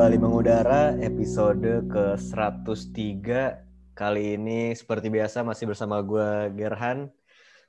kembali 0.00 0.16
mengudara 0.16 0.96
episode 1.04 1.84
ke-103 1.92 3.28
Kali 3.92 4.32
ini 4.32 4.72
seperti 4.72 5.12
biasa 5.12 5.44
masih 5.44 5.68
bersama 5.68 6.00
gue 6.00 6.56
Gerhan. 6.56 7.12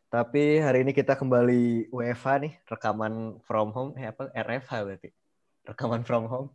Tapi 0.08 0.64
hari 0.64 0.88
ini 0.88 0.96
kita 0.96 1.20
kembali 1.20 1.92
WFH 1.92 2.28
nih, 2.40 2.54
rekaman 2.72 3.36
from 3.44 3.76
home. 3.76 3.92
Eh 4.00 4.16
apa? 4.16 4.32
RFH 4.32 4.72
berarti? 4.80 5.12
Rekaman 5.76 6.08
from 6.08 6.32
home. 6.32 6.48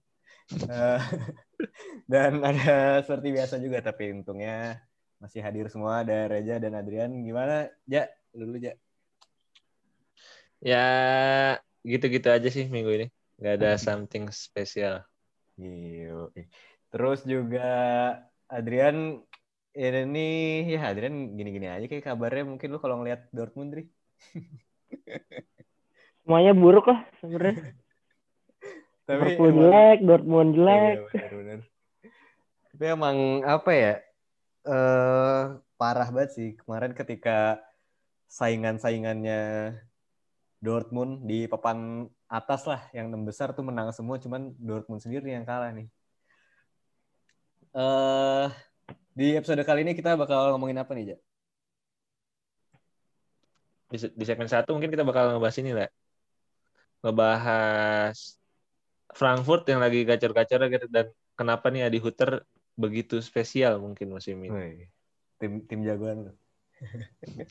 Uh, 0.65 0.97
Dan 2.09 2.41
ada 2.41 3.05
seperti 3.05 3.37
biasa 3.37 3.61
juga 3.61 3.85
tapi 3.85 4.17
untungnya 4.17 4.81
masih 5.21 5.45
hadir 5.45 5.69
semua. 5.69 6.01
Ada 6.01 6.33
Reja 6.33 6.57
dan 6.57 6.73
Adrian. 6.73 7.13
Gimana 7.21 7.69
Ja? 7.85 8.09
Dulu 8.33 8.57
Ja. 8.65 8.73
Ya 10.65 10.87
gitu-gitu 11.85 12.33
aja 12.33 12.49
sih 12.49 12.65
minggu 12.65 12.97
ini. 12.97 13.07
Gak 13.45 13.61
ada 13.61 13.77
something 13.85 14.33
spesial 14.33 15.05
Iya. 15.57 16.29
Terus 16.93 17.25
juga 17.25 17.69
Adrian 18.47 19.21
ini 19.77 20.29
ya 20.73 20.89
Adrian 20.89 21.37
gini-gini 21.37 21.69
aja 21.69 21.85
kayak 21.85 22.05
kabarnya 22.05 22.49
mungkin 22.49 22.73
lu 22.73 22.81
kalau 22.81 23.01
ngeliat 23.01 23.29
Dortmund 23.33 23.77
Dri. 23.77 23.85
Semuanya 26.25 26.53
buruk 26.57 26.89
lah 26.89 27.05
sebenarnya. 27.21 27.61
Tapi 29.07 29.39
emang, 29.39 29.55
jelek, 29.55 29.99
Dortmund 30.03 30.51
iya, 30.51 30.59
jelek. 30.59 30.75
Iya, 30.75 31.07
bener, 31.07 31.33
bener. 31.37 31.61
Tapi 32.75 32.85
emang 32.91 33.17
apa 33.47 33.71
ya? 33.71 33.95
Eh 34.67 35.43
parah 35.77 36.09
banget 36.11 36.31
sih 36.35 36.49
kemarin 36.59 36.97
ketika 36.97 37.61
saingan-saingannya 38.27 39.77
Dortmund 40.59 41.29
di 41.29 41.47
papan 41.47 42.09
atas 42.27 42.67
lah 42.67 42.83
yang 42.91 43.07
enam 43.11 43.23
besar 43.23 43.55
tuh 43.55 43.63
menang 43.63 43.95
semua 43.95 44.19
cuman 44.19 44.51
Dortmund 44.59 45.03
sendiri 45.03 45.31
yang 45.31 45.47
kalah 45.47 45.71
nih. 45.71 45.87
Uh, 47.77 48.51
di 49.15 49.37
episode 49.39 49.63
kali 49.63 49.87
ini 49.87 49.93
kita 49.95 50.19
bakal 50.19 50.57
ngomongin 50.57 50.83
apa 50.83 50.93
nih, 50.97 51.15
Ja? 51.15 51.19
Di, 53.87 53.97
di 54.11 54.25
segmen 54.27 54.51
satu 54.51 54.75
mungkin 54.75 54.91
kita 54.91 55.07
bakal 55.07 55.39
ngebahas 55.39 55.59
ini 55.63 55.71
lah. 55.71 55.91
Ngebahas 57.07 58.17
Frankfurt 59.15 59.63
yang 59.71 59.79
lagi 59.79 60.03
gacor-gacor 60.03 60.67
gitu 60.67 60.87
dan 60.91 61.07
kenapa 61.39 61.71
nih 61.71 61.87
Adi 61.87 62.03
Hutter 62.03 62.43
begitu 62.75 63.23
spesial 63.23 63.79
mungkin 63.79 64.11
musim 64.11 64.43
ini. 64.43 64.91
Tim 65.39 65.63
tim 65.69 65.81
jagoan 65.87 66.35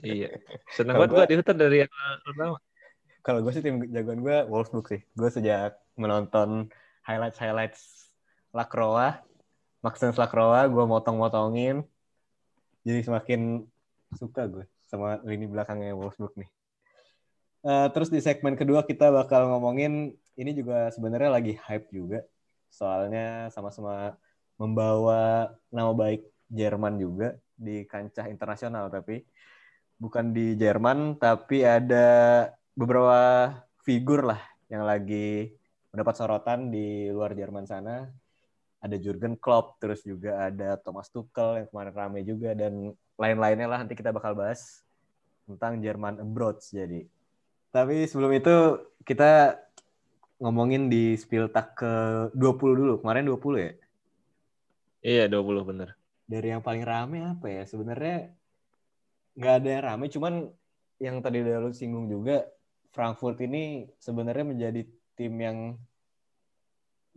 iya. 0.06 0.30
Senang 0.76 1.02
banget 1.02 1.10
gue 1.16 1.24
Adi 1.24 1.36
Hutter 1.40 1.56
dari 1.58 1.78
yang 1.86 1.92
pertama 2.22 2.60
kalau 3.26 3.42
gue 3.42 3.50
sih 3.58 3.66
tim 3.66 3.82
jagoan 3.90 4.22
gue 4.22 4.38
Wolfsburg 4.46 4.86
sih. 4.86 5.02
Gue 5.18 5.34
sejak 5.34 5.74
menonton 5.98 6.70
highlights 7.02 7.42
highlights 7.42 7.82
Lacroix, 8.54 9.18
Maxence 9.82 10.22
Lacroix, 10.22 10.70
gue 10.70 10.86
motong-motongin. 10.86 11.82
Jadi 12.86 13.02
semakin 13.02 13.66
suka 14.14 14.46
gue 14.46 14.70
sama 14.86 15.18
lini 15.26 15.50
belakangnya 15.50 15.98
Wolfsburg 15.98 16.38
nih. 16.38 16.50
Uh, 17.66 17.90
terus 17.90 18.14
di 18.14 18.22
segmen 18.22 18.54
kedua 18.54 18.86
kita 18.86 19.10
bakal 19.10 19.50
ngomongin 19.50 20.14
ini 20.38 20.52
juga 20.54 20.94
sebenarnya 20.94 21.34
lagi 21.34 21.58
hype 21.58 21.90
juga. 21.90 22.22
Soalnya 22.70 23.50
sama-sama 23.50 24.14
membawa 24.62 25.50
nama 25.74 25.92
baik 25.98 26.30
Jerman 26.46 27.02
juga 27.02 27.42
di 27.58 27.90
kancah 27.90 28.30
internasional 28.30 28.94
tapi 28.94 29.26
bukan 29.98 30.30
di 30.30 30.54
Jerman 30.54 31.18
tapi 31.18 31.66
ada 31.66 32.06
beberapa 32.76 33.56
figur 33.88 34.28
lah 34.28 34.44
yang 34.68 34.84
lagi 34.84 35.56
mendapat 35.96 36.14
sorotan 36.20 36.70
di 36.70 37.08
luar 37.10 37.32
Jerman 37.32 37.64
sana. 37.64 38.12
Ada 38.84 39.02
Jurgen 39.02 39.34
Klopp, 39.40 39.82
terus 39.82 40.06
juga 40.06 40.46
ada 40.52 40.78
Thomas 40.78 41.10
Tuchel 41.10 41.64
yang 41.64 41.68
kemarin 41.74 41.94
rame 41.96 42.20
juga 42.22 42.54
dan 42.54 42.94
lain-lainnya 43.18 43.66
lah 43.66 43.82
nanti 43.82 43.98
kita 43.98 44.14
bakal 44.14 44.38
bahas 44.38 44.86
tentang 45.50 45.82
Jerman 45.82 46.22
abroad 46.22 46.62
jadi. 46.62 47.08
Tapi 47.74 48.06
sebelum 48.06 48.36
itu 48.38 48.86
kita 49.02 49.58
ngomongin 50.38 50.92
di 50.92 51.18
Spieltag 51.18 51.74
ke 51.74 51.94
20 52.38 52.78
dulu. 52.78 52.94
Kemarin 53.02 53.26
20 53.26 53.58
ya? 53.58 53.72
Iya, 55.02 55.24
20 55.34 55.66
bener. 55.66 55.90
Dari 56.30 56.54
yang 56.54 56.62
paling 56.62 56.86
rame 56.86 57.26
apa 57.26 57.48
ya? 57.50 57.64
Sebenarnya 57.66 58.30
nggak 59.34 59.54
ada 59.64 59.70
yang 59.70 59.84
rame, 59.84 60.06
cuman 60.14 60.34
yang 61.02 61.20
tadi 61.26 61.42
udah 61.42 61.58
lu 61.60 61.72
singgung 61.76 62.08
juga 62.08 62.48
Frankfurt 62.96 63.36
ini 63.44 63.92
sebenarnya 64.00 64.48
menjadi 64.48 64.82
tim 65.20 65.34
yang 65.36 65.58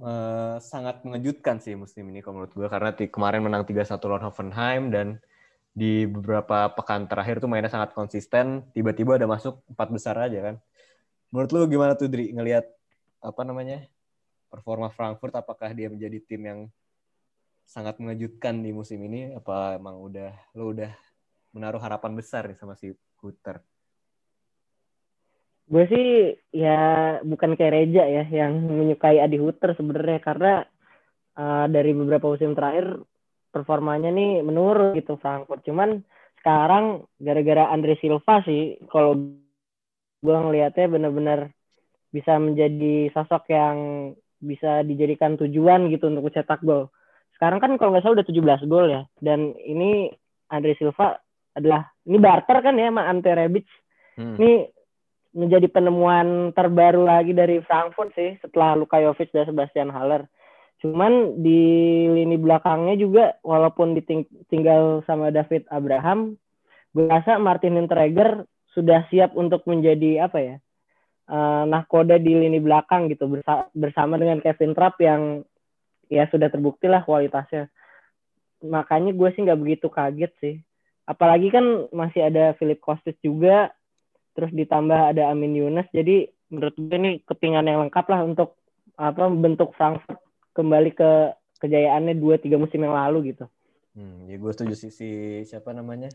uh, 0.03 0.59
sangat 0.59 1.06
mengejutkan 1.06 1.62
sih 1.62 1.78
musim 1.78 2.11
ini 2.11 2.19
kalau 2.19 2.43
menurut 2.43 2.55
gue 2.59 2.66
karena 2.66 2.91
kemarin 2.99 3.47
menang 3.47 3.62
3-1 3.62 4.03
lawan 4.11 4.27
Hoffenheim 4.27 4.91
dan 4.91 5.22
di 5.78 6.11
beberapa 6.11 6.75
pekan 6.75 7.06
terakhir 7.06 7.39
tuh 7.39 7.47
mainnya 7.47 7.71
sangat 7.71 7.94
konsisten, 7.94 8.66
tiba-tiba 8.75 9.15
ada 9.15 9.31
masuk 9.31 9.62
empat 9.71 9.89
besar 9.94 10.19
aja 10.19 10.50
kan. 10.50 10.56
Menurut 11.31 11.50
lu 11.55 11.61
gimana 11.71 11.95
tuh 11.95 12.10
Dri 12.10 12.34
ngelihat 12.34 12.66
apa 13.22 13.43
namanya? 13.47 13.87
performa 14.49 14.89
Frankfurt 14.89 15.37
apakah 15.37 15.77
dia 15.77 15.93
menjadi 15.93 16.25
tim 16.25 16.41
yang 16.41 16.60
sangat 17.69 18.00
mengejutkan 18.00 18.65
di 18.65 18.72
musim 18.72 18.97
ini 19.05 19.37
apa 19.37 19.77
emang 19.77 20.00
udah 20.00 20.33
lu 20.56 20.72
udah 20.72 20.89
menaruh 21.53 21.77
harapan 21.84 22.16
besar 22.16 22.49
nih 22.49 22.56
sama 22.56 22.72
si 22.72 22.97
Hutter? 23.21 23.60
Gue 25.69 25.84
sih 25.93 26.06
ya 26.56 26.79
bukan 27.21 27.53
kayak 27.53 27.75
Reja 27.77 28.05
ya 28.09 28.25
yang 28.25 28.56
menyukai 28.65 29.21
Adi 29.21 29.37
Huter 29.37 29.77
sebenarnya 29.77 30.19
karena 30.25 30.53
uh, 31.37 31.69
dari 31.69 31.93
beberapa 31.93 32.33
musim 32.33 32.56
terakhir 32.56 33.05
performanya 33.53 34.09
nih 34.09 34.41
menurun 34.41 34.97
gitu 34.97 35.21
Frankfurt. 35.21 35.61
Cuman 35.69 36.01
sekarang 36.41 37.05
gara-gara 37.21 37.69
Andre 37.69 38.01
Silva 38.01 38.41
sih 38.49 38.81
kalau 38.89 39.21
gue 40.19 40.37
ngelihatnya 40.37 40.87
benar-benar 40.89 41.53
bisa 42.09 42.41
menjadi 42.41 43.12
sosok 43.12 43.53
yang 43.53 43.77
bisa 44.41 44.81
dijadikan 44.89 45.37
tujuan 45.37 45.93
gitu 45.93 46.09
untuk 46.09 46.33
mencetak 46.33 46.65
gol. 46.65 46.89
Sekarang 47.37 47.61
kan 47.61 47.77
kalau 47.77 47.93
nggak 47.93 48.03
salah 48.09 48.25
udah 48.25 48.28
17 48.65 48.73
gol 48.73 48.87
ya. 48.89 49.03
Dan 49.21 49.53
ini 49.61 50.09
Andre 50.49 50.73
Silva 50.81 51.21
adalah 51.53 51.93
ini 52.09 52.17
barter 52.17 52.57
kan 52.65 52.75
ya 52.81 52.89
sama 52.89 53.05
Ante 53.05 53.31
Rebic. 53.37 53.67
Hmm. 54.17 54.34
Ini 54.41 54.78
menjadi 55.38 55.71
penemuan 55.71 56.50
terbaru 56.50 57.06
lagi 57.06 57.31
dari 57.31 57.62
Frankfurt 57.62 58.10
sih 58.19 58.34
setelah 58.43 58.75
Luka 58.75 58.99
Jovic 58.99 59.31
dan 59.31 59.47
Sebastian 59.47 59.94
Haller. 59.94 60.26
Cuman 60.82 61.38
di 61.38 61.62
lini 62.10 62.34
belakangnya 62.34 62.99
juga 62.99 63.38
walaupun 63.47 63.94
ditinggal 63.94 65.06
sama 65.06 65.31
David 65.31 65.71
Abraham, 65.71 66.34
gue 66.91 67.06
rasa 67.06 67.38
Martin 67.38 67.78
Hinteregger 67.78 68.43
sudah 68.75 69.06
siap 69.15 69.38
untuk 69.38 69.62
menjadi 69.71 70.27
apa 70.27 70.38
ya? 70.43 70.56
Uh, 71.28 71.69
nahkoda 71.69 72.16
di 72.16 72.32
lini 72.32 72.59
belakang 72.59 73.06
gitu 73.12 73.28
bersama 73.77 74.16
dengan 74.16 74.41
Kevin 74.41 74.72
Trapp 74.72 74.97
yang 74.98 75.44
ya 76.10 76.27
sudah 76.32 76.50
terbukti 76.50 76.91
lah 76.91 77.04
kualitasnya. 77.06 77.71
Makanya 78.65 79.15
gue 79.15 79.28
sih 79.37 79.47
nggak 79.47 79.60
begitu 79.60 79.87
kaget 79.87 80.32
sih. 80.43 80.56
Apalagi 81.06 81.53
kan 81.53 81.87
masih 81.94 82.27
ada 82.27 82.56
Philip 82.56 82.81
Kostis 82.81 83.16
juga 83.21 83.71
terus 84.38 84.54
ditambah 84.54 85.10
ada 85.10 85.34
Amin 85.34 85.59
Yunus 85.59 85.91
jadi 85.91 86.31
menurut 86.47 86.78
gue 86.78 86.94
ini 86.94 87.10
kepingan 87.26 87.66
yang 87.66 87.82
lengkap 87.82 88.06
lah 88.06 88.22
untuk 88.22 88.54
apa 88.94 89.26
bentuk 89.26 89.75
Frankfurt 89.75 90.22
kembali 90.54 90.91
ke 90.94 91.10
kejayaannya 91.59 92.15
dua 92.19 92.38
tiga 92.38 92.59
musim 92.59 92.83
yang 92.83 92.95
lalu 92.95 93.34
gitu. 93.34 93.47
Hmm, 93.98 94.30
ya 94.30 94.39
gue 94.39 94.53
setuju 94.54 94.74
sih 94.78 94.92
si 94.95 95.09
siapa 95.42 95.74
namanya 95.74 96.10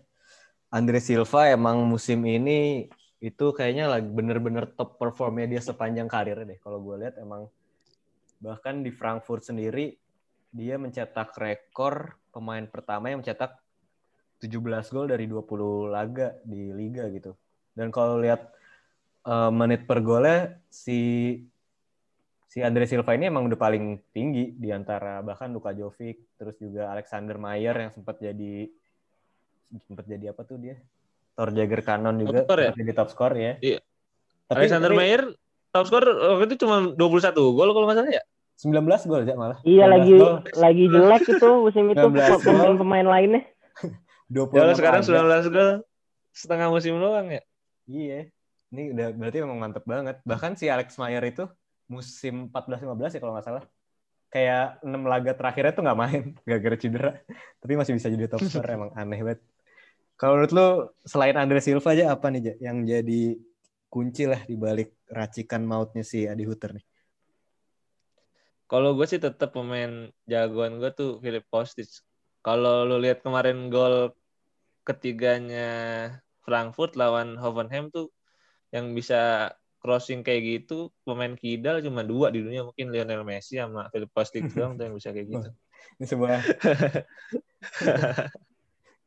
Andre 0.72 1.04
Silva 1.04 1.52
emang 1.52 1.84
musim 1.84 2.24
ini 2.24 2.88
itu 3.24 3.46
kayaknya 3.56 3.88
lagi 3.88 4.08
bener-bener 4.08 4.68
top 4.76 5.00
performnya 5.00 5.48
dia 5.48 5.62
sepanjang 5.64 6.08
karir 6.12 6.44
deh. 6.44 6.60
Kalau 6.60 6.80
gue 6.84 6.96
lihat 7.04 7.16
emang 7.20 7.48
bahkan 8.44 8.84
di 8.84 8.92
Frankfurt 8.92 9.48
sendiri 9.48 9.96
dia 10.52 10.76
mencetak 10.76 11.36
rekor 11.40 12.20
pemain 12.36 12.64
pertama 12.68 13.12
yang 13.12 13.24
mencetak 13.24 13.60
17 14.44 14.60
gol 14.92 15.08
dari 15.08 15.24
20 15.24 15.88
laga 15.88 16.36
di 16.44 16.72
liga 16.76 17.08
gitu. 17.12 17.32
Dan 17.74 17.90
kalau 17.90 18.22
lihat 18.22 18.54
uh, 19.26 19.50
menit 19.50 19.90
per 19.90 20.00
golnya 20.02 20.58
si 20.70 21.42
si 22.54 22.62
Andre 22.62 22.86
Silva 22.86 23.18
ini 23.18 23.34
emang 23.34 23.50
udah 23.50 23.58
paling 23.58 23.98
tinggi 24.14 24.54
di 24.54 24.70
antara 24.70 25.26
bahkan 25.26 25.50
Luka 25.50 25.74
Jovic, 25.74 26.38
terus 26.38 26.54
juga 26.62 26.94
Alexander 26.94 27.42
Mayer 27.42 27.74
yang 27.74 27.90
sempat 27.90 28.22
jadi 28.22 28.70
sempat 29.90 30.06
jadi 30.06 30.30
apa 30.30 30.46
tuh 30.46 30.62
dia? 30.62 30.78
Thor 31.34 31.50
Jagger 31.50 31.82
Cannon 31.82 32.22
juga 32.22 32.46
top 32.46 32.62
ya? 32.62 32.72
jadi 32.78 32.92
top 32.94 33.10
score 33.10 33.36
ya. 33.42 33.54
Iya. 33.58 33.80
Tapi 34.46 34.70
Alexander 34.70 34.94
ini, 34.94 34.98
Mayer 35.02 35.22
top 35.74 35.86
score 35.90 36.06
waktu 36.14 36.46
itu 36.54 36.58
cuma 36.62 36.94
21 36.94 37.58
gol 37.58 37.70
kalau 37.74 37.86
nggak 37.90 37.98
salah 37.98 38.14
ya. 38.14 38.24
19 38.62 39.10
gol 39.10 39.22
aja 39.26 39.34
malah. 39.34 39.58
Iya 39.66 39.86
lagi 39.90 40.14
gol. 40.14 40.46
lagi 40.54 40.84
jelek 40.94 41.24
itu 41.26 41.50
musim 41.58 41.84
itu 41.90 42.06
pemain-pemain 42.46 43.08
lainnya. 43.10 43.42
20 44.30 44.54
ya, 44.62 44.78
sekarang 44.78 45.02
19 45.02 45.50
gol 45.50 45.70
setengah 46.38 46.70
musim 46.70 47.02
doang 47.02 47.34
ya. 47.34 47.42
Iya. 47.88 48.30
Ini 48.74 48.84
udah 48.96 49.08
berarti 49.14 49.38
memang 49.46 49.60
mantep 49.62 49.86
banget. 49.86 50.18
Bahkan 50.26 50.58
si 50.58 50.66
Alex 50.72 50.98
Mayer 50.98 51.24
itu 51.24 51.46
musim 51.88 52.50
14-15 52.50 53.16
ya 53.16 53.20
kalau 53.22 53.36
nggak 53.38 53.48
salah. 53.48 53.66
kayak 54.34 54.82
enam 54.82 55.06
laga 55.06 55.38
terakhirnya 55.38 55.78
tuh 55.78 55.86
nggak 55.86 56.00
main 56.02 56.24
gara-gara 56.50 56.74
cedera 56.74 57.12
tapi 57.62 57.78
masih 57.78 57.94
bisa 57.94 58.10
jadi 58.10 58.26
top 58.26 58.42
scorer 58.42 58.74
emang 58.82 58.90
aneh 58.98 59.22
banget 59.22 59.46
kalau 60.18 60.42
menurut 60.42 60.54
lu 60.58 60.68
selain 61.06 61.38
Andre 61.38 61.62
Silva 61.62 61.94
aja 61.94 62.10
apa 62.10 62.34
nih 62.34 62.58
yang 62.58 62.82
jadi 62.82 63.38
kunci 63.94 64.26
lah 64.26 64.42
di 64.42 64.58
balik 64.58 64.98
racikan 65.06 65.62
mautnya 65.70 66.02
si 66.02 66.26
Adi 66.26 66.50
Huter 66.50 66.74
nih 66.74 66.86
Kalau 68.74 68.98
gue 68.98 69.06
sih 69.06 69.22
tetap 69.22 69.54
pemain 69.54 70.10
jagoan 70.26 70.82
gue 70.82 70.90
tuh 70.90 71.22
Philip 71.22 71.46
Kostic. 71.46 71.86
Kalau 72.42 72.90
lu 72.90 72.98
lihat 72.98 73.22
kemarin 73.22 73.70
gol 73.70 74.18
ketiganya 74.82 75.70
Frankfurt 76.44 77.00
lawan 77.00 77.40
Hoffenheim 77.40 77.90
tuh 77.90 78.12
yang 78.76 78.92
bisa 78.92 79.54
crossing 79.84 80.24
kayak 80.24 80.64
gitu 80.64 80.96
pemain 81.04 81.36
kidal 81.36 81.84
cuma 81.84 82.08
dua 82.08 82.32
di 82.32 82.40
dunia 82.40 82.64
mungkin 82.64 82.88
Lionel 82.88 83.28
Messi 83.28 83.60
sama 83.60 83.92
Philip 83.92 84.08
Kostic 84.16 84.48
doang 84.56 84.80
tuh 84.80 84.88
yang 84.88 84.96
bisa 84.96 85.12
kayak 85.12 85.28
gitu. 85.28 85.50
ini 86.00 86.06
sebuah 86.08 86.40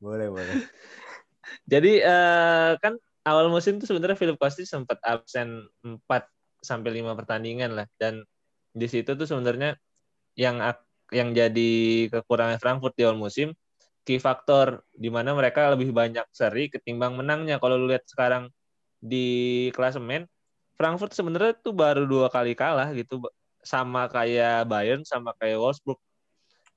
boleh 0.05 0.29
boleh. 0.29 0.57
Jadi 1.65 2.05
eh, 2.05 2.73
kan 2.77 3.01
awal 3.25 3.49
musim 3.49 3.81
tuh 3.81 3.89
sebenarnya 3.89 4.21
Philip 4.21 4.37
Kostic 4.37 4.69
sempat 4.69 5.01
absen 5.01 5.65
4 5.81 5.97
sampai 6.61 7.01
5 7.01 7.17
pertandingan 7.17 7.73
lah. 7.73 7.89
Dan 7.97 8.21
di 8.77 8.85
situ 8.85 9.17
tuh 9.17 9.25
sebenarnya 9.25 9.81
yang 10.37 10.61
yang 11.09 11.33
jadi 11.33 11.73
kekurangan 12.13 12.61
Frankfurt 12.61 12.93
di 13.01 13.09
awal 13.09 13.17
musim 13.17 13.57
key 14.07 14.23
factor 14.23 14.87
di 14.95 15.11
mana 15.11 15.35
mereka 15.35 15.67
lebih 15.75 15.91
banyak 15.91 16.23
seri 16.31 16.71
ketimbang 16.71 17.19
menangnya. 17.19 17.59
Kalau 17.59 17.75
lu 17.75 17.91
lihat 17.91 18.07
sekarang 18.07 18.49
di 18.97 19.27
klasemen 19.75 20.31
Frankfurt 20.79 21.11
sebenarnya 21.11 21.59
tuh 21.59 21.75
baru 21.75 22.07
dua 22.07 22.31
kali 22.31 22.55
kalah 22.55 22.95
gitu 22.95 23.19
sama 23.61 24.07
kayak 24.07 24.69
Bayern 24.71 25.03
sama 25.03 25.35
kayak 25.35 25.59
Wolfsburg. 25.59 25.99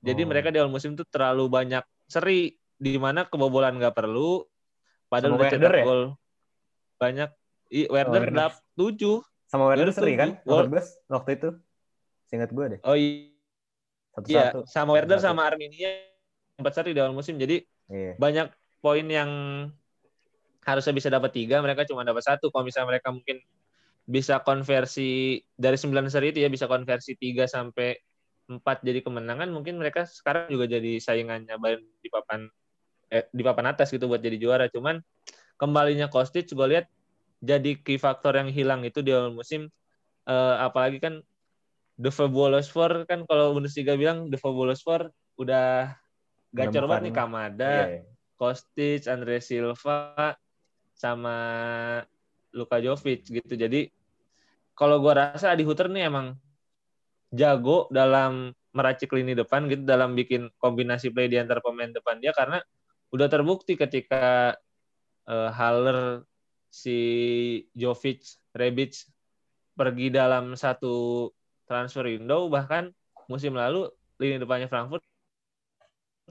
Jadi 0.02 0.24
Oh. 0.24 0.28
mereka 0.28 0.48
di 0.50 0.58
awal 0.58 0.72
musim 0.72 0.96
tuh 0.96 1.04
terlalu 1.06 1.46
banyak 1.46 1.84
seri 2.10 2.56
di 2.74 2.96
mana 2.96 3.28
kebobolan 3.28 3.76
nggak 3.76 3.92
perlu 3.94 4.42
padahal 5.06 5.36
Sama 5.36 5.38
udah 5.38 5.50
Werder 5.52 5.70
cetak 5.70 5.76
ya? 5.78 5.84
gol 5.86 6.02
banyak. 6.96 7.30
I, 7.70 7.80
Werder 7.86 8.24
dap 8.34 8.52
7. 8.74 9.22
sama 9.46 9.64
Werder 9.70 9.94
seri 9.94 10.18
kan 10.18 10.34
tujuh. 10.42 10.50
Wol- 10.50 10.66
14 10.66 11.06
waktu 11.06 11.30
itu 11.38 11.48
seingat 12.26 12.50
gue 12.50 12.64
deh 12.66 12.80
Oh 12.82 12.96
iya, 12.98 13.30
satu-satu 14.16 14.60
sama 14.66 14.90
Werder 14.98 15.18
sama 15.22 15.46
Arminia 15.46 15.92
empat 16.60 16.74
seri 16.80 16.94
di 16.94 17.00
awal 17.00 17.16
musim. 17.16 17.36
Jadi 17.40 17.60
iya 17.90 18.14
banyak 18.16 18.48
poin 18.80 19.06
yang 19.08 19.30
harusnya 20.64 20.94
bisa 20.94 21.08
dapat 21.08 21.32
tiga, 21.32 21.60
mereka 21.64 21.88
cuma 21.88 22.04
dapat 22.04 22.24
satu. 22.24 22.52
Kalau 22.52 22.64
misalnya 22.68 22.96
mereka 22.96 23.08
mungkin 23.12 23.40
bisa 24.04 24.42
konversi 24.42 25.40
dari 25.54 25.76
9 25.78 26.08
seri 26.10 26.34
itu 26.34 26.42
ya 26.42 26.50
bisa 26.50 26.66
konversi 26.68 27.14
3 27.16 27.46
sampai 27.48 27.96
4 28.50 28.82
jadi 28.82 29.00
kemenangan, 29.04 29.48
mungkin 29.54 29.78
mereka 29.78 30.04
sekarang 30.08 30.50
juga 30.50 30.66
jadi 30.66 30.98
saingannya 30.98 31.54
Bayern 31.60 31.86
di 32.02 32.10
papan 32.10 32.50
eh, 33.12 33.24
di 33.30 33.42
papan 33.46 33.72
atas 33.72 33.94
gitu 33.94 34.10
buat 34.10 34.20
jadi 34.20 34.36
juara. 34.36 34.66
Cuman 34.68 34.98
kembalinya 35.60 36.10
Kostic 36.10 36.50
gue 36.50 36.66
lihat 36.66 36.90
jadi 37.40 37.78
key 37.80 37.96
factor 37.96 38.36
yang 38.36 38.50
hilang 38.52 38.84
itu 38.84 39.00
di 39.00 39.14
awal 39.14 39.32
musim 39.32 39.70
Eh, 40.30 40.56
apalagi 40.62 41.02
kan 41.02 41.24
The 41.98 42.12
Fabulous 42.14 42.70
kan 43.08 43.26
kalau 43.26 43.56
Bundesliga 43.56 43.98
bilang 43.98 44.30
The 44.30 44.38
Fabulous 44.38 44.84
udah 45.40 45.96
gacor 46.50 46.84
banget 46.90 47.02
nih 47.10 47.14
Kamada, 47.14 47.70
Iya, 47.70 47.86
iya. 47.88 48.02
Kostic, 48.34 49.06
Andre 49.06 49.38
Silva, 49.38 50.34
sama 50.96 51.36
Luka 52.52 52.82
Jovic 52.82 53.28
gitu. 53.28 53.54
Jadi 53.54 53.88
kalau 54.74 54.98
gua 54.98 55.32
rasa 55.32 55.52
Adi 55.52 55.62
Huter 55.62 55.92
nih 55.92 56.08
emang 56.08 56.34
jago 57.30 57.86
dalam 57.92 58.50
meracik 58.74 59.10
lini 59.14 59.34
depan 59.34 59.66
gitu, 59.66 59.82
dalam 59.82 60.14
bikin 60.14 60.50
kombinasi 60.58 61.10
play 61.10 61.26
di 61.26 61.38
antara 61.38 61.58
pemain 61.62 61.90
depan 61.90 62.22
dia 62.22 62.30
karena 62.34 62.62
udah 63.10 63.26
terbukti 63.26 63.74
ketika 63.74 64.54
eh, 65.26 65.50
Haller, 65.50 66.22
si 66.70 66.98
Jovic, 67.74 68.22
Rebic 68.54 68.94
pergi 69.74 70.10
dalam 70.14 70.54
satu 70.54 71.28
transfer 71.66 72.06
window 72.06 72.46
bahkan 72.46 72.94
musim 73.26 73.54
lalu 73.54 73.90
lini 74.22 74.38
depannya 74.38 74.70
Frankfurt 74.70 75.02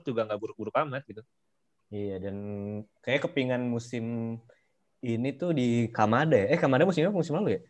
juga 0.05 0.27
nggak 0.27 0.39
buruk-buruk 0.39 0.75
amat 0.85 1.03
gitu. 1.07 1.21
Iya 1.89 2.21
dan 2.21 2.35
kayak 3.01 3.29
kepingan 3.29 3.65
musim 3.65 4.37
ini 5.01 5.29
tuh 5.33 5.55
di 5.55 5.89
Kamada 5.89 6.35
ya. 6.37 6.53
Eh 6.53 6.59
Kamada 6.59 6.85
musimnya 6.85 7.09
apa 7.09 7.19
musim 7.19 7.35
lalu 7.37 7.57
ya? 7.57 7.61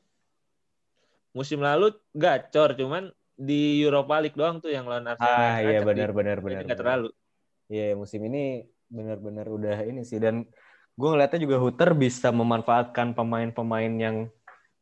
musim 1.30 1.62
lalu 1.62 1.94
gacor 2.12 2.74
cuman 2.74 3.14
di 3.40 3.80
Europa 3.86 4.20
League 4.20 4.36
doang 4.36 4.60
tuh 4.60 4.74
yang 4.74 4.84
lawan 4.90 5.08
Arsenal. 5.08 5.32
Ah 5.32 5.64
iya 5.64 5.80
benar 5.80 6.12
benar 6.12 6.38
benar. 6.44 6.66
nggak 6.66 6.76
benar. 6.76 6.80
terlalu. 6.82 7.10
Iya 7.70 7.94
musim 7.96 8.22
ini 8.26 8.66
benar-benar 8.90 9.46
udah 9.48 9.78
ini 9.86 10.02
sih 10.02 10.18
dan 10.18 10.44
gue 10.98 11.08
ngeliatnya 11.08 11.40
juga 11.46 11.62
Huter 11.62 11.94
bisa 11.94 12.34
memanfaatkan 12.34 13.14
pemain-pemain 13.14 13.94
yang 13.94 14.18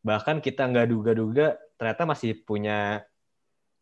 bahkan 0.02 0.40
kita 0.40 0.64
nggak 0.66 0.88
duga-duga 0.90 1.60
ternyata 1.76 2.08
masih 2.08 2.42
punya 2.48 3.04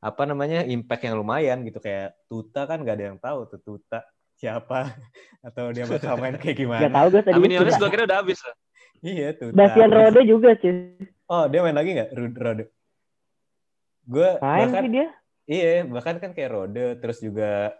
apa 0.06 0.22
namanya 0.30 0.62
impact 0.70 1.10
yang 1.10 1.18
lumayan 1.18 1.66
gitu 1.66 1.82
kayak 1.82 2.14
Tuta 2.30 2.70
kan 2.70 2.86
nggak 2.86 2.94
ada 2.94 3.06
yang 3.10 3.18
tahu 3.18 3.50
tuh 3.50 3.60
Tuta 3.66 4.06
siapa 4.38 4.94
atau 5.48 5.74
dia 5.74 5.90
bakal 5.90 6.22
main 6.22 6.38
kayak 6.38 6.62
gimana. 6.62 6.86
Gak 6.86 6.94
tahu 6.94 7.08
gue 7.10 7.22
tadi. 7.26 7.34
Amin 7.34 7.58
Yones 7.58 7.82
gue 7.82 7.90
kira 7.90 8.06
udah 8.06 8.22
habis 8.22 8.40
lah. 8.46 8.56
Iya 9.02 9.28
Tuta. 9.34 9.58
Bastian 9.58 9.90
Rode 9.90 10.22
juga 10.30 10.54
sih. 10.62 10.94
Oh 11.26 11.50
dia 11.50 11.66
main 11.66 11.74
lagi 11.74 11.98
nggak 11.98 12.10
Rode? 12.38 12.70
Gue 14.06 14.30
Main 14.38 14.70
bahkan 14.70 14.84
sih 14.86 14.92
dia. 14.94 15.08
iya 15.50 15.82
bahkan 15.90 16.16
kan 16.22 16.32
kayak 16.38 16.54
Rode 16.54 16.86
terus 17.02 17.18
juga 17.18 17.74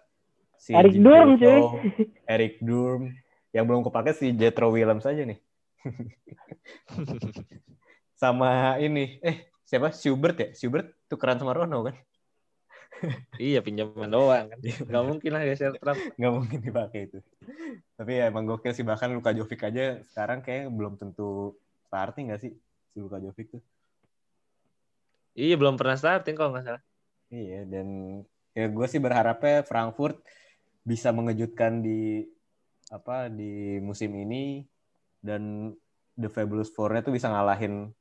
si 0.58 0.74
Eric 0.74 0.98
Jim 0.98 1.06
Durm, 1.06 1.30
cuy. 1.38 1.46
Wilco, 1.46 1.78
Eric 2.34 2.54
Durm 2.66 3.14
yang 3.54 3.70
belum 3.70 3.86
kepake 3.86 4.18
si 4.18 4.34
Jetro 4.34 4.74
Williams 4.74 5.06
aja 5.06 5.22
nih. 5.22 5.38
sama 8.22 8.82
ini 8.82 9.22
eh 9.22 9.52
siapa 9.68 9.94
Schubert 9.94 10.38
ya 10.40 10.50
Schubert 10.58 10.90
tukeran 11.06 11.38
sama 11.38 11.54
Rono 11.54 11.86
kan 11.86 11.94
iya 13.42 13.60
pinjaman 13.60 14.10
doang 14.10 14.52
kan. 14.52 14.60
Gak 14.64 15.04
mungkin 15.06 15.32
lah 15.36 15.44
geser 15.44 15.76
Trump. 15.78 16.00
nggak 16.16 16.34
mungkin 16.34 16.60
dipakai 16.64 17.12
itu 17.12 17.20
tapi 17.96 18.20
ya 18.20 18.28
emang 18.28 18.50
gokil 18.50 18.74
sih 18.76 18.84
bahkan 18.84 19.12
Luka 19.14 19.32
Jovic 19.32 19.62
aja 19.64 20.00
sekarang 20.12 20.44
kayak 20.44 20.68
belum 20.74 21.00
tentu 21.00 21.56
starting 21.88 22.32
nggak 22.32 22.42
sih 22.42 22.52
si 22.92 22.98
Luka 23.00 23.22
Jovic 23.22 23.56
tuh 23.56 23.64
Iya 25.36 25.60
belum 25.60 25.76
pernah 25.76 26.00
starting 26.00 26.32
kalau 26.40 26.56
nggak 26.56 26.64
salah. 26.64 26.84
Iya, 27.28 27.68
dan 27.68 27.88
ya 28.56 28.72
gue 28.72 28.88
sih 28.88 29.04
berharapnya 29.04 29.68
Frankfurt 29.68 30.24
bisa 30.88 31.12
mengejutkan 31.12 31.84
di 31.84 32.24
apa 32.88 33.28
di 33.28 33.84
musim 33.84 34.16
ini 34.16 34.64
dan 35.20 35.76
The 36.16 36.32
Fabulous 36.32 36.72
Four-nya 36.72 37.04
tuh 37.04 37.12
bisa 37.12 37.28
ngalahin 37.28 37.92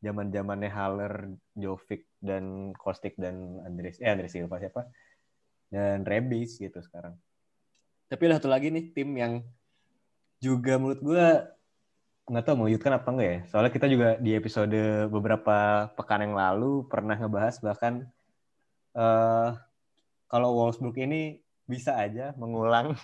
zaman-zamannya 0.00 0.70
Haller, 0.72 1.14
Jovic 1.52 2.08
dan 2.20 2.72
Kostic 2.76 3.16
dan 3.20 3.60
Andres 3.64 4.00
eh 4.00 4.08
Andres 4.08 4.32
Silva 4.32 4.56
siapa? 4.56 4.88
Dan 5.70 6.02
Rebic 6.02 6.50
gitu 6.56 6.80
sekarang. 6.80 7.14
Tapi 8.10 8.22
satu 8.26 8.50
lagi 8.50 8.72
nih 8.74 8.90
tim 8.90 9.14
yang 9.14 9.32
juga 10.40 10.80
menurut 10.80 11.00
gue 11.04 11.26
nggak 12.30 12.44
tahu 12.46 12.56
mengejutkan 12.64 12.92
apa 12.96 13.08
enggak 13.12 13.28
ya. 13.28 13.40
Soalnya 13.52 13.72
kita 13.72 13.86
juga 13.86 14.08
di 14.18 14.30
episode 14.34 14.80
beberapa 15.12 15.90
pekan 15.94 16.26
yang 16.26 16.34
lalu 16.34 16.88
pernah 16.88 17.14
ngebahas 17.14 17.60
bahkan 17.60 18.08
eh 18.96 19.50
kalau 20.30 20.48
Wolfsburg 20.54 20.96
ini 21.02 21.42
bisa 21.66 21.98
aja 21.98 22.34
mengulang 22.38 22.94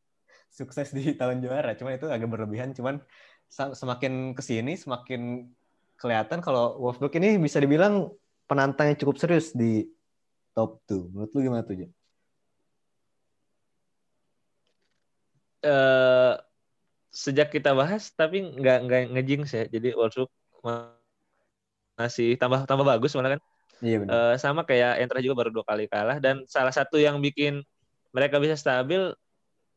sukses 0.56 0.94
di 0.94 1.14
tahun 1.14 1.42
juara. 1.42 1.74
Cuma 1.78 1.94
itu 1.94 2.06
agak 2.06 2.30
berlebihan. 2.30 2.72
Cuman 2.72 3.02
semakin 3.50 4.34
ke 4.34 4.42
sini 4.42 4.74
semakin 4.74 5.50
kelihatan 5.96 6.44
kalau 6.44 6.76
Wolfsburg 6.80 7.12
ini 7.18 7.40
bisa 7.40 7.60
dibilang 7.60 8.12
penantang 8.46 8.92
yang 8.92 8.98
cukup 9.00 9.16
serius 9.18 9.50
di 9.56 9.88
top 10.52 10.80
2. 10.88 11.10
Menurut 11.12 11.30
lu 11.34 11.40
gimana 11.42 11.62
tuh, 11.66 11.76
Ja? 11.76 11.88
Eh 15.66 16.34
sejak 17.10 17.48
kita 17.48 17.72
bahas 17.72 18.12
tapi 18.12 18.44
nggak 18.44 18.78
nggak 18.86 19.02
ngejinx 19.16 19.48
ya. 19.56 19.64
Jadi 19.66 19.96
Wolfsburg 19.96 20.30
ma- 20.62 20.96
masih 21.96 22.36
tambah 22.36 22.68
tambah 22.68 22.84
bagus 22.84 23.16
malah 23.16 23.36
kan. 23.36 23.42
Iya 23.80 23.96
benar. 24.04 24.12
Eh, 24.12 24.34
sama 24.40 24.62
kayak 24.68 25.00
Entra 25.00 25.20
juga 25.24 25.44
baru 25.44 25.50
dua 25.52 25.64
kali 25.64 25.88
kalah 25.88 26.20
dan 26.20 26.44
salah 26.48 26.72
satu 26.72 27.00
yang 27.00 27.20
bikin 27.24 27.64
mereka 28.12 28.36
bisa 28.40 28.56
stabil 28.56 29.12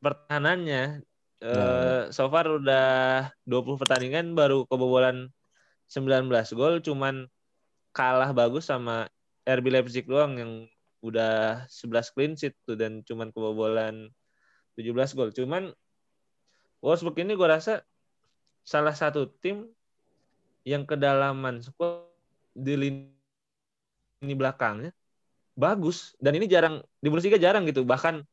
pertahanannya. 0.04 1.04
Nah. 1.40 2.12
so 2.12 2.28
far 2.28 2.52
udah 2.52 3.32
20 3.48 3.80
pertandingan 3.80 4.36
baru 4.36 4.68
kebobolan 4.68 5.32
19 5.90 6.30
gol 6.54 6.80
cuman 6.86 7.26
kalah 7.92 8.32
bagus 8.32 8.70
sama 8.70 9.10
RB 9.44 9.66
Leipzig 9.74 10.06
doang 10.06 10.38
yang 10.38 10.52
udah 11.02 11.66
11 11.72 12.14
clean 12.14 12.34
sheet 12.38 12.56
tuh 12.68 12.78
dan 12.78 13.02
cuman 13.08 13.34
kebobolan 13.34 14.12
17 14.78 15.18
gol. 15.18 15.32
Cuman 15.34 15.74
Wolfsburg 16.80 17.20
ini 17.20 17.36
gue 17.36 17.48
rasa 17.48 17.84
salah 18.64 18.96
satu 18.96 19.28
tim 19.44 19.68
yang 20.64 20.88
kedalaman 20.88 21.60
squad 21.64 22.08
di 22.56 22.76
lini 22.76 23.12
ini 24.20 24.36
belakangnya 24.36 24.92
bagus 25.56 26.16
dan 26.20 26.36
ini 26.36 26.48
jarang 26.48 26.84
di 27.00 27.08
Bundesliga 27.08 27.40
jarang 27.40 27.64
gitu 27.68 27.88
bahkan 27.88 28.24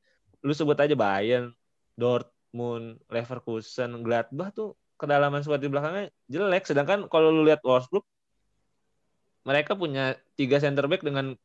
lu 0.43 0.55
sebut 0.55 0.79
aja 0.79 0.95
Bayern, 0.95 1.55
Dortmund, 1.99 3.03
Leverkusen, 3.11 4.03
Gladbach 4.03 4.55
tuh 4.55 4.79
kedalaman 4.97 5.45
squad 5.45 5.61
di 5.61 5.69
belakangnya 5.69 6.09
jelek 6.29 6.65
sedangkan 6.65 7.09
kalau 7.13 7.29
lu 7.33 7.45
lihat 7.45 7.61
Wolfsburg 7.63 8.05
mereka 9.47 9.79
punya 9.79 10.19
tiga 10.35 10.59
center 10.59 10.91
back 10.91 11.07
dengan 11.07 11.39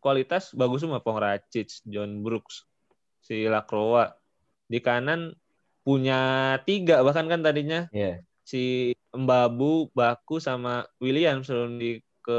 kualitas 0.00 0.56
bagus 0.56 0.86
semua 0.86 1.04
Pongracic, 1.04 1.84
John 1.84 2.24
Brooks, 2.24 2.64
si 3.20 3.44
Lacroix. 3.44 4.08
Di 4.70 4.80
kanan 4.80 5.36
punya 5.84 6.56
tiga 6.64 7.04
bahkan 7.04 7.28
kan 7.28 7.44
tadinya 7.44 7.86
Iya. 7.92 8.24
si 8.42 8.94
Mbabu, 9.12 9.92
Baku 9.92 10.40
sama 10.40 10.88
William 10.98 11.44
sebelum 11.44 11.76
di 11.76 12.00
ke 12.24 12.38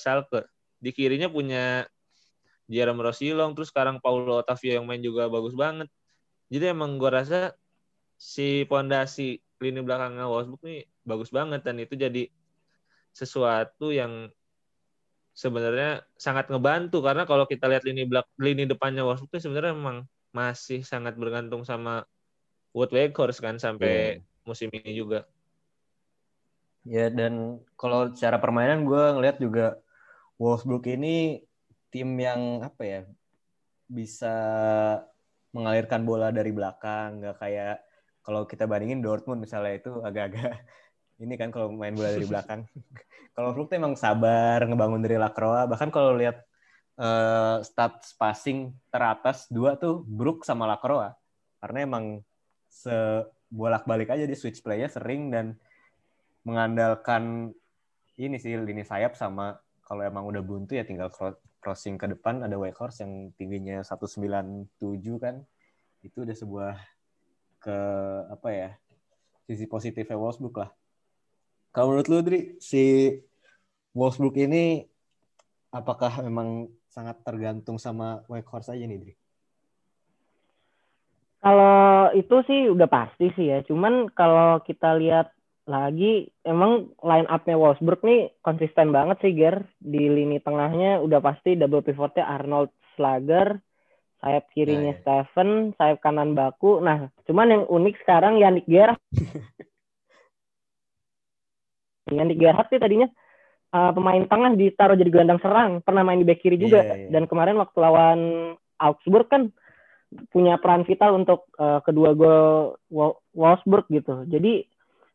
Schalke. 0.00 0.48
Di 0.82 0.90
kirinya 0.90 1.30
punya 1.30 1.86
Jerome 2.66 3.04
Rosilong, 3.04 3.54
terus 3.54 3.70
sekarang 3.70 4.02
Paulo 4.02 4.42
Otavio 4.42 4.74
yang 4.74 4.88
main 4.88 5.04
juga 5.04 5.30
bagus 5.30 5.54
banget. 5.54 5.86
Jadi 6.50 6.72
emang 6.72 6.98
gua 6.98 7.22
rasa 7.22 7.54
si 8.18 8.64
pondasi 8.66 9.38
lini 9.62 9.80
belakangnya 9.80 10.26
Wolfsburg 10.26 10.62
nih 10.66 10.82
bagus 11.06 11.30
banget 11.30 11.62
dan 11.62 11.78
itu 11.78 11.94
jadi 11.94 12.26
sesuatu 13.14 13.94
yang 13.94 14.28
sebenarnya 15.32 16.04
sangat 16.18 16.50
ngebantu 16.52 17.00
karena 17.00 17.24
kalau 17.24 17.48
kita 17.48 17.70
lihat 17.70 17.86
lini 17.86 18.04
belak 18.04 18.26
lini 18.36 18.66
depannya 18.68 19.06
Wolfsburg 19.06 19.32
itu 19.32 19.48
sebenarnya 19.48 19.72
memang 19.72 20.04
masih 20.34 20.82
sangat 20.82 21.14
bergantung 21.14 21.62
sama 21.62 22.04
Wout 22.72 22.90
Weghorst 22.90 23.44
kan 23.44 23.60
sampai 23.60 24.24
musim 24.48 24.72
ini 24.72 24.96
juga. 24.96 25.28
Ya 26.82 27.12
dan 27.12 27.62
kalau 27.78 28.10
secara 28.10 28.42
permainan 28.42 28.82
gue 28.88 29.04
ngelihat 29.14 29.38
juga 29.38 29.66
Wolfsburg 30.40 30.82
ini 30.88 31.44
tim 31.92 32.16
yang 32.16 32.64
apa 32.64 32.82
ya 32.82 33.00
bisa 33.86 34.34
mengalirkan 35.52 36.02
bola 36.08 36.32
dari 36.32 36.48
belakang 36.48 37.20
nggak 37.20 37.36
kayak 37.38 37.76
kalau 38.22 38.46
kita 38.46 38.64
bandingin 38.70 39.02
Dortmund 39.02 39.42
misalnya 39.42 39.78
itu 39.78 40.02
agak-agak 40.02 40.62
ini 41.22 41.34
kan 41.38 41.54
kalau 41.54 41.70
main 41.70 41.94
bola 41.94 42.10
dari 42.14 42.26
belakang. 42.26 42.66
kalau 43.34 43.50
Wolfsburg 43.50 43.68
tuh 43.70 43.76
emang 43.78 43.94
sabar 43.94 44.62
ngebangun 44.64 45.02
dari 45.02 45.16
Lacroix 45.18 45.66
bahkan 45.70 45.90
kalau 45.90 46.14
lihat 46.18 46.42
uh, 46.98 47.62
stats 47.62 48.14
passing 48.16 48.74
teratas 48.92 49.46
dua 49.50 49.78
tuh 49.78 50.04
Brook 50.04 50.42
sama 50.46 50.66
Lacroix 50.66 51.14
karena 51.62 51.86
emang 51.86 52.04
sebolak-balik 52.68 54.10
aja 54.10 54.24
di 54.26 54.34
switch 54.34 54.64
play-nya 54.64 54.90
sering 54.90 55.30
dan 55.30 55.54
mengandalkan 56.42 57.54
ini 58.18 58.36
sih 58.36 58.58
lini 58.58 58.82
sayap 58.82 59.14
sama 59.14 59.56
kalau 59.86 60.02
emang 60.02 60.24
udah 60.26 60.42
buntu 60.42 60.76
ya 60.76 60.84
tinggal 60.86 61.12
crossing 61.62 61.96
ke 61.96 62.10
depan. 62.10 62.42
Ada 62.42 62.58
Wakehorse 62.58 63.06
yang 63.06 63.30
tingginya 63.38 63.80
197 63.86 64.66
kan. 65.22 65.44
Itu 66.02 66.26
udah 66.26 66.36
sebuah 66.36 66.74
ke 67.62 67.78
apa 68.26 68.48
ya 68.50 68.70
sisi 69.46 69.70
positifnya 69.70 70.18
Wolfsburg 70.18 70.66
lah 70.66 70.70
kalau 71.72 71.94
menurut 71.94 72.08
lu 72.10 72.18
Dri 72.20 72.40
si 72.60 73.16
Wolfsburg 73.96 74.36
ini 74.36 74.84
apakah 75.72 76.20
memang 76.20 76.68
sangat 76.92 77.24
tergantung 77.24 77.80
sama 77.80 78.20
Wakehorse 78.28 78.76
aja 78.76 78.84
nih 78.84 79.00
Dri? 79.00 79.14
Kalau 81.42 82.12
itu 82.14 82.36
sih 82.46 82.70
udah 82.70 82.86
pasti 82.86 83.32
sih 83.34 83.50
ya. 83.50 83.64
Cuman 83.66 84.12
kalau 84.12 84.62
kita 84.62 84.94
lihat 85.00 85.32
lagi 85.66 86.30
emang 86.44 86.92
line 87.02 87.26
up-nya 87.26 87.56
Wolfsburg 87.58 88.04
nih 88.04 88.30
konsisten 88.44 88.94
banget 88.94 89.18
sih 89.24 89.32
Ger. 89.34 89.64
Di 89.80 90.06
lini 90.12 90.38
tengahnya 90.38 91.02
udah 91.02 91.18
pasti 91.18 91.58
double 91.58 91.82
pivotnya 91.82 92.28
Arnold 92.28 92.70
Slager, 92.94 93.58
sayap 94.22 94.46
kirinya 94.54 94.94
Nah, 94.94 94.94
ya. 94.94 95.00
Steven, 95.02 95.74
sayap 95.74 95.98
kanan 95.98 96.38
Baku. 96.38 96.78
Nah, 96.78 97.10
cuman 97.26 97.50
yang 97.50 97.62
unik 97.66 98.06
sekarang 98.06 98.38
Yannick 98.38 98.70
Gerhardt. 98.70 99.02
Yannick 102.14 102.38
Gerhardt 102.38 102.70
sih 102.70 102.78
tadinya 102.78 103.10
uh, 103.74 103.90
pemain 103.90 104.22
tengah 104.22 104.54
ditaruh 104.54 104.94
jadi 104.94 105.10
gelandang 105.10 105.42
serang, 105.42 105.82
pernah 105.82 106.06
main 106.06 106.22
di 106.22 106.28
back 106.28 106.38
kiri 106.38 106.60
juga. 106.60 106.86
Iya, 106.86 106.94
iya. 106.94 107.08
Dan 107.10 107.26
kemarin 107.26 107.58
waktu 107.58 107.76
lawan 107.82 108.20
Augsburg 108.78 109.26
kan 109.26 109.50
punya 110.28 110.60
peran 110.60 110.84
vital 110.84 111.16
untuk 111.16 111.48
uh, 111.56 111.80
kedua 111.80 112.12
gol 112.12 112.76
Wol- 112.92 113.16
Wolfsburg 113.32 113.88
gitu. 113.88 114.28
Jadi 114.28 114.68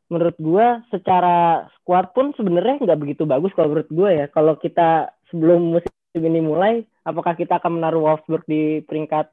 menurut 0.10 0.34
gua 0.42 0.82
secara 0.90 1.70
squad 1.78 2.10
pun 2.16 2.34
sebenarnya 2.34 2.82
nggak 2.82 3.00
begitu 3.00 3.30
bagus 3.30 3.54
kalau 3.54 3.70
menurut 3.72 3.92
gua 3.94 4.10
ya. 4.12 4.26
Kalau 4.32 4.58
kita 4.58 5.14
sebelum 5.30 5.78
musim 5.78 5.92
ini 6.18 6.42
mulai, 6.42 6.82
apakah 7.08 7.40
kita 7.40 7.64
akan 7.64 7.80
menaruh 7.80 8.04
Wolfsburg 8.04 8.44
di 8.44 8.84
peringkat 8.84 9.32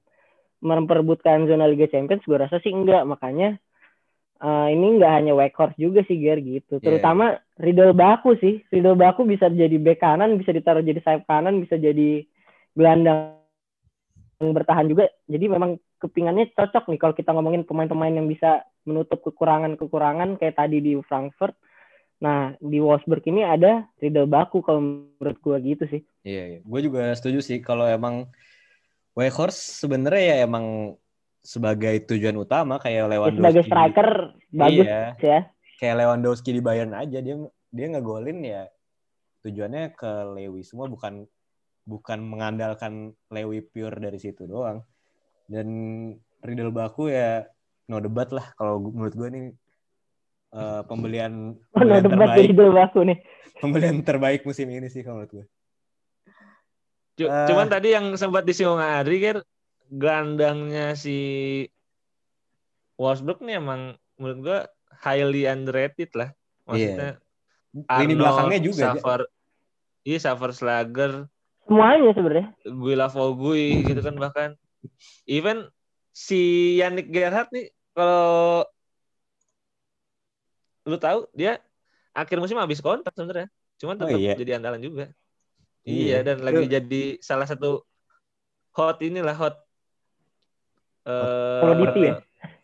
memperebutkan 0.62 1.50
zona 1.50 1.66
Liga 1.66 1.90
Champions? 1.90 2.22
Gua 2.22 2.46
rasa 2.46 2.62
sih 2.62 2.70
enggak. 2.70 3.02
Makanya 3.02 3.58
uh, 4.38 4.70
ini 4.70 5.02
nggak 5.02 5.12
hanya 5.12 5.32
Wakehorse 5.34 5.74
juga 5.74 6.06
sih 6.06 6.22
Ger 6.22 6.38
gitu. 6.38 6.78
Iya. 6.78 6.84
Terutama 6.86 7.42
Riddle 7.58 7.92
Baku 7.92 8.38
sih. 8.38 8.62
Riddle 8.70 8.94
Baku 8.94 9.26
bisa 9.26 9.50
jadi 9.50 9.74
bek 9.74 9.98
kanan, 9.98 10.38
bisa 10.38 10.54
ditaruh 10.54 10.86
jadi 10.86 11.02
sayap 11.02 11.26
kanan, 11.26 11.58
bisa 11.58 11.74
jadi 11.74 12.22
gelandang 12.78 13.42
yang 14.38 14.54
bertahan 14.54 14.86
juga. 14.86 15.10
Jadi 15.26 15.46
memang 15.50 15.76
kepingannya 15.98 16.52
cocok 16.52 16.90
nih 16.92 17.00
kalau 17.00 17.14
kita 17.16 17.30
ngomongin 17.32 17.64
pemain-pemain 17.64 18.12
yang 18.12 18.28
bisa 18.28 18.62
menutup 18.84 19.24
kekurangan-kekurangan 19.24 20.36
kayak 20.36 20.58
tadi 20.60 20.78
di 20.84 20.92
Frankfurt. 21.08 21.56
Nah, 22.24 22.56
di 22.56 22.80
Wolfsburg 22.80 23.20
ini 23.28 23.44
ada 23.44 23.84
Riddle 24.00 24.24
Baku 24.24 24.64
kalau 24.64 24.80
menurut 24.80 25.36
gua 25.44 25.60
gitu 25.60 25.84
sih. 25.84 26.00
Iya, 26.24 26.42
iya. 26.56 26.58
Gue 26.64 26.80
juga 26.80 27.12
setuju 27.12 27.44
sih 27.44 27.60
kalau 27.60 27.84
emang 27.84 28.32
Wakehorse 29.12 29.84
sebenarnya 29.84 30.22
ya 30.32 30.36
emang 30.48 30.96
sebagai 31.44 32.00
tujuan 32.08 32.32
utama 32.40 32.80
kayak 32.80 33.04
Ya, 33.04 33.10
Lewandowski. 33.12 33.38
sebagai 33.44 33.62
striker 33.68 34.08
bagus 34.48 34.86
Iya. 34.88 35.02
ya. 35.20 35.40
Kayak 35.76 35.96
Lewandowski 36.00 36.50
di 36.56 36.62
Bayern 36.64 36.96
aja 36.96 37.20
dia 37.20 37.36
dia 37.68 37.86
ngegolin 37.92 38.40
ya 38.40 38.64
tujuannya 39.44 39.92
ke 39.92 40.10
Lewi 40.32 40.64
semua 40.64 40.88
bukan 40.88 41.28
bukan 41.84 42.18
mengandalkan 42.24 43.12
Lewi 43.28 43.60
pure 43.60 44.00
dari 44.00 44.16
situ 44.16 44.48
doang. 44.48 44.80
Dan 45.44 45.68
Riddle 46.40 46.72
Baku 46.72 47.12
ya 47.12 47.44
no 47.92 48.00
debat 48.00 48.32
lah 48.32 48.48
kalau 48.56 48.80
menurut 48.80 49.12
gue 49.12 49.28
nih 49.28 49.44
eh, 50.54 50.82
pembelian, 50.86 51.58
Oh, 51.74 51.82
no 51.82 51.98
pembelian 51.98 52.04
terbaik 52.06 52.48
nih. 53.02 53.18
pembelian 53.58 53.98
terbaik 54.02 54.40
musim 54.46 54.70
ini 54.70 54.86
sih 54.86 55.02
kalau 55.02 55.22
menurut 55.22 55.32
gue. 55.34 55.46
Eh. 57.22 57.46
Cuman 57.46 57.66
tadi 57.70 57.94
yang 57.94 58.14
sempat 58.18 58.42
disinggung 58.42 58.82
Adri 58.82 59.22
kan 59.22 59.36
gelandangnya 59.86 60.98
si 60.98 61.18
Wolfsburg 62.98 63.42
nih 63.42 63.58
emang 63.62 63.94
menurut 64.18 64.38
gua 64.42 64.58
highly 65.02 65.46
underrated 65.46 66.10
lah. 66.14 66.30
Maksudnya 66.66 67.18
Lini 67.74 68.14
Arnold, 68.14 68.18
belakangnya 68.18 68.60
juga. 68.62 68.82
Saver, 68.94 69.20
iya 70.06 70.18
Saver 70.22 70.50
Slager, 70.54 71.12
Semuanya 71.64 72.12
sebenarnya. 72.12 72.48
Guila 72.66 73.08
Fogui 73.08 73.82
gitu 73.88 74.00
kan 74.04 74.14
bahkan. 74.20 74.50
Even 75.24 75.64
si 76.12 76.74
Yannick 76.78 77.08
Gerhardt 77.08 77.50
nih 77.50 77.72
kalau 77.96 78.68
lu 80.88 80.96
tahu 81.00 81.18
dia 81.38 81.50
akhir 82.14 82.36
musim 82.42 82.58
habis 82.62 82.80
kontrak 82.84 83.12
sebenarnya. 83.16 83.48
Cuman 83.80 83.96
Oh, 84.00 84.08
tetap 84.08 84.20
iya? 84.20 84.34
jadi 84.40 84.50
andalan 84.58 84.80
juga. 84.82 85.04
Iya. 85.84 86.00
Iya, 86.02 86.16
dan 86.26 86.36
lagi 86.46 86.64
jadi 86.74 86.96
salah 87.20 87.46
satu 87.50 87.84
hot 88.76 88.96
inilah 89.04 89.36
hot 89.40 89.54
eh 91.06 91.60
Komoditi 91.60 92.00
ya? 92.08 92.14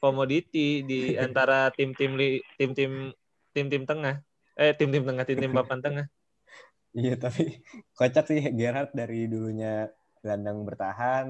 komoditi 0.00 0.58
di 0.90 0.94
antara 1.24 1.68
tim-tim 1.76 2.10
tim-tim 2.58 2.90
tim-tim 3.54 3.82
tengah. 3.90 4.14
Eh 4.60 4.72
tim-tim 4.78 5.02
tengah, 5.08 5.24
tim-tim 5.28 5.52
papan 5.56 5.80
tengah. 5.84 6.06
Iya 6.98 7.12
tapi 7.24 7.42
kocak 7.96 8.24
sih 8.30 8.40
Gerhard 8.58 8.90
dari 9.00 9.16
dulunya 9.32 9.66
gelandang 10.22 10.58
bertahan, 10.68 11.26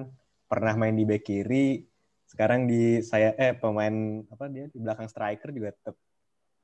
pernah 0.50 0.72
main 0.80 0.96
di 0.98 1.04
bek 1.10 1.22
kiri, 1.28 1.84
sekarang 2.30 2.60
di 2.70 3.04
saya 3.10 3.28
eh 3.36 3.52
pemain 3.60 4.24
apa 4.32 4.44
dia 4.54 4.64
di 4.72 4.78
belakang 4.84 5.08
striker 5.12 5.48
juga 5.56 5.68
tetap 5.76 5.94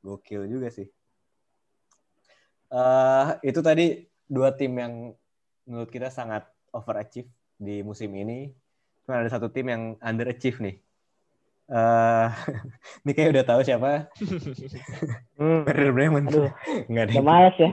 gokil 0.00 0.44
juga 0.46 0.68
sih. 0.68 0.88
eh 2.66 3.26
itu 3.46 3.60
tadi 3.62 4.02
dua 4.26 4.50
tim 4.58 4.74
yang 4.74 4.94
menurut 5.66 5.86
kita 5.86 6.10
sangat 6.10 6.42
overachieve 6.74 7.30
di 7.56 7.80
musim 7.80 8.10
ini. 8.12 8.50
Cuma 9.06 9.22
ada 9.22 9.30
satu 9.30 9.46
tim 9.48 9.70
yang 9.70 9.82
underachieve 10.02 10.58
nih. 10.60 10.76
eh 11.66 12.28
ini 13.02 13.10
kayak 13.10 13.30
udah 13.34 13.44
tahu 13.46 13.60
siapa 13.62 14.06
Hmm. 15.38 15.66
Werder 15.68 15.92
Bremen. 15.92 16.24
Aduh, 16.30 16.48
Nggak 16.88 17.04
ada 17.06 17.12
udah 17.12 17.24
males 17.26 17.56
ya. 17.60 17.70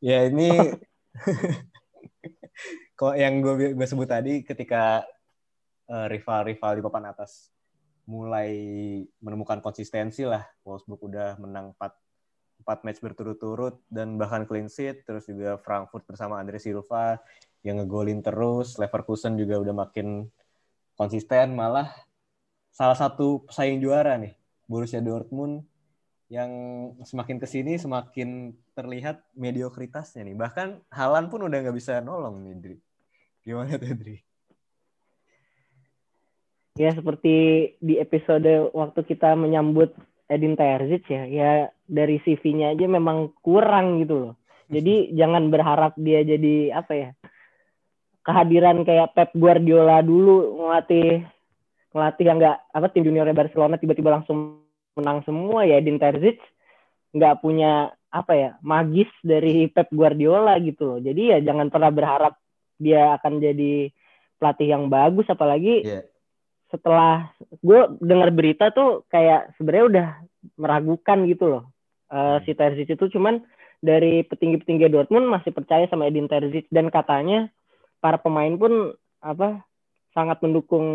ya 0.14 0.18
ini 0.30 0.76
kok 2.94 3.14
yang 3.16 3.40
gue 3.40 3.74
gue 3.74 3.86
sebut 3.88 4.08
tadi 4.08 4.40
ketika 4.40 5.02
eh, 5.88 6.06
rival-rival 6.06 6.72
di 6.78 6.82
papan 6.84 7.10
atas 7.10 7.50
mulai 8.06 8.50
menemukan 9.18 9.58
konsistensi 9.58 10.22
lah 10.22 10.46
Wolfsburg 10.62 11.10
udah 11.10 11.28
menang 11.42 11.74
4 11.74 12.06
4 12.66 12.86
match 12.86 13.00
berturut-turut 13.04 13.78
dan 13.92 14.16
bahkan 14.16 14.48
clean 14.48 14.66
sheet 14.66 15.04
terus 15.04 15.28
juga 15.28 15.60
Frankfurt 15.60 16.08
bersama 16.08 16.40
Andre 16.40 16.56
Silva 16.58 17.20
yang 17.66 17.82
ngegolin 17.82 18.24
terus. 18.24 18.78
Leverkusen 18.80 19.36
juga 19.36 19.60
udah 19.60 19.74
makin 19.74 20.26
konsisten. 20.96 21.52
Malah 21.52 21.92
salah 22.72 22.96
satu 22.96 23.44
pesaing 23.44 23.82
juara 23.82 24.16
nih, 24.16 24.34
Borussia 24.66 25.02
Dortmund 25.02 25.66
yang 26.26 26.50
semakin 27.06 27.38
ke 27.38 27.46
sini 27.46 27.78
semakin 27.78 28.50
terlihat 28.74 29.22
mediokritasnya 29.38 30.26
nih. 30.26 30.34
Bahkan 30.34 30.90
Halan 30.90 31.30
pun 31.30 31.46
udah 31.46 31.58
nggak 31.62 31.76
bisa 31.76 32.02
nolong 32.02 32.42
nih, 32.42 32.54
Dri. 32.58 32.76
Gimana 33.46 33.78
tuh, 33.78 33.94
Dri? 33.94 34.16
Ya 36.76 36.92
seperti 36.92 37.36
di 37.80 37.96
episode 37.96 38.68
waktu 38.76 39.00
kita 39.08 39.32
menyambut 39.32 39.96
Edin 40.28 40.60
Terzic 40.60 41.08
ya, 41.08 41.24
ya 41.24 41.50
dari 41.88 42.20
CV-nya 42.20 42.76
aja 42.76 42.84
memang 42.84 43.32
kurang 43.40 44.04
gitu 44.04 44.14
loh. 44.28 44.34
Jadi 44.68 45.16
jangan 45.16 45.48
berharap 45.48 45.96
dia 45.96 46.20
jadi 46.20 46.76
apa 46.76 46.92
ya 46.92 47.10
kehadiran 48.26 48.84
kayak 48.84 49.16
Pep 49.16 49.30
Guardiola 49.32 50.04
dulu 50.04 50.60
ngelatih 50.60 51.24
ngelatih 51.96 52.24
yang 52.28 52.36
nggak 52.42 52.58
apa 52.74 52.86
tim 52.92 53.06
junior 53.08 53.30
Barcelona 53.32 53.80
tiba-tiba 53.80 54.20
langsung 54.20 54.60
menang 54.98 55.24
semua 55.24 55.64
ya 55.64 55.80
Edin 55.80 55.96
Terzic 55.96 56.42
nggak 57.16 57.40
punya 57.40 57.94
apa 58.12 58.32
ya 58.36 58.50
magis 58.60 59.08
dari 59.24 59.72
Pep 59.72 59.88
Guardiola 59.88 60.60
gitu 60.60 60.92
loh. 60.92 60.98
Jadi 61.00 61.32
ya 61.32 61.38
jangan 61.40 61.72
pernah 61.72 61.88
berharap 61.88 62.36
dia 62.76 63.16
akan 63.16 63.40
jadi 63.40 63.88
pelatih 64.36 64.68
yang 64.68 64.92
bagus 64.92 65.24
apalagi 65.32 65.80
yeah 65.80 66.04
setelah 66.72 67.30
gue 67.62 67.80
dengar 68.02 68.30
berita 68.34 68.74
tuh 68.74 69.06
kayak 69.10 69.54
sebenarnya 69.56 69.86
udah 69.86 70.08
meragukan 70.58 71.18
gitu 71.30 71.44
loh 71.46 71.64
uh, 72.10 72.42
si 72.42 72.54
Terzic 72.54 72.90
itu 72.90 73.06
cuman 73.18 73.42
dari 73.82 74.24
petinggi-petinggi 74.26 74.90
Dortmund 74.90 75.28
masih 75.28 75.52
percaya 75.52 75.86
sama 75.86 76.08
Edin 76.08 76.26
Terzic 76.26 76.66
dan 76.72 76.88
katanya 76.90 77.52
para 78.00 78.18
pemain 78.18 78.50
pun 78.56 78.94
apa 79.20 79.62
sangat 80.16 80.40
mendukung 80.40 80.86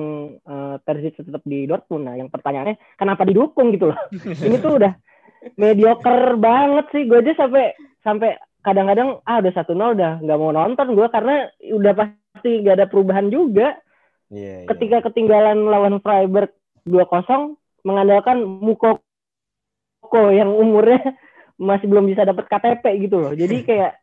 uh, 0.50 0.82
Terzic 0.82 1.22
tetap 1.22 1.46
di 1.46 1.70
Dortmund. 1.70 2.10
Nah, 2.10 2.18
yang 2.18 2.34
pertanyaannya 2.34 2.98
kenapa 2.98 3.22
didukung 3.22 3.70
gitu 3.70 3.94
loh? 3.94 4.00
Ini 4.46 4.58
tuh 4.58 4.82
udah 4.82 4.94
mediocre 5.62 6.42
banget 6.42 6.86
sih. 6.90 7.06
Gue 7.06 7.22
aja 7.22 7.46
sampai 7.46 7.78
sampai 8.02 8.34
kadang-kadang 8.66 9.22
ah 9.26 9.38
udah 9.38 9.54
satu 9.54 9.78
nol 9.78 9.94
udah 9.94 10.22
nggak 10.26 10.40
mau 10.42 10.54
nonton 10.54 10.94
gue 10.98 11.08
karena 11.10 11.50
udah 11.70 11.94
pasti 11.94 12.66
gak 12.66 12.82
ada 12.82 12.90
perubahan 12.90 13.30
juga. 13.30 13.78
Yeah, 14.32 14.64
iya. 14.64 14.70
Ketika 14.72 14.98
yeah. 15.04 15.06
ketinggalan 15.12 15.68
lawan 15.68 16.00
Freiburg 16.00 16.56
2-0 16.88 17.60
mengandalkan 17.84 18.40
Mukoko 18.48 20.24
yang 20.32 20.56
umurnya 20.56 21.04
masih 21.60 21.92
belum 21.92 22.08
bisa 22.08 22.24
dapat 22.24 22.48
KTP 22.48 23.12
gitu 23.12 23.20
loh. 23.20 23.36
Jadi 23.36 23.62
kayak 23.70 24.00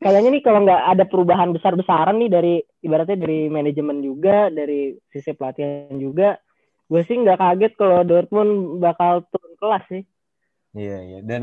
kayaknya 0.00 0.30
nih 0.36 0.42
kalau 0.44 0.60
nggak 0.68 0.82
ada 0.96 1.04
perubahan 1.08 1.50
besar-besaran 1.56 2.16
nih 2.20 2.30
dari 2.30 2.54
ibaratnya 2.84 3.16
dari 3.24 3.48
manajemen 3.48 4.04
juga, 4.04 4.52
dari 4.52 4.92
sisi 5.08 5.32
pelatihan 5.32 5.96
juga, 5.96 6.36
gue 6.84 7.02
sih 7.08 7.16
nggak 7.16 7.40
kaget 7.40 7.72
kalau 7.80 8.04
Dortmund 8.04 8.84
bakal 8.84 9.24
turun 9.32 9.56
kelas 9.56 9.84
sih. 9.88 10.02
Iya 10.76 10.84
yeah, 10.84 11.00
iya 11.00 11.12
yeah. 11.18 11.22
dan 11.24 11.42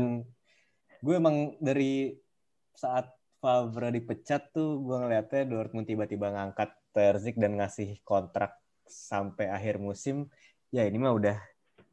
gue 1.02 1.14
emang 1.18 1.58
dari 1.58 2.14
saat 2.78 3.10
Favre 3.42 3.90
dipecat 3.90 4.54
tuh 4.54 4.78
gue 4.86 4.96
ngeliatnya 5.02 5.42
Dortmund 5.50 5.90
tiba-tiba 5.90 6.30
ngangkat 6.30 6.78
Terzik 6.94 7.34
dan 7.42 7.58
ngasih 7.58 7.98
kontrak 8.06 8.54
sampai 8.86 9.50
akhir 9.50 9.82
musim, 9.82 10.30
ya 10.70 10.86
ini 10.86 11.00
mah 11.00 11.10
udah 11.10 11.40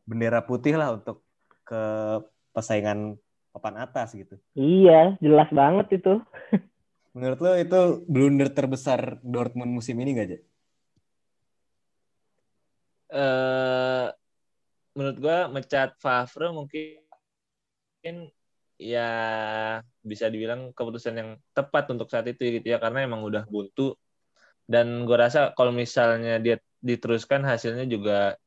bendera 0.06 0.46
putih 0.46 0.78
lah 0.78 0.94
untuk 0.94 1.26
ke 1.66 1.82
persaingan 2.54 3.18
papan 3.50 3.82
atas 3.82 4.14
gitu. 4.14 4.38
Iya, 4.54 5.18
jelas 5.24 5.50
banget 5.50 6.04
itu. 6.04 6.22
Menurut 7.18 7.40
lo 7.42 7.58
itu 7.58 8.06
blunder 8.06 8.54
terbesar 8.54 9.18
Dortmund 9.26 9.74
musim 9.74 9.98
ini 9.98 10.14
gak, 10.14 10.28
aja? 10.30 10.38
Uh, 13.10 14.06
menurut 14.94 15.18
gua 15.18 15.50
mecat 15.50 15.98
Favre 15.98 16.54
mungkin 16.54 17.02
ya 18.80 19.10
bisa 20.00 20.32
dibilang 20.32 20.72
keputusan 20.72 21.14
yang 21.20 21.30
tepat 21.52 21.92
untuk 21.92 22.08
saat 22.08 22.26
itu 22.32 22.40
gitu 22.58 22.68
ya 22.72 22.80
karena 22.80 23.04
emang 23.04 23.22
udah 23.28 23.44
buntu. 23.46 24.00
Dan 24.70 25.04
gue 25.04 25.18
rasa 25.20 25.52
kalau 25.54 25.76
misalnya 25.76 26.40
dia 26.40 26.58
diteruskan 26.80 27.44
hasilnya 27.44 27.84
juga 27.86 28.40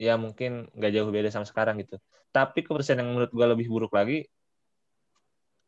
ya 0.00 0.16
mungkin 0.16 0.72
nggak 0.72 0.92
jauh 0.94 1.10
beda 1.12 1.28
sama 1.28 1.44
sekarang 1.44 1.84
gitu. 1.84 2.00
Tapi 2.32 2.64
keputusan 2.64 2.98
yang 2.98 3.12
menurut 3.12 3.30
gue 3.30 3.46
lebih 3.46 3.68
buruk 3.68 3.92
lagi 3.92 4.24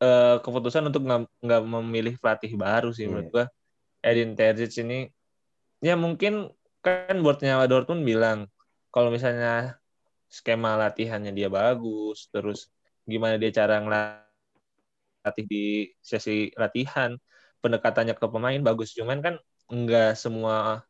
eh, 0.01 0.37
keputusan 0.41 0.89
untuk 0.89 1.05
nggak 1.45 1.63
memilih 1.69 2.15
pelatih 2.17 2.57
baru 2.57 2.91
sih 2.91 3.07
menurut 3.07 3.29
gue 3.31 3.45
Edin 4.01 4.33
Terzic 4.33 4.81
ini 4.81 5.13
ya 5.85 5.95
mungkin 5.97 6.49
kan 6.81 7.17
boardnya 7.21 7.61
Dortmund 7.69 8.05
bilang 8.09 8.49
kalau 8.89 9.13
misalnya 9.13 9.77
skema 10.33 10.77
latihannya 10.81 11.37
dia 11.37 11.53
bagus 11.53 12.33
terus 12.33 12.73
gimana 13.11 13.35
dia 13.37 13.51
cara 13.51 13.83
ngelatih 13.83 15.47
di 15.51 15.91
sesi 16.01 16.55
latihan 16.55 17.19
pendekatannya 17.61 18.15
ke 18.17 18.27
pemain 18.31 18.61
bagus. 18.63 18.95
Cuman 18.97 19.19
kan 19.21 19.35
enggak 19.69 20.17
semua 20.17 20.87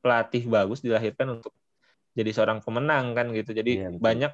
pelatih 0.00 0.48
bagus 0.48 0.80
dilahirkan 0.80 1.38
untuk 1.40 1.52
jadi 2.16 2.30
seorang 2.32 2.64
pemenang 2.64 3.12
kan 3.14 3.30
gitu. 3.36 3.52
Jadi 3.54 3.84
iya, 3.84 3.92
banyak 3.92 4.32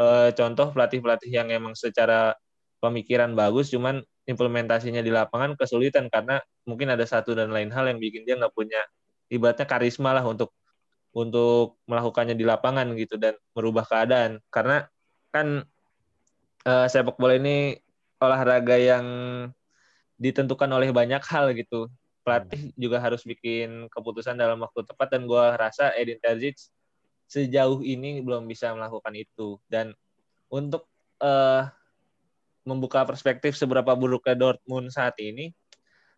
uh, 0.00 0.30
contoh 0.32 0.72
pelatih-pelatih 0.72 1.30
yang 1.30 1.48
emang 1.52 1.74
secara 1.76 2.32
pemikiran 2.80 3.36
bagus 3.36 3.68
cuman 3.68 4.00
implementasinya 4.24 5.04
di 5.04 5.12
lapangan 5.12 5.52
kesulitan 5.58 6.08
karena 6.08 6.40
mungkin 6.64 6.88
ada 6.88 7.04
satu 7.04 7.36
dan 7.36 7.52
lain 7.52 7.68
hal 7.68 7.92
yang 7.92 8.00
bikin 8.00 8.24
dia 8.24 8.40
nggak 8.40 8.56
punya 8.56 8.80
ibaratnya 9.28 9.68
karisma 9.68 10.16
lah 10.16 10.24
untuk 10.24 10.54
untuk 11.10 11.82
melakukannya 11.90 12.38
di 12.38 12.46
lapangan 12.46 12.94
gitu 12.94 13.18
dan 13.18 13.34
merubah 13.54 13.82
keadaan. 13.86 14.38
Karena 14.48 14.86
kan 15.34 15.66
uh, 16.66 16.86
sepak 16.88 17.16
bola 17.16 17.36
ini 17.36 17.78
olahraga 18.20 18.76
yang 18.76 19.06
ditentukan 20.20 20.68
oleh 20.68 20.92
banyak 20.92 21.22
hal 21.24 21.56
gitu. 21.56 21.88
Pelatih 22.20 22.76
juga 22.76 23.00
harus 23.00 23.24
bikin 23.24 23.88
keputusan 23.88 24.36
dalam 24.36 24.60
waktu 24.60 24.84
tepat 24.84 25.16
dan 25.16 25.24
gue 25.24 25.44
rasa 25.56 25.96
Edin 25.96 26.20
Terzic 26.20 26.60
sejauh 27.24 27.80
ini 27.80 28.20
belum 28.20 28.44
bisa 28.44 28.76
melakukan 28.76 29.16
itu. 29.16 29.56
Dan 29.64 29.96
untuk 30.52 30.84
uh, 31.24 31.64
membuka 32.68 33.08
perspektif 33.08 33.56
seberapa 33.56 33.96
buruknya 33.96 34.36
Dortmund 34.36 34.92
saat 34.92 35.16
ini 35.16 35.56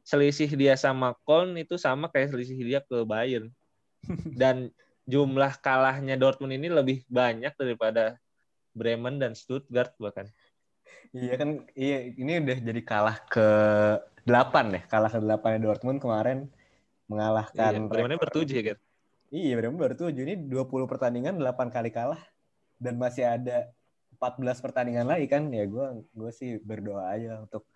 selisih 0.03 0.51
dia 0.59 0.75
sama 0.75 1.15
Köln 1.23 1.55
itu 1.55 1.79
sama 1.79 2.11
kayak 2.11 2.35
selisih 2.35 2.59
dia 2.59 2.81
ke 2.83 3.07
Bayern. 3.07 3.55
Dan 4.41 4.75
jumlah 5.07 5.63
kalahnya 5.63 6.19
Dortmund 6.19 6.59
ini 6.59 6.67
lebih 6.67 7.07
banyak 7.07 7.55
daripada 7.55 8.19
Bremen 8.73 9.21
dan 9.21 9.33
Stuttgart 9.37 9.95
bahkan. 10.01 10.29
Iya 11.13 11.37
kan 11.37 11.69
iya 11.77 12.09
ini 12.17 12.41
udah 12.41 12.59
jadi 12.61 12.81
kalah 12.85 13.17
ke 13.29 13.49
delapan 14.25 14.65
deh 14.79 14.85
kalah 14.89 15.11
ke 15.13 15.21
delapan 15.21 15.61
Dortmund 15.61 16.01
kemarin 16.01 16.49
mengalahkan 17.11 17.73
iya, 17.75 17.91
Bremen. 17.91 18.17
bertujuh 18.17 18.55
ya 18.55 18.65
kan 18.73 18.79
iya 19.35 19.53
Bremen 19.59 19.77
bertujuh 19.77 20.23
ini 20.25 20.49
20 20.49 20.89
pertandingan 20.89 21.37
delapan 21.37 21.69
kali 21.69 21.93
kalah 21.93 22.23
dan 22.81 22.97
masih 22.97 23.29
ada 23.29 23.69
14 24.23 24.63
pertandingan 24.63 25.11
lagi 25.11 25.27
kan? 25.27 25.51
Ya 25.51 25.67
gue 25.67 26.07
gue 26.15 26.31
sih 26.31 26.63
berdoa 26.63 27.11
aja 27.11 27.43
untuk 27.43 27.67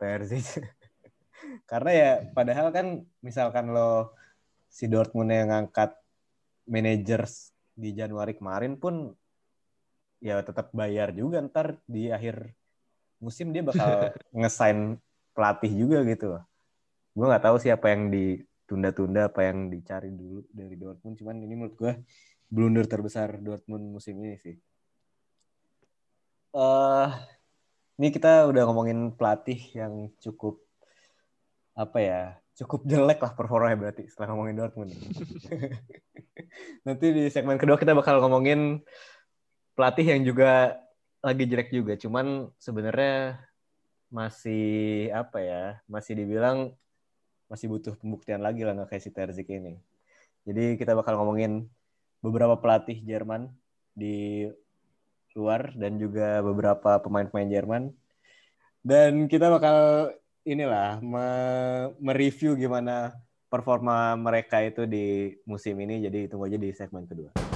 Persic. 0.00 0.64
Karena 1.70 1.90
ya 1.92 2.10
padahal 2.32 2.72
kan 2.72 3.04
misalkan 3.20 3.68
lo 3.68 4.16
si 4.72 4.88
Dortmund 4.88 5.28
yang 5.28 5.52
ngangkat 5.52 5.92
managers 6.64 7.52
di 7.76 7.92
Januari 7.92 8.32
kemarin 8.32 8.80
pun 8.80 9.12
ya 10.20 10.44
tetap 10.44 10.68
bayar 10.76 11.10
juga 11.16 11.40
ntar 11.40 11.80
di 11.88 12.12
akhir 12.12 12.52
musim 13.20 13.52
dia 13.52 13.64
bakal 13.64 14.12
ngesign 14.38 15.00
pelatih 15.32 15.72
juga 15.72 16.04
gitu 16.04 16.36
Gue 17.10 17.26
nggak 17.26 17.42
tahu 17.42 17.56
siapa 17.58 17.90
yang 17.90 18.06
ditunda-tunda, 18.08 19.28
apa 19.28 19.50
yang 19.50 19.66
dicari 19.66 20.14
dulu 20.14 20.46
dari 20.54 20.78
Dortmund. 20.78 21.18
Cuman 21.18 21.42
ini 21.42 21.54
menurut 21.58 21.74
gue 21.74 21.92
blunder 22.46 22.86
terbesar 22.86 23.42
Dortmund 23.42 23.90
musim 23.90 24.14
ini 24.22 24.38
sih. 24.38 24.56
Uh, 26.54 27.10
ini 27.98 28.14
kita 28.14 28.46
udah 28.46 28.62
ngomongin 28.66 29.14
pelatih 29.14 29.58
yang 29.74 30.10
cukup 30.18 30.58
apa 31.78 31.98
ya 32.02 32.20
cukup 32.58 32.82
jelek 32.82 33.22
lah 33.22 33.32
performanya 33.32 33.78
berarti 33.78 34.06
setelah 34.06 34.34
ngomongin 34.34 34.56
Dortmund. 34.58 34.90
Nanti 36.86 37.06
di 37.10 37.24
segmen 37.30 37.58
kedua 37.58 37.78
kita 37.78 37.94
bakal 37.94 38.22
ngomongin 38.22 38.82
pelatih 39.80 40.12
yang 40.12 40.28
juga 40.28 40.76
lagi 41.24 41.48
jelek 41.48 41.72
juga. 41.72 41.96
Cuman 41.96 42.52
sebenarnya 42.60 43.40
masih 44.12 45.08
apa 45.08 45.40
ya 45.40 45.80
masih 45.88 46.20
dibilang 46.20 46.76
masih 47.48 47.72
butuh 47.72 47.96
pembuktian 47.96 48.44
lagi 48.44 48.60
lah 48.60 48.76
nggak 48.76 48.92
kayak 48.92 49.00
si 49.00 49.08
Terzik 49.08 49.48
ini. 49.48 49.80
Jadi 50.44 50.76
kita 50.76 50.92
bakal 50.92 51.16
ngomongin 51.16 51.64
beberapa 52.20 52.60
pelatih 52.60 53.00
Jerman 53.08 53.48
di 53.96 54.52
luar 55.32 55.72
dan 55.72 55.96
juga 55.96 56.44
beberapa 56.44 57.00
pemain-pemain 57.00 57.48
Jerman. 57.48 57.82
Dan 58.84 59.32
kita 59.32 59.48
bakal 59.48 60.12
inilah 60.44 61.00
me- 61.00 61.96
mereview 62.04 62.52
gimana 62.52 63.16
performa 63.48 64.12
mereka 64.20 64.60
itu 64.60 64.84
di 64.84 65.40
musim 65.48 65.72
ini. 65.80 66.04
Jadi 66.04 66.28
tunggu 66.28 66.52
aja 66.52 66.60
di 66.60 66.68
segmen 66.76 67.08
kedua. 67.08 67.49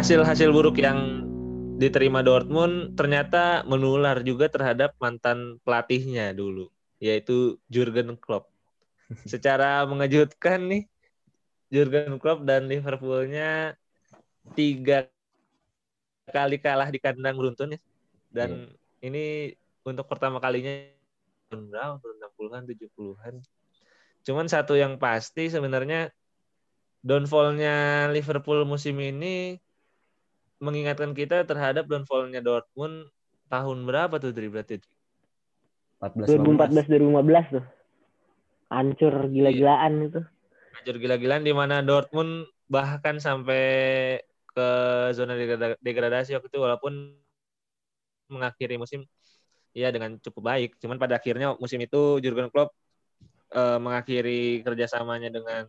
Hasil-hasil 0.00 0.48
buruk 0.48 0.80
yang 0.80 1.28
diterima 1.76 2.24
Dortmund 2.24 2.96
ternyata 2.96 3.60
menular 3.68 4.24
juga 4.24 4.48
terhadap 4.48 4.96
mantan 4.96 5.60
pelatihnya 5.60 6.32
dulu, 6.32 6.72
yaitu 7.04 7.60
Jurgen 7.68 8.16
Klopp. 8.16 8.48
Secara 9.28 9.84
mengejutkan 9.84 10.72
nih, 10.72 10.88
Jurgen 11.68 12.16
Klopp 12.16 12.48
dan 12.48 12.64
Liverpoolnya 12.64 13.76
tiga 14.56 15.04
kali 16.32 16.56
kalah 16.56 16.88
di 16.88 16.96
kandang 16.96 17.36
beruntun 17.36 17.76
ya. 17.76 17.80
Dan 18.32 18.72
yeah. 18.72 19.04
ini 19.04 19.24
untuk 19.84 20.08
pertama 20.08 20.40
kalinya 20.40 20.80
tahun 21.52 21.68
berapa? 21.68 22.00
Tahun 22.00 22.16
60-an, 22.40 22.62
70-an. 22.72 23.34
Cuman 24.24 24.48
satu 24.48 24.80
yang 24.80 24.96
pasti 24.96 25.52
sebenarnya 25.52 26.08
downfall-nya 27.04 28.08
Liverpool 28.16 28.64
musim 28.64 28.96
ini 28.96 29.60
mengingatkan 30.60 31.16
kita 31.16 31.42
terhadap 31.48 31.88
downfallnya 31.88 32.44
Dortmund 32.44 33.08
tahun 33.48 33.88
berapa 33.88 34.20
tuh 34.20 34.30
dari 34.30 34.48
berarti? 34.52 34.76
2014 36.00 36.88
2015 36.88 37.56
tuh. 37.56 37.64
Hancur 38.70 39.14
gila-gilaan 39.28 39.92
iya. 39.98 40.06
itu. 40.06 40.20
Hancur 40.78 40.96
gila-gilaan 41.00 41.42
di 41.42 41.52
mana 41.52 41.82
Dortmund 41.82 42.46
bahkan 42.70 43.18
sampai 43.18 43.64
ke 44.50 44.68
zona 45.16 45.34
degradasi 45.82 46.38
waktu 46.38 46.48
itu 46.48 46.58
walaupun 46.62 47.18
mengakhiri 48.30 48.78
musim 48.78 49.04
ya 49.74 49.90
dengan 49.90 50.16
cukup 50.22 50.54
baik. 50.54 50.70
Cuman 50.78 50.96
pada 51.00 51.18
akhirnya 51.18 51.58
musim 51.58 51.82
itu 51.82 52.22
Jurgen 52.22 52.48
Klopp 52.52 52.76
eh, 53.52 53.78
mengakhiri 53.80 54.62
kerjasamanya 54.62 55.32
dengan 55.32 55.66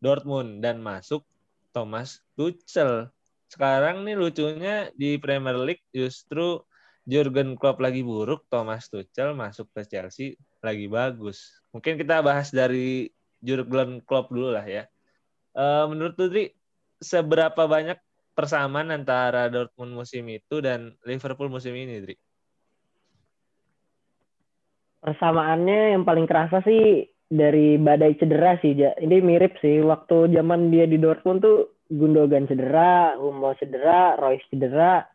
Dortmund 0.00 0.64
dan 0.64 0.80
masuk 0.80 1.24
Thomas 1.72 2.24
Tuchel 2.36 3.12
sekarang 3.46 4.02
nih 4.02 4.18
lucunya 4.18 4.90
di 4.98 5.16
Premier 5.22 5.58
League 5.58 5.84
justru 5.94 6.62
Jurgen 7.06 7.54
Klopp 7.54 7.78
lagi 7.78 8.02
buruk, 8.02 8.50
Thomas 8.50 8.90
Tuchel 8.90 9.30
masuk 9.38 9.70
ke 9.70 9.86
Chelsea 9.86 10.34
lagi 10.58 10.90
bagus. 10.90 11.54
Mungkin 11.70 11.94
kita 12.02 12.18
bahas 12.18 12.50
dari 12.50 13.14
Jurgen 13.38 14.02
Klopp 14.02 14.34
dulu 14.34 14.50
lah 14.50 14.66
ya. 14.66 14.90
Uh, 15.54 15.86
menurut 15.86 16.18
Tudri, 16.18 16.50
seberapa 16.98 17.70
banyak 17.70 17.96
persamaan 18.34 18.90
antara 18.90 19.46
Dortmund 19.46 19.94
musim 19.94 20.26
itu 20.28 20.58
dan 20.58 20.98
Liverpool 21.06 21.46
musim 21.46 21.72
ini, 21.78 22.02
Dri? 22.02 22.16
Persamaannya 25.00 25.94
yang 25.94 26.02
paling 26.02 26.26
kerasa 26.26 26.58
sih 26.66 27.06
dari 27.30 27.78
badai 27.78 28.18
cedera 28.18 28.58
sih, 28.58 28.74
Ini 28.74 29.22
mirip 29.22 29.54
sih. 29.62 29.78
Waktu 29.78 30.34
zaman 30.34 30.74
dia 30.74 30.90
di 30.90 30.98
Dortmund 30.98 31.46
tuh 31.46 31.75
Gundogan 31.90 32.50
cedera, 32.50 33.14
Hummel 33.18 33.54
cedera, 33.58 34.18
Royce 34.18 34.46
cedera. 34.50 35.06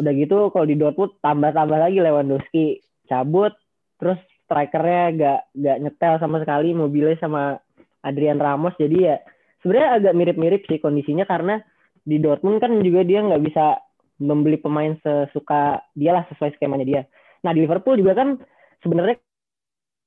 Udah 0.00 0.12
gitu 0.16 0.50
kalau 0.50 0.66
di 0.66 0.74
Dortmund 0.74 1.14
tambah-tambah 1.22 1.78
lagi 1.78 2.02
Lewandowski 2.02 2.82
cabut, 3.06 3.54
terus 4.00 4.18
strikernya 4.44 5.04
gak, 5.14 5.40
gak 5.54 5.78
nyetel 5.80 6.14
sama 6.18 6.42
sekali, 6.42 6.74
mobilnya 6.74 7.16
sama 7.20 7.56
Adrian 8.04 8.40
Ramos. 8.40 8.76
Jadi 8.76 8.96
ya 9.06 9.16
sebenarnya 9.64 9.90
agak 10.00 10.14
mirip-mirip 10.16 10.62
sih 10.68 10.78
kondisinya 10.82 11.24
karena 11.24 11.60
di 12.04 12.20
Dortmund 12.20 12.60
kan 12.60 12.76
juga 12.84 13.00
dia 13.00 13.24
nggak 13.24 13.42
bisa 13.48 13.80
membeli 14.20 14.60
pemain 14.60 14.92
sesuka 15.00 15.80
dia 15.96 16.12
lah 16.12 16.28
sesuai 16.28 16.54
skemanya 16.54 16.86
dia. 16.86 17.02
Nah 17.42 17.56
di 17.56 17.64
Liverpool 17.64 17.96
juga 17.96 18.12
kan 18.14 18.36
sebenarnya 18.84 19.16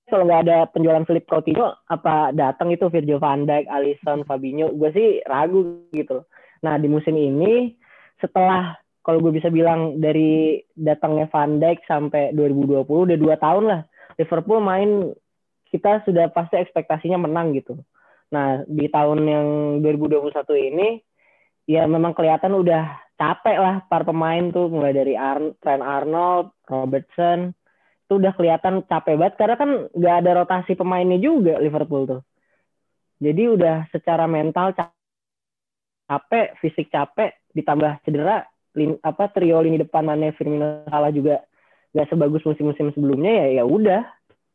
kalau 0.08 0.24
nggak 0.24 0.44
ada 0.48 0.58
penjualan 0.72 1.04
Philip 1.04 1.28
Coutinho 1.28 1.76
apa 1.92 2.32
datang 2.32 2.72
itu 2.72 2.88
Virgil 2.88 3.20
van 3.20 3.44
Dijk, 3.44 3.68
Alisson, 3.68 4.24
Fabinho, 4.24 4.72
gue 4.72 4.90
sih 4.96 5.20
ragu 5.28 5.84
gitu. 5.92 6.24
Nah 6.64 6.80
di 6.80 6.88
musim 6.88 7.14
ini 7.20 7.76
setelah 8.18 8.74
kalau 9.04 9.24
gue 9.24 9.36
bisa 9.36 9.48
bilang 9.48 10.04
dari 10.04 10.60
datangnya 10.76 11.32
Van 11.32 11.60
Dijk 11.60 11.84
sampai 11.88 12.36
2020 12.36 12.84
udah 12.88 13.18
dua 13.20 13.36
tahun 13.40 13.64
lah 13.68 13.82
Liverpool 14.20 14.60
main 14.60 15.12
kita 15.68 16.04
sudah 16.08 16.32
pasti 16.32 16.60
ekspektasinya 16.60 17.28
menang 17.28 17.56
gitu. 17.56 17.76
Nah 18.32 18.64
di 18.68 18.88
tahun 18.88 19.20
yang 19.28 19.48
2021 19.84 20.34
ini 20.72 21.00
ya 21.68 21.84
memang 21.84 22.16
kelihatan 22.16 22.56
udah 22.56 22.96
capek 23.20 23.58
lah 23.60 23.76
para 23.92 24.08
pemain 24.08 24.50
tuh 24.56 24.72
mulai 24.72 24.96
dari 24.96 25.20
Ar 25.20 25.42
Trent 25.60 25.84
Arnold, 25.84 26.56
Robertson, 26.70 27.52
itu 28.08 28.16
udah 28.16 28.32
kelihatan 28.40 28.88
capek 28.88 29.20
banget 29.20 29.36
karena 29.36 29.56
kan 29.60 29.70
nggak 29.92 30.16
ada 30.24 30.32
rotasi 30.40 30.80
pemainnya 30.80 31.20
juga 31.20 31.60
Liverpool 31.60 32.08
tuh. 32.08 32.22
Jadi 33.20 33.52
udah 33.52 33.84
secara 33.92 34.24
mental 34.32 34.72
capek, 36.08 36.56
fisik 36.64 36.88
capek, 36.88 37.36
ditambah 37.52 38.00
cedera, 38.08 38.48
lin, 38.80 38.96
apa 39.04 39.28
trio 39.36 39.60
lini 39.60 39.84
depan 39.84 40.08
mana 40.08 40.32
Firmino 40.32 40.88
salah 40.88 41.12
juga 41.12 41.44
nggak 41.92 42.08
sebagus 42.08 42.48
musim-musim 42.48 42.96
sebelumnya 42.96 43.44
ya 43.44 43.60
ya 43.60 43.64
udah 43.68 44.08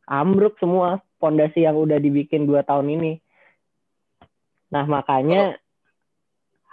ambruk 0.09 0.57
semua 0.57 0.97
fondasi 1.21 1.61
yang 1.61 1.77
udah 1.77 2.01
dibikin 2.01 2.49
dua 2.49 2.65
tahun 2.65 2.89
ini. 2.89 3.21
Nah 4.73 4.89
makanya 4.89 5.53
oh. 5.53 5.61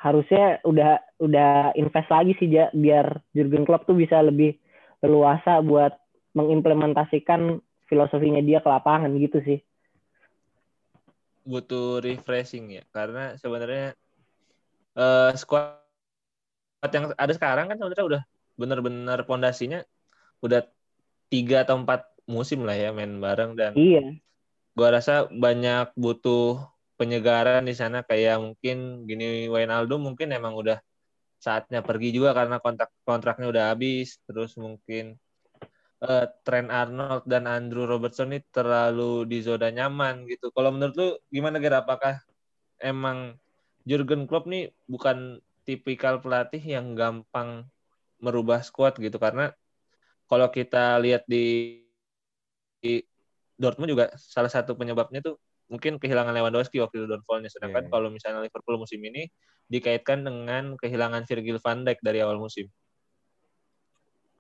harusnya 0.01 0.65
udah 0.65 0.97
udah 1.21 1.77
invest 1.77 2.09
lagi 2.09 2.33
sih 2.41 2.49
ja, 2.49 2.73
biar 2.73 3.21
Jurgen 3.37 3.69
Klopp 3.69 3.85
tuh 3.85 4.01
bisa 4.01 4.25
lebih 4.25 4.57
leluasa 5.05 5.61
buat 5.61 6.00
mengimplementasikan 6.37 7.59
filosofinya 7.91 8.43
dia 8.43 8.63
ke 8.63 8.69
lapangan 8.71 9.11
gitu 9.19 9.43
sih. 9.43 9.59
Butuh 11.43 12.05
refreshing 12.05 12.71
ya, 12.79 12.85
karena 12.95 13.35
sebenarnya 13.41 13.99
uh, 14.95 15.33
squad 15.35 15.81
yang 16.91 17.13
ada 17.13 17.33
sekarang 17.37 17.69
kan 17.69 17.77
sebenarnya 17.77 18.07
udah 18.07 18.23
benar-benar 18.57 19.19
pondasinya 19.29 19.85
udah 20.41 20.65
tiga 21.29 21.65
atau 21.65 21.81
empat 21.81 22.09
musim 22.25 22.65
lah 22.65 22.77
ya 22.77 22.93
main 22.93 23.21
bareng 23.21 23.53
dan 23.57 23.73
iya. 23.77 24.17
gua 24.73 24.97
rasa 24.97 25.29
banyak 25.29 25.93
butuh 25.97 26.61
penyegaran 26.97 27.65
di 27.65 27.77
sana 27.77 28.05
kayak 28.05 28.41
mungkin 28.41 29.09
gini 29.09 29.49
Wijnaldum 29.49 30.05
mungkin 30.13 30.33
emang 30.33 30.57
udah 30.57 30.81
saatnya 31.41 31.81
pergi 31.81 32.13
juga 32.13 32.37
karena 32.37 32.61
kontrak 32.61 32.93
kontraknya 33.09 33.49
udah 33.49 33.65
habis 33.73 34.21
terus 34.29 34.53
mungkin 34.61 35.17
uh, 36.05 36.27
Trent 36.45 36.69
Arnold 36.73 37.25
dan 37.29 37.45
Andrew 37.49 37.85
Robertson 37.85 38.33
ini 38.33 38.41
terlalu 38.53 39.29
di 39.29 39.45
zona 39.45 39.69
nyaman 39.69 40.25
gitu. 40.29 40.53
Kalau 40.53 40.73
menurut 40.73 40.95
lu 40.97 41.09
gimana 41.33 41.61
Ger? 41.61 41.77
Apakah 41.77 42.21
emang 42.81 43.37
Jurgen 43.85 44.25
Klopp 44.29 44.49
nih 44.49 44.73
bukan 44.89 45.41
tipikal 45.65 46.21
pelatih 46.21 46.61
yang 46.61 46.97
gampang 46.97 47.69
merubah 48.21 48.61
squad 48.61 48.97
gitu 49.01 49.17
karena 49.17 49.53
kalau 50.29 50.49
kita 50.53 51.01
lihat 51.01 51.25
di, 51.27 51.81
di 52.79 53.01
Dortmund 53.57 53.91
juga 53.93 54.05
salah 54.17 54.53
satu 54.53 54.77
penyebabnya 54.77 55.25
tuh 55.25 55.41
mungkin 55.71 55.97
kehilangan 56.03 56.35
Lewandowski 56.35 56.83
waktu 56.83 57.05
itu 57.05 57.07
downfallnya 57.07 57.49
sedangkan 57.49 57.87
yeah. 57.89 57.93
kalau 57.93 58.09
misalnya 58.11 58.43
Liverpool 58.43 58.77
musim 58.81 59.01
ini 59.01 59.31
dikaitkan 59.71 60.27
dengan 60.27 60.75
kehilangan 60.75 61.25
Virgil 61.31 61.63
van 61.63 61.87
Dijk 61.87 62.03
dari 62.03 62.19
awal 62.19 62.43
musim. 62.43 62.67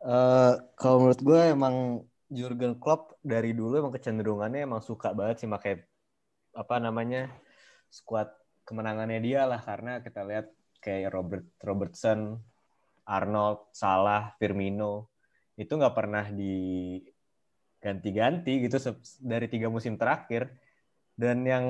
Uh, 0.00 0.56
kalau 0.80 1.04
menurut 1.04 1.20
gue 1.20 1.52
emang 1.52 2.00
Jurgen 2.32 2.80
Klopp 2.80 3.20
dari 3.20 3.52
dulu 3.52 3.84
emang 3.84 3.92
kecenderungannya 3.92 4.64
emang 4.64 4.80
suka 4.80 5.12
banget 5.12 5.44
sih 5.44 5.50
pakai 5.50 5.76
apa 6.56 6.80
namanya 6.80 7.28
skuad 7.92 8.32
kemenangannya 8.64 9.20
dia 9.20 9.44
lah. 9.44 9.60
Karena 9.60 10.00
kita 10.00 10.24
lihat 10.24 10.48
kayak 10.80 11.12
Robert 11.12 11.44
Robertson, 11.60 12.40
Arnold, 13.04 13.68
Salah, 13.76 14.32
Firmino 14.40 15.12
itu 15.60 15.76
nggak 15.76 15.92
pernah 15.92 16.24
diganti-ganti 16.32 18.64
gitu 18.64 18.80
dari 19.20 19.44
tiga 19.52 19.68
musim 19.68 20.00
terakhir. 20.00 20.48
Dan 21.12 21.44
yang 21.44 21.68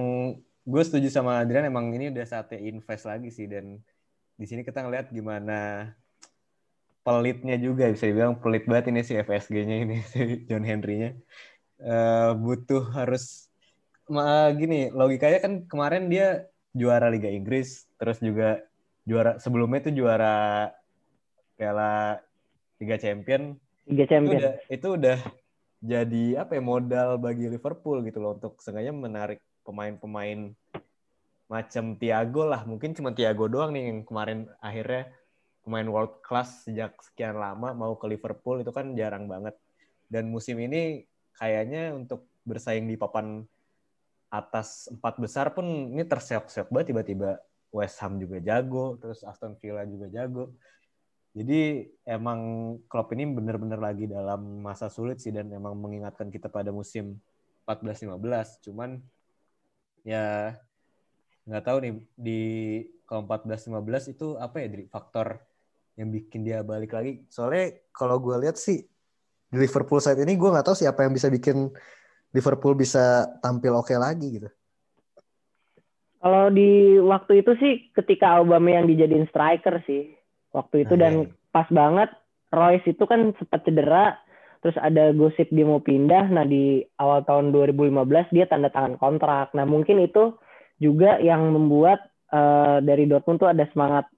gue 0.62 0.82
setuju 0.86 1.10
sama 1.10 1.42
Adrian 1.42 1.66
emang 1.66 1.90
ini 1.90 2.14
udah 2.14 2.22
saatnya 2.22 2.62
invest 2.62 3.10
lagi 3.10 3.34
sih. 3.34 3.50
Dan 3.50 3.82
di 4.38 4.46
sini 4.46 4.62
kita 4.62 4.86
ngeliat 4.86 5.10
gimana 5.10 5.90
pelitnya 7.10 7.58
juga 7.58 7.90
bisa 7.90 8.06
dibilang 8.06 8.38
pelit 8.38 8.70
banget 8.70 8.94
ini 8.94 9.02
si 9.02 9.18
FSG-nya 9.18 9.76
ini 9.82 9.96
si 10.14 10.46
John 10.46 10.62
Henry-nya. 10.62 11.18
Uh, 11.80 12.38
butuh 12.38 12.86
harus 12.94 13.50
uh, 14.06 14.52
gini 14.54 14.94
logikanya 14.94 15.42
kan 15.42 15.66
kemarin 15.66 16.06
dia 16.06 16.46
juara 16.70 17.10
Liga 17.10 17.26
Inggris 17.26 17.88
terus 17.98 18.20
juga 18.22 18.62
juara 19.08 19.40
sebelumnya 19.42 19.88
itu 19.88 20.04
juara 20.04 20.70
Piala 21.58 22.22
Liga 22.78 22.94
Champion. 22.94 23.58
Liga 23.90 24.06
Champion. 24.06 24.38
itu 24.38 24.46
udah, 24.46 24.54
itu 24.70 24.88
udah 24.94 25.18
jadi 25.82 26.24
apa 26.46 26.54
ya 26.54 26.62
modal 26.62 27.18
bagi 27.18 27.50
Liverpool 27.50 28.06
gitu 28.06 28.22
loh 28.22 28.38
untuk 28.38 28.62
sengaja 28.62 28.94
menarik 28.94 29.42
pemain-pemain 29.66 30.54
macam 31.50 31.98
Thiago 31.98 32.46
lah. 32.46 32.62
Mungkin 32.62 32.94
cuma 32.94 33.10
Thiago 33.10 33.50
doang 33.50 33.74
nih 33.74 33.90
yang 33.90 33.98
kemarin 34.06 34.46
akhirnya 34.62 35.10
pemain 35.70 35.86
world 35.86 36.18
class 36.26 36.66
sejak 36.66 36.98
sekian 36.98 37.38
lama 37.38 37.70
mau 37.70 37.94
ke 37.94 38.10
Liverpool 38.10 38.58
itu 38.58 38.74
kan 38.74 38.90
jarang 38.98 39.30
banget. 39.30 39.54
Dan 40.10 40.34
musim 40.34 40.58
ini 40.58 41.06
kayaknya 41.38 41.94
untuk 41.94 42.26
bersaing 42.42 42.90
di 42.90 42.98
papan 42.98 43.46
atas 44.34 44.90
empat 44.90 45.22
besar 45.22 45.54
pun 45.54 45.94
ini 45.94 46.02
terseok-seok 46.02 46.74
banget 46.74 46.90
tiba-tiba 46.90 47.38
West 47.70 48.02
Ham 48.02 48.18
juga 48.18 48.42
jago, 48.42 48.98
terus 48.98 49.22
Aston 49.22 49.54
Villa 49.62 49.86
juga 49.86 50.10
jago. 50.10 50.50
Jadi 51.30 51.86
emang 52.02 52.74
Klopp 52.90 53.14
ini 53.14 53.30
benar-benar 53.30 53.78
lagi 53.78 54.10
dalam 54.10 54.66
masa 54.66 54.90
sulit 54.90 55.22
sih 55.22 55.30
dan 55.30 55.46
emang 55.54 55.78
mengingatkan 55.78 56.26
kita 56.34 56.50
pada 56.50 56.74
musim 56.74 57.22
14-15. 57.62 58.66
Cuman 58.66 58.98
ya 60.02 60.58
nggak 61.46 61.62
tahu 61.62 61.78
nih 61.86 61.94
di 62.18 62.40
kalau 63.06 63.22
14-15 63.22 64.18
itu 64.18 64.34
apa 64.34 64.58
ya 64.58 64.66
dari 64.66 64.84
faktor 64.90 65.38
yang 66.00 66.08
bikin 66.08 66.40
dia 66.40 66.64
balik 66.64 66.96
lagi. 66.96 67.20
Soalnya 67.28 67.76
kalau 67.92 68.16
gue 68.16 68.32
lihat 68.40 68.56
sih 68.56 68.80
di 69.52 69.56
Liverpool 69.60 70.00
saat 70.00 70.16
ini 70.16 70.32
gue 70.32 70.48
nggak 70.48 70.64
tahu 70.64 70.76
siapa 70.80 71.04
yang 71.04 71.12
bisa 71.12 71.28
bikin 71.28 71.68
Liverpool 72.32 72.72
bisa 72.72 73.28
tampil 73.44 73.76
oke 73.76 73.92
okay 73.92 74.00
lagi 74.00 74.40
gitu. 74.40 74.48
Kalau 76.20 76.48
di 76.48 76.96
waktu 77.00 77.44
itu 77.44 77.52
sih 77.60 77.72
ketika 77.92 78.40
Aubameyang 78.40 78.88
dijadiin 78.88 79.28
striker 79.28 79.84
sih 79.84 80.08
waktu 80.56 80.88
itu 80.88 80.96
dan 80.96 81.28
iya. 81.28 81.32
pas 81.52 81.68
banget 81.68 82.10
Royce 82.50 82.86
itu 82.88 83.04
kan 83.06 83.32
sempat 83.38 83.62
cedera 83.62 84.18
terus 84.60 84.76
ada 84.76 85.16
gosip 85.16 85.48
dia 85.48 85.64
mau 85.64 85.80
pindah 85.80 86.28
nah 86.28 86.44
di 86.44 86.84
awal 87.00 87.24
tahun 87.24 87.54
2015 87.54 88.36
dia 88.36 88.44
tanda 88.44 88.68
tangan 88.68 89.00
kontrak 89.00 89.56
nah 89.56 89.64
mungkin 89.64 90.04
itu 90.04 90.36
juga 90.76 91.16
yang 91.20 91.56
membuat 91.56 92.04
uh, 92.32 92.84
dari 92.84 93.08
Dortmund 93.08 93.40
tuh 93.40 93.48
ada 93.48 93.64
semangat 93.72 94.08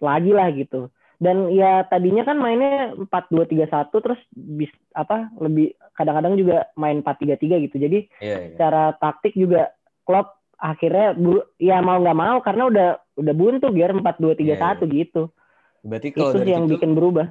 lagi 0.00 0.32
lah 0.36 0.52
gitu 0.52 0.92
dan 1.16 1.48
ya 1.48 1.84
tadinya 1.88 2.22
kan 2.28 2.36
mainnya 2.36 2.92
4-2-3-1 3.08 3.88
terus 4.04 4.20
bis, 4.32 4.68
apa 4.92 5.32
lebih 5.40 5.72
kadang-kadang 5.96 6.36
juga 6.36 6.68
main 6.76 7.00
4-3-3 7.00 7.64
gitu 7.68 7.76
jadi 7.80 7.98
yeah, 8.20 8.38
yeah. 8.40 8.52
secara 8.52 8.92
taktik 9.00 9.32
juga 9.32 9.72
Klopp 10.04 10.36
akhirnya 10.56 11.16
ya 11.60 11.80
mau 11.80 12.00
nggak 12.00 12.18
mau 12.20 12.38
karena 12.44 12.68
udah 12.68 12.88
udah 13.16 13.34
buntu 13.36 13.72
biar 13.72 13.96
4-2-3-1 13.96 14.44
yeah, 14.44 14.60
yeah. 14.60 14.76
gitu 14.92 15.22
Berarti 15.86 16.08
kalau 16.10 16.32
itu 16.34 16.38
dari 16.42 16.50
yang 16.52 16.66
situ, 16.66 16.74
bikin 16.76 16.92
berubah. 16.98 17.26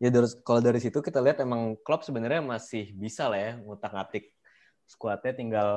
Ya 0.00 0.08
dari, 0.08 0.28
kalau 0.40 0.60
dari 0.64 0.80
situ 0.80 0.98
kita 1.04 1.20
lihat 1.20 1.38
emang 1.44 1.76
klub 1.84 2.00
sebenarnya 2.00 2.40
masih 2.40 2.88
bisa 2.96 3.28
lah 3.28 3.38
ya 3.38 3.52
ngutak-ngatik 3.60 4.32
skuadnya 4.88 5.32
tinggal 5.36 5.68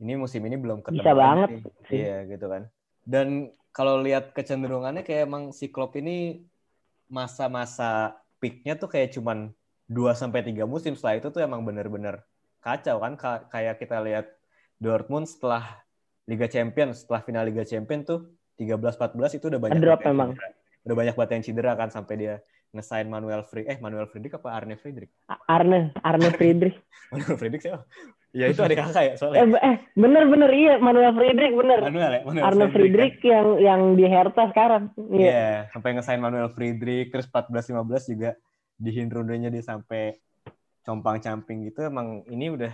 ini 0.00 0.16
musim 0.16 0.40
ini 0.48 0.56
belum 0.56 0.80
ketemu. 0.80 1.04
Bisa 1.04 1.12
banget. 1.12 1.48
Iya 1.92 2.16
gitu 2.24 2.46
kan. 2.48 2.62
Dan 3.04 3.52
kalau 3.76 4.00
lihat 4.00 4.32
kecenderungannya 4.32 5.04
kayak 5.04 5.28
emang 5.28 5.52
si 5.52 5.68
klub 5.68 5.92
ini 6.00 6.40
masa-masa 7.10 8.16
peaknya 8.38 8.78
tuh 8.78 8.88
kayak 8.88 9.12
cuman 9.12 9.50
2 9.90 10.14
sampai 10.14 10.46
tiga 10.46 10.64
musim. 10.64 10.94
Setelah 10.94 11.18
itu 11.18 11.28
tuh 11.34 11.42
emang 11.42 11.66
bener-bener 11.66 12.22
kacau 12.62 13.02
kan. 13.02 13.18
Kayak 13.50 13.82
kita 13.82 13.98
lihat 14.00 14.26
Dortmund 14.78 15.26
setelah 15.26 15.82
Liga 16.30 16.46
Champions, 16.46 17.04
setelah 17.04 17.20
final 17.26 17.44
Liga 17.44 17.66
Champions 17.66 18.06
tuh 18.06 18.20
13 18.62 18.78
14 18.78 19.40
itu 19.40 19.44
udah 19.50 19.60
banyak 19.60 19.80
drop 19.80 20.00
memang 20.04 20.36
udah 20.84 20.96
banyak 20.96 21.14
banget 21.16 21.30
yang 21.36 21.44
cedera 21.44 21.72
kan 21.76 21.88
sampai 21.88 22.14
dia 22.16 22.34
ngesain 22.76 23.08
Manuel 23.08 23.42
Friedrich 23.44 23.72
eh 23.72 23.78
Manuel 23.80 24.06
Friedrich 24.06 24.36
apa 24.36 24.48
Arne 24.52 24.76
Friedrich? 24.76 25.10
Arne 25.48 25.96
Arne 26.04 26.28
Friedrich. 26.36 26.76
Manuel 27.12 27.36
Friedrich 27.40 27.64
sih 27.64 27.72
ya 28.30 28.46
itu 28.46 28.60
adik 28.62 28.78
kakak 28.78 29.02
ya 29.02 29.14
soalnya 29.18 29.58
eh, 29.58 29.74
eh 29.74 29.76
bener 29.98 30.30
bener 30.30 30.50
iya 30.54 30.74
Manuel 30.78 31.12
Friedrich 31.18 31.54
bener 31.54 31.78
Manuel 31.82 32.12
ya 32.14 32.22
Manuel 32.22 32.44
Arne 32.46 32.66
Friedrich, 32.70 33.16
kan? 33.18 33.26
yang 33.26 33.48
yang 33.58 33.80
di 33.98 34.04
Hertha 34.06 34.44
sekarang 34.54 34.94
iya 35.10 35.26
yeah, 35.26 35.54
sampai 35.74 35.98
ngesain 35.98 36.22
Manuel 36.22 36.50
Friedrich 36.54 37.10
terus 37.10 37.26
14 37.26 37.74
15 37.74 38.12
juga 38.14 38.30
di 38.80 38.90
rundenya 38.94 39.50
dia 39.50 39.64
sampai 39.66 40.14
compang 40.86 41.18
camping 41.18 41.68
gitu 41.68 41.84
emang 41.84 42.22
ini 42.30 42.54
udah 42.54 42.72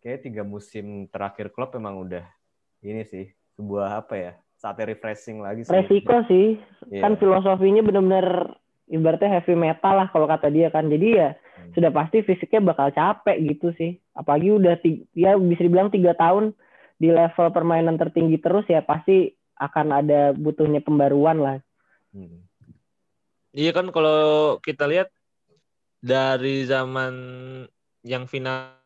kayak 0.00 0.24
tiga 0.24 0.42
musim 0.42 1.06
terakhir 1.12 1.52
klub 1.52 1.76
emang 1.76 2.00
udah 2.00 2.24
ini 2.80 3.04
sih 3.04 3.28
sebuah 3.60 4.00
apa 4.00 4.14
ya 4.16 4.32
saatnya 4.60 4.92
refreshing 4.92 5.40
lagi 5.40 5.64
sih. 5.64 5.72
Resiko 5.72 6.16
sih. 6.28 6.46
Yeah. 6.92 7.08
Kan 7.08 7.16
filosofinya 7.16 7.80
benar-benar 7.80 8.56
ibaratnya 8.92 9.40
heavy 9.40 9.56
metal 9.56 9.96
lah 9.96 10.12
kalau 10.12 10.28
kata 10.28 10.52
dia 10.52 10.68
kan. 10.68 10.92
Jadi 10.92 11.16
ya 11.16 11.32
hmm. 11.32 11.72
sudah 11.72 11.90
pasti 11.90 12.20
fisiknya 12.20 12.60
bakal 12.60 12.92
capek 12.92 13.36
gitu 13.40 13.72
sih. 13.80 13.96
Apalagi 14.20 14.52
udah 14.52 14.76
ya 15.16 15.40
bisa 15.40 15.62
dibilang 15.64 15.88
tiga 15.88 16.12
tahun 16.12 16.52
di 17.00 17.08
level 17.08 17.48
permainan 17.56 17.96
tertinggi 17.96 18.36
terus 18.36 18.68
ya 18.68 18.84
pasti 18.84 19.32
akan 19.56 19.86
ada 20.04 20.36
butuhnya 20.36 20.84
pembaruan 20.84 21.40
lah. 21.40 21.56
Hmm. 22.12 22.44
Iya 23.56 23.72
kan 23.72 23.88
kalau 23.88 24.60
kita 24.60 24.84
lihat 24.84 25.08
dari 26.04 26.68
zaman 26.68 27.14
yang 28.04 28.28
final 28.28 28.76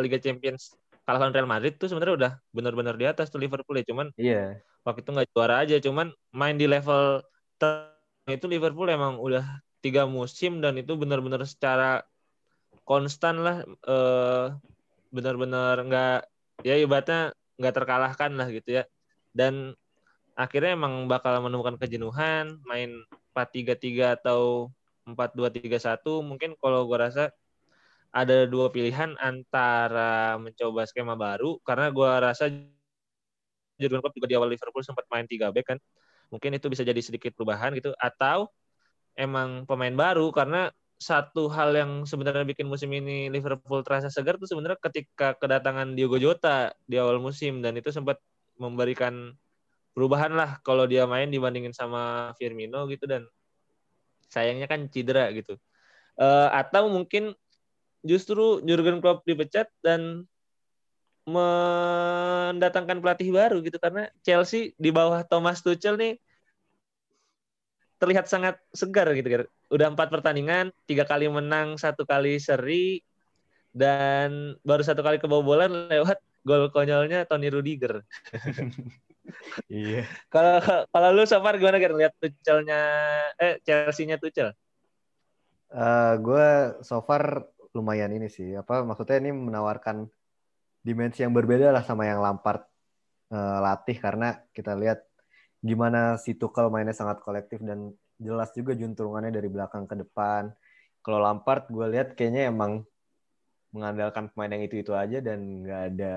Liga 0.00 0.20
Champions 0.20 0.76
kalahkan 1.04 1.32
Real 1.34 1.48
Madrid 1.48 1.74
tuh 1.76 1.88
sebenarnya 1.88 2.14
udah 2.14 2.32
benar-benar 2.54 2.94
di 2.94 3.08
atas 3.08 3.32
tuh 3.32 3.40
Liverpool 3.40 3.80
ya 3.80 3.84
cuman 3.88 4.12
iya 4.14 4.30
yeah. 4.30 4.48
waktu 4.86 5.02
itu 5.02 5.10
nggak 5.10 5.28
juara 5.34 5.54
aja 5.64 5.76
cuman 5.82 6.12
main 6.30 6.54
di 6.54 6.70
level 6.70 7.24
itu 8.30 8.46
Liverpool 8.46 8.86
emang 8.86 9.18
udah 9.18 9.42
tiga 9.80 10.06
musim 10.06 10.60
dan 10.62 10.76
itu 10.78 10.94
benar-benar 10.94 11.42
secara 11.48 12.04
konstan 12.90 13.38
lah 13.46 13.62
eh, 13.86 14.46
benar-benar 15.14 15.78
nggak 15.86 16.18
ya 16.66 16.74
ibaratnya 16.82 17.30
nggak 17.54 17.74
terkalahkan 17.78 18.30
lah 18.34 18.48
gitu 18.50 18.82
ya. 18.82 18.84
Dan 19.30 19.78
akhirnya 20.34 20.74
emang 20.74 21.06
bakal 21.06 21.38
menemukan 21.38 21.78
kejenuhan 21.78 22.58
main 22.66 22.90
4-3-3 23.30 24.18
atau 24.18 24.74
4-2-3-1 25.06 26.26
mungkin 26.26 26.58
kalau 26.58 26.86
gue 26.90 26.98
rasa 26.98 27.30
ada 28.10 28.42
dua 28.48 28.74
pilihan 28.74 29.14
antara 29.22 30.34
mencoba 30.42 30.82
skema 30.82 31.14
baru 31.14 31.62
karena 31.62 31.94
gue 31.94 32.10
rasa 32.10 32.50
Jurgen 33.78 34.02
Klopp 34.02 34.16
juga 34.18 34.28
di 34.28 34.36
awal 34.36 34.50
Liverpool 34.50 34.82
sempat 34.82 35.06
main 35.08 35.30
tiga 35.30 35.54
back 35.54 35.76
kan 35.76 35.78
mungkin 36.30 36.58
itu 36.58 36.66
bisa 36.66 36.82
jadi 36.82 36.98
sedikit 36.98 37.34
perubahan 37.38 37.70
gitu 37.78 37.94
atau 37.98 38.50
emang 39.14 39.62
pemain 39.66 39.94
baru 39.94 40.30
karena 40.34 40.74
satu 41.00 41.48
hal 41.48 41.72
yang 41.72 42.04
sebenarnya 42.04 42.44
bikin 42.44 42.68
musim 42.68 42.92
ini 42.92 43.32
Liverpool 43.32 43.80
terasa 43.80 44.12
segar 44.12 44.36
tuh 44.36 44.44
sebenarnya 44.44 44.76
ketika 44.84 45.32
kedatangan 45.40 45.96
Diogo 45.96 46.20
Jota 46.20 46.76
di 46.84 47.00
awal 47.00 47.16
musim. 47.16 47.64
Dan 47.64 47.80
itu 47.80 47.88
sempat 47.88 48.20
memberikan 48.60 49.32
perubahan 49.96 50.36
lah 50.36 50.60
kalau 50.60 50.84
dia 50.84 51.08
main 51.08 51.32
dibandingin 51.32 51.72
sama 51.72 52.36
Firmino 52.36 52.84
gitu. 52.92 53.08
Dan 53.08 53.24
sayangnya 54.28 54.68
kan 54.68 54.92
cedera 54.92 55.32
gitu. 55.32 55.56
Uh, 56.20 56.52
atau 56.52 56.92
mungkin 56.92 57.32
justru 58.04 58.60
Jurgen 58.68 59.00
Klopp 59.00 59.24
dipecat 59.24 59.72
dan 59.80 60.28
mendatangkan 61.24 63.00
pelatih 63.00 63.32
baru 63.32 63.64
gitu. 63.64 63.80
Karena 63.80 64.04
Chelsea 64.20 64.76
di 64.76 64.92
bawah 64.92 65.24
Thomas 65.24 65.64
Tuchel 65.64 65.96
nih 65.96 66.20
terlihat 67.96 68.28
sangat 68.28 68.60
segar 68.76 69.08
gitu 69.16 69.28
kan. 69.32 69.48
Udah 69.70 69.86
empat 69.86 70.10
pertandingan, 70.10 70.74
tiga 70.84 71.06
kali 71.06 71.30
menang, 71.30 71.78
satu 71.78 72.02
kali 72.02 72.42
seri, 72.42 73.00
dan 73.70 74.58
baru 74.66 74.82
satu 74.82 75.00
kali 75.00 75.22
kebobolan 75.22 75.70
lewat 75.86 76.18
gol 76.42 76.68
konyolnya 76.74 77.22
Tony 77.30 77.48
Rudiger. 77.52 78.02
iya. 79.70 80.02
Kalau 80.26 80.58
kalau 80.90 81.08
lu 81.14 81.22
so 81.22 81.38
far 81.38 81.54
gimana 81.54 81.78
kan 81.78 81.92
lihat 81.94 82.12
Tuchelnya 82.18 82.80
eh 83.38 83.62
Chelsea-nya 83.62 84.18
Tuchel? 84.18 84.50
Uh, 85.70 86.18
gue 86.18 86.48
so 86.82 86.98
far 87.06 87.46
lumayan 87.70 88.10
ini 88.10 88.26
sih. 88.26 88.58
Apa 88.58 88.82
maksudnya 88.82 89.22
ini 89.22 89.30
menawarkan 89.30 90.10
dimensi 90.82 91.22
yang 91.22 91.36
berbeda 91.36 91.70
lah 91.70 91.84
sama 91.86 92.08
yang 92.08 92.18
Lampard 92.24 92.64
uh, 93.30 93.58
latih 93.62 94.00
karena 94.00 94.40
kita 94.50 94.74
lihat 94.74 95.04
gimana 95.60 96.16
si 96.16 96.34
Tuchel 96.34 96.72
mainnya 96.72 96.96
sangat 96.96 97.20
kolektif 97.20 97.60
dan 97.60 97.92
jelas 98.20 98.52
juga 98.52 98.76
juntrungannya 98.76 99.32
dari 99.32 99.48
belakang 99.48 99.88
ke 99.88 99.96
depan. 99.96 100.52
Kalau 101.00 101.18
Lampard 101.24 101.66
gue 101.72 101.86
lihat 101.88 102.12
kayaknya 102.12 102.52
emang 102.52 102.84
mengandalkan 103.72 104.28
pemain 104.30 104.52
yang 104.52 104.64
itu-itu 104.68 104.92
aja 104.92 105.24
dan 105.24 105.64
nggak 105.64 105.82
ada 105.94 106.14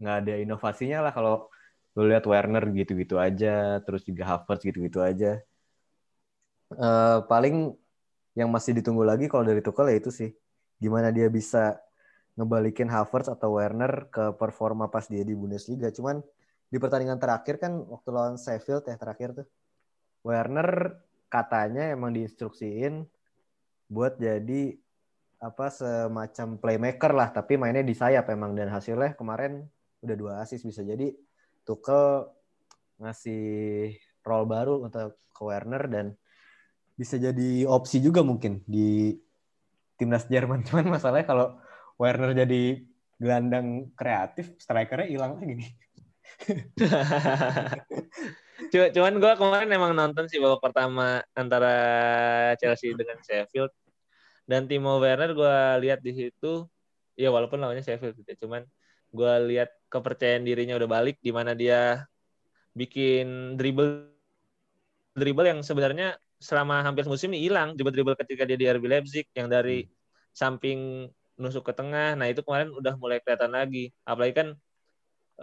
nggak 0.00 0.16
ada 0.24 0.34
inovasinya 0.40 0.98
lah 1.04 1.12
kalau 1.12 1.46
lu 1.92 2.08
lihat 2.08 2.24
Werner 2.24 2.64
gitu-gitu 2.72 3.20
aja, 3.20 3.78
terus 3.84 4.00
juga 4.08 4.24
Havertz 4.24 4.64
gitu-gitu 4.64 5.04
aja. 5.04 5.44
Uh, 6.72 7.20
paling 7.28 7.76
yang 8.32 8.48
masih 8.48 8.72
ditunggu 8.72 9.04
lagi 9.04 9.28
kalau 9.28 9.44
dari 9.44 9.60
Tuchel 9.60 9.92
ya 9.92 9.96
itu 10.00 10.08
sih 10.08 10.32
gimana 10.80 11.12
dia 11.12 11.28
bisa 11.28 11.76
ngebalikin 12.40 12.88
Havertz 12.88 13.28
atau 13.28 13.60
Werner 13.60 14.08
ke 14.08 14.32
performa 14.40 14.88
pas 14.88 15.04
dia 15.04 15.20
di 15.20 15.36
Bundesliga. 15.36 15.92
Cuman 15.92 16.24
di 16.72 16.80
pertandingan 16.80 17.20
terakhir 17.20 17.60
kan 17.60 17.76
waktu 17.84 18.08
lawan 18.08 18.40
Sheffield 18.40 18.88
ya 18.88 18.96
terakhir 18.96 19.36
tuh 19.36 19.46
Werner 20.24 20.96
katanya 21.32 21.96
emang 21.96 22.12
diinstruksiin 22.12 23.08
buat 23.88 24.20
jadi 24.20 24.76
apa 25.40 25.72
semacam 25.72 26.60
playmaker 26.60 27.12
lah 27.16 27.32
tapi 27.32 27.56
mainnya 27.56 27.80
di 27.80 27.96
sayap 27.96 28.28
emang. 28.28 28.52
Dan 28.52 28.68
hasilnya 28.68 29.16
kemarin 29.16 29.64
udah 30.04 30.16
dua 30.16 30.32
assist 30.44 30.68
bisa 30.68 30.84
jadi 30.84 31.16
Tuchel 31.64 32.28
ngasih 33.00 33.44
role 34.20 34.46
baru 34.46 34.84
untuk 34.84 35.16
ke 35.32 35.42
Werner 35.42 35.88
dan 35.88 36.06
bisa 36.92 37.16
jadi 37.16 37.64
opsi 37.64 38.04
juga 38.04 38.20
mungkin 38.20 38.60
di 38.68 39.16
timnas 39.96 40.28
Jerman. 40.28 40.60
Cuman 40.68 40.92
masalahnya 40.92 41.24
kalau 41.24 41.56
Werner 41.96 42.36
jadi 42.36 42.84
gelandang 43.16 43.88
kreatif 43.96 44.52
strikernya 44.60 45.08
hilang 45.08 45.40
lagi. 45.40 45.64
nih 45.64 45.72
Cuman 48.72 49.14
gue 49.20 49.32
kemarin 49.36 49.68
emang 49.68 49.92
nonton 49.92 50.24
sih 50.32 50.40
babak 50.40 50.64
pertama 50.64 51.20
antara 51.36 51.74
Chelsea 52.56 52.96
dengan 52.96 53.20
Sheffield. 53.20 53.72
Dan 54.48 54.64
Timo 54.66 54.96
Werner 54.96 55.36
gue 55.36 55.56
lihat 55.84 56.00
di 56.00 56.12
situ 56.16 56.66
ya 57.14 57.28
walaupun 57.28 57.60
lawannya 57.60 57.84
Sheffield 57.84 58.16
gitu 58.24 58.48
cuman 58.48 58.64
gue 59.12 59.32
lihat 59.52 59.70
kepercayaan 59.92 60.42
dirinya 60.48 60.80
udah 60.80 60.88
balik 60.88 61.20
di 61.20 61.28
mana 61.28 61.52
dia 61.52 62.08
bikin 62.72 63.54
dribble 63.60 64.08
dribble 65.12 65.44
yang 65.44 65.60
sebenarnya 65.60 66.16
selama 66.40 66.82
hampir 66.82 67.04
musim 67.06 67.30
ini 67.36 67.46
hilang. 67.46 67.76
Dribble 67.76 67.94
dribble 67.94 68.18
ketika 68.18 68.42
dia 68.48 68.58
di 68.58 68.66
RB 68.66 68.84
Leipzig 68.88 69.28
yang 69.36 69.46
dari 69.52 69.84
hmm. 69.86 69.92
samping 70.32 70.78
nusuk 71.38 71.62
ke 71.68 71.72
tengah. 71.76 72.18
Nah 72.18 72.26
itu 72.32 72.40
kemarin 72.42 72.72
udah 72.74 72.96
mulai 72.98 73.20
kelihatan 73.22 73.52
lagi. 73.52 73.92
Apalagi 74.02 74.34
kan 74.34 74.48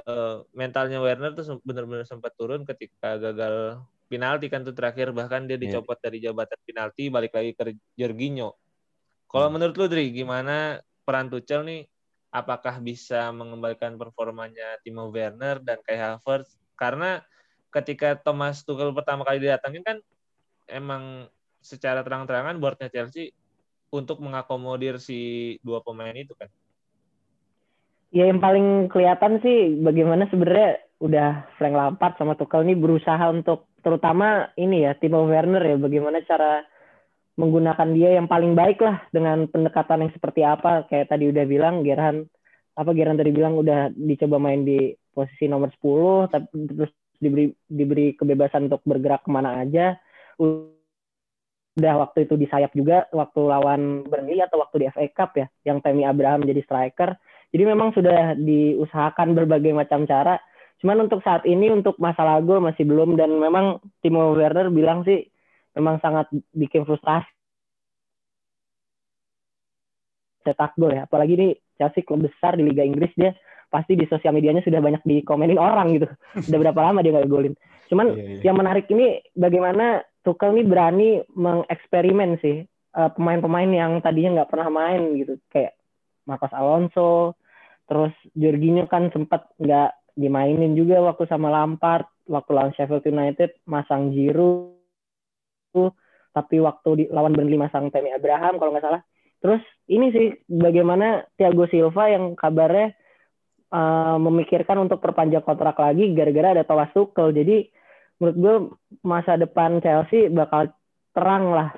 uh, 0.06 0.46
mentalnya 0.54 1.00
Werner 1.02 1.34
tuh 1.34 1.58
benar-benar 1.66 2.06
sempat 2.06 2.36
turun 2.36 2.66
ketika 2.68 3.18
gagal 3.18 3.82
penalti 4.10 4.50
kan 4.50 4.66
tuh 4.66 4.74
terakhir 4.74 5.14
bahkan 5.14 5.46
dia 5.46 5.58
iya. 5.58 5.70
dicopot 5.70 5.98
yeah. 5.98 6.04
dari 6.06 6.18
jabatan 6.22 6.60
penalti 6.66 7.04
balik 7.14 7.34
lagi 7.34 7.52
ke 7.54 7.64
Jorginho 7.94 8.58
kalau 9.30 9.48
hmm. 9.48 9.54
menurut 9.56 9.76
lu 9.78 9.86
Dri, 9.86 10.10
gimana 10.10 10.82
peran 11.06 11.30
Tuchel 11.30 11.62
nih? 11.64 11.82
Apakah 12.30 12.82
bisa 12.82 13.30
mengembalikan 13.34 13.98
performanya 13.98 14.78
Timo 14.86 15.10
Werner 15.10 15.62
dan 15.62 15.82
Kai 15.86 15.98
Havertz? 15.98 16.58
Karena 16.78 17.22
ketika 17.70 18.18
Thomas 18.18 18.66
Tuchel 18.66 18.94
pertama 18.94 19.22
kali 19.26 19.46
didatangin 19.46 19.86
kan 19.86 19.98
emang 20.66 21.30
secara 21.62 22.02
terang-terangan 22.02 22.58
boardnya 22.58 22.90
Chelsea 22.90 23.34
untuk 23.90 24.22
mengakomodir 24.22 24.98
si 25.02 25.58
dua 25.62 25.82
pemain 25.86 26.14
itu 26.14 26.34
kan. 26.34 26.50
Ya 28.10 28.26
yang 28.26 28.42
paling 28.42 28.90
kelihatan 28.90 29.38
sih 29.46 29.78
bagaimana 29.86 30.26
sebenarnya 30.34 30.82
udah 30.98 31.46
Frank 31.62 31.76
Lampard 31.78 32.18
sama 32.18 32.34
Tuchel 32.34 32.66
ini 32.66 32.74
berusaha 32.74 33.22
untuk 33.30 33.70
terutama 33.86 34.50
ini 34.58 34.82
ya 34.84 34.98
Timo 34.98 35.30
Werner 35.30 35.62
ya 35.62 35.78
bagaimana 35.78 36.26
cara 36.26 36.66
menggunakan 37.38 37.90
dia 37.96 38.20
yang 38.20 38.28
paling 38.28 38.58
baik 38.58 38.82
lah 38.82 39.06
dengan 39.14 39.46
pendekatan 39.46 40.10
yang 40.10 40.12
seperti 40.12 40.42
apa. 40.42 40.90
Kayak 40.90 41.14
tadi 41.14 41.30
udah 41.30 41.46
bilang 41.46 41.86
Gerhan 41.86 42.26
apa 42.74 42.92
Gerhan 42.98 43.22
tadi 43.22 43.30
bilang 43.30 43.62
udah 43.62 43.94
dicoba 43.94 44.42
main 44.42 44.66
di 44.66 44.90
posisi 45.14 45.46
nomor 45.46 45.70
10 45.78 46.34
tapi 46.34 46.48
terus 46.66 46.92
diberi 47.22 47.46
diberi 47.70 48.18
kebebasan 48.18 48.74
untuk 48.74 48.82
bergerak 48.90 49.22
ke 49.22 49.30
mana 49.30 49.62
aja. 49.62 50.02
Udah 50.42 51.94
waktu 52.02 52.26
itu 52.26 52.42
di 52.42 52.50
sayap 52.50 52.74
juga 52.74 53.06
waktu 53.14 53.40
lawan 53.46 54.02
Burnley 54.10 54.42
atau 54.42 54.66
waktu 54.66 54.82
di 54.82 54.86
FA 54.90 55.06
Cup 55.14 55.32
ya 55.38 55.46
yang 55.62 55.78
Tammy 55.80 56.10
Abraham 56.10 56.42
jadi 56.42 56.66
striker 56.66 57.14
jadi 57.50 57.64
memang 57.66 57.98
sudah 57.98 58.38
diusahakan 58.38 59.34
berbagai 59.34 59.74
macam 59.74 60.06
cara. 60.06 60.38
Cuman 60.80 61.10
untuk 61.10 61.26
saat 61.26 61.44
ini 61.50 61.74
untuk 61.74 61.98
masalah 61.98 62.40
gol 62.46 62.62
masih 62.62 62.86
belum. 62.86 63.18
Dan 63.18 63.42
memang 63.42 63.82
Timo 64.06 64.38
Werner 64.38 64.70
bilang 64.70 65.02
sih 65.04 65.26
memang 65.74 65.98
sangat 66.00 66.30
bikin 66.54 66.86
frustasi 66.86 67.26
cetak 70.46 70.78
gol 70.78 70.94
ya. 70.94 71.10
Apalagi 71.10 71.34
ini 71.36 71.50
Chelsea 71.76 72.06
klub 72.06 72.26
besar 72.26 72.54
di 72.56 72.64
Liga 72.64 72.86
Inggris 72.86 73.12
dia 73.18 73.34
pasti 73.70 73.94
di 73.94 74.06
sosial 74.10 74.34
medianya 74.34 74.66
sudah 74.66 74.82
banyak 74.82 75.02
dikomenin 75.06 75.62
orang 75.62 75.98
gitu. 75.98 76.08
Udah 76.50 76.60
berapa 76.62 76.80
lama 76.90 77.02
dia 77.02 77.18
nggak 77.18 77.30
golin. 77.30 77.54
Cuman 77.90 78.14
yeah, 78.14 78.38
yeah. 78.38 78.42
yang 78.50 78.56
menarik 78.58 78.86
ini 78.94 79.26
bagaimana 79.34 80.06
Tuchel 80.22 80.54
ini 80.54 80.64
berani 80.68 81.10
mengeksperimen 81.32 82.44
sih 82.44 82.68
uh, 82.94 83.10
pemain-pemain 83.16 83.72
yang 83.72 83.92
tadinya 84.04 84.42
nggak 84.42 84.52
pernah 84.52 84.70
main 84.70 85.02
gitu. 85.18 85.40
Kayak 85.50 85.79
Marcos 86.30 86.54
Alonso 86.54 87.34
terus 87.90 88.14
Jorginho 88.38 88.86
kan 88.86 89.10
sempat 89.10 89.50
nggak 89.58 90.14
dimainin 90.14 90.78
juga 90.78 91.02
waktu 91.02 91.26
sama 91.26 91.50
Lampard 91.50 92.06
waktu 92.30 92.52
lawan 92.54 92.74
Sheffield 92.78 93.10
United 93.10 93.58
masang 93.66 94.14
Giroud 94.14 94.78
tapi 96.30 96.62
waktu 96.62 96.90
di 96.96 97.04
lawan 97.10 97.34
Burnley 97.34 97.58
masang 97.58 97.90
Tammy 97.90 98.14
Abraham 98.14 98.62
kalau 98.62 98.72
nggak 98.72 98.86
salah. 98.86 99.02
Terus 99.40 99.64
ini 99.90 100.12
sih 100.12 100.28
bagaimana 100.46 101.26
Thiago 101.40 101.66
Silva 101.72 102.12
yang 102.12 102.36
kabarnya 102.36 102.94
uh, 103.72 104.18
memikirkan 104.20 104.78
untuk 104.84 105.00
perpanjang 105.00 105.42
kontrak 105.42 105.80
lagi 105.80 106.12
gara-gara 106.12 106.60
ada 106.60 106.68
Thomas 106.68 106.92
Tuchel. 106.92 107.34
Jadi 107.34 107.58
menurut 108.20 108.38
gue 108.38 108.56
masa 109.02 109.40
depan 109.40 109.80
Chelsea 109.80 110.28
bakal 110.28 110.76
terang 111.16 111.56
lah 111.56 111.70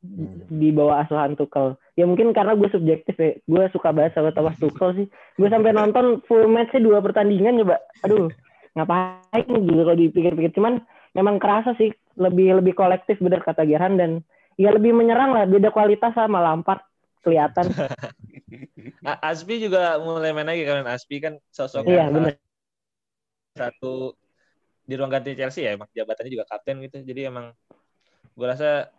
hmm. 0.00 0.48
di 0.48 0.68
bawah 0.72 1.04
asuhan 1.04 1.36
Tuchel. 1.36 1.76
Ya 2.00 2.08
mungkin 2.08 2.32
karena 2.32 2.56
gue 2.56 2.68
subjektif 2.72 3.12
ya. 3.20 3.36
Gue 3.44 3.68
suka 3.76 3.92
banget 3.92 4.16
sama 4.16 4.32
Thomas 4.32 4.56
Tuchel 4.56 4.90
sih. 4.96 5.06
Gue 5.36 5.48
sampai 5.52 5.76
nonton 5.76 6.24
full 6.24 6.48
matchnya 6.48 6.80
dua 6.80 7.04
pertandingan 7.04 7.60
coba. 7.60 7.76
Aduh, 8.08 8.32
ngapain 8.72 9.44
gitu 9.44 9.80
kalau 9.84 9.98
dipikir-pikir. 10.00 10.56
Cuman 10.56 10.80
memang 11.12 11.36
kerasa 11.36 11.76
sih 11.76 11.92
lebih 12.16 12.64
lebih 12.64 12.72
kolektif 12.72 13.20
bener 13.20 13.44
kata 13.44 13.68
Gerhan 13.68 14.00
dan 14.00 14.24
ya 14.56 14.72
lebih 14.72 14.96
menyerang 14.96 15.36
lah 15.36 15.44
beda 15.44 15.68
kualitas 15.68 16.16
sama 16.16 16.40
Lampard 16.40 16.80
kelihatan. 17.20 17.68
Aspi 19.04 19.60
juga 19.60 20.00
mulai 20.00 20.32
main 20.32 20.48
lagi 20.48 20.64
kan 20.64 20.84
Aspi 20.88 21.20
kan 21.20 21.36
sosok 21.52 21.88
iya, 21.88 22.08
bener. 22.08 22.36
satu 23.56 24.16
di 24.84 24.94
ruang 24.98 25.12
ganti 25.12 25.36
Chelsea 25.38 25.64
ya 25.68 25.76
emang 25.76 25.88
jabatannya 25.94 26.32
juga 26.32 26.48
kapten 26.48 26.82
gitu 26.82 27.02
jadi 27.04 27.30
emang 27.30 27.54
gue 28.34 28.46
rasa 28.46 28.90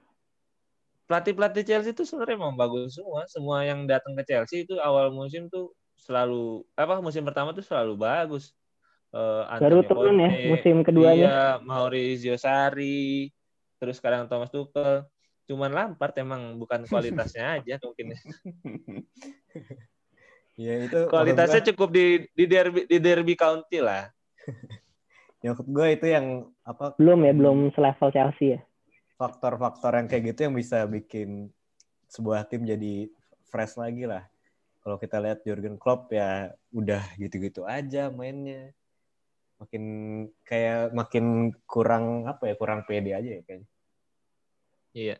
pelatih 1.12 1.36
pelatih 1.36 1.64
Chelsea 1.68 1.92
itu 1.92 2.08
sebenarnya 2.08 2.40
emang 2.40 2.56
bagus 2.56 2.96
semua 2.96 3.28
semua 3.28 3.68
yang 3.68 3.84
datang 3.84 4.16
ke 4.16 4.24
Chelsea 4.24 4.64
itu 4.64 4.80
awal 4.80 5.12
musim 5.12 5.52
tuh 5.52 5.76
selalu 6.00 6.64
apa 6.80 7.04
musim 7.04 7.28
pertama 7.28 7.52
tuh 7.52 7.68
selalu 7.68 8.00
bagus 8.00 8.56
uh, 9.12 9.44
baru 9.60 9.84
turun 9.84 10.24
ya 10.24 10.32
musim 10.56 10.76
keduanya. 10.88 11.28
Iya, 11.28 11.40
Maurizio 11.68 12.36
Sarri, 12.40 13.28
terus 13.78 14.00
sekarang 14.00 14.32
Thomas 14.32 14.52
Tuchel. 14.52 15.04
Cuman 15.52 15.76
Lampard 15.76 16.16
emang 16.16 16.56
bukan 16.56 16.88
kualitasnya 16.88 17.44
aja 17.60 17.76
mungkin. 17.84 18.16
ya 20.60 20.74
itu 20.88 21.00
kualitasnya 21.12 21.62
cukup 21.74 21.92
di 21.92 22.28
di 22.32 22.46
derby 22.48 22.88
di 22.88 22.98
derby 23.04 23.36
county 23.36 23.84
lah. 23.84 24.08
ya 25.44 25.52
gue 25.58 25.88
itu 25.92 26.08
yang 26.08 26.48
apa? 26.64 26.96
Belum 26.96 27.20
ya, 27.28 27.34
belum 27.36 27.58
selevel 27.76 28.10
Chelsea 28.16 28.56
ya. 28.56 28.62
Faktor-faktor 29.22 30.02
yang 30.02 30.10
kayak 30.10 30.34
gitu 30.34 30.50
yang 30.50 30.58
bisa 30.58 30.90
bikin 30.90 31.54
sebuah 32.10 32.50
tim 32.50 32.66
jadi 32.66 33.06
fresh 33.54 33.78
lagi 33.78 34.10
lah. 34.10 34.26
Kalau 34.82 34.98
kita 34.98 35.22
lihat 35.22 35.46
Jurgen 35.46 35.78
Klopp 35.78 36.10
ya 36.10 36.50
udah 36.74 37.06
gitu-gitu 37.22 37.62
aja 37.70 38.10
mainnya 38.10 38.74
makin 39.62 39.84
kayak 40.42 40.90
makin 40.98 41.54
kurang 41.70 42.26
apa 42.26 42.50
ya 42.50 42.56
kurang 42.58 42.82
pede 42.90 43.14
aja 43.14 43.30
ya 43.30 43.42
kayaknya. 43.46 43.70
Iya. 44.98 45.18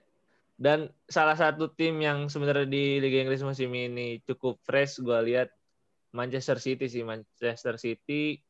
Dan 0.58 0.90
salah 1.06 1.38
satu 1.38 1.70
tim 1.70 2.02
yang 2.02 2.26
sebenarnya 2.26 2.66
di 2.66 2.98
Liga 2.98 3.22
Inggris 3.22 3.46
musim 3.46 3.70
ini 3.70 4.18
cukup 4.26 4.58
fresh 4.66 4.98
gue 4.98 5.20
lihat 5.30 5.54
Manchester 6.14 6.58
City 6.58 6.90
sih 6.90 7.06
Manchester 7.06 7.78
City 7.78 8.42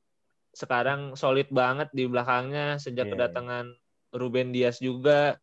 sekarang 0.52 1.16
solid 1.16 1.48
banget 1.48 1.88
di 1.96 2.08
belakangnya 2.08 2.76
sejak 2.80 3.08
yeah. 3.08 3.14
kedatangan 3.16 3.66
Ruben 4.12 4.52
Dias 4.52 4.78
juga. 4.78 5.40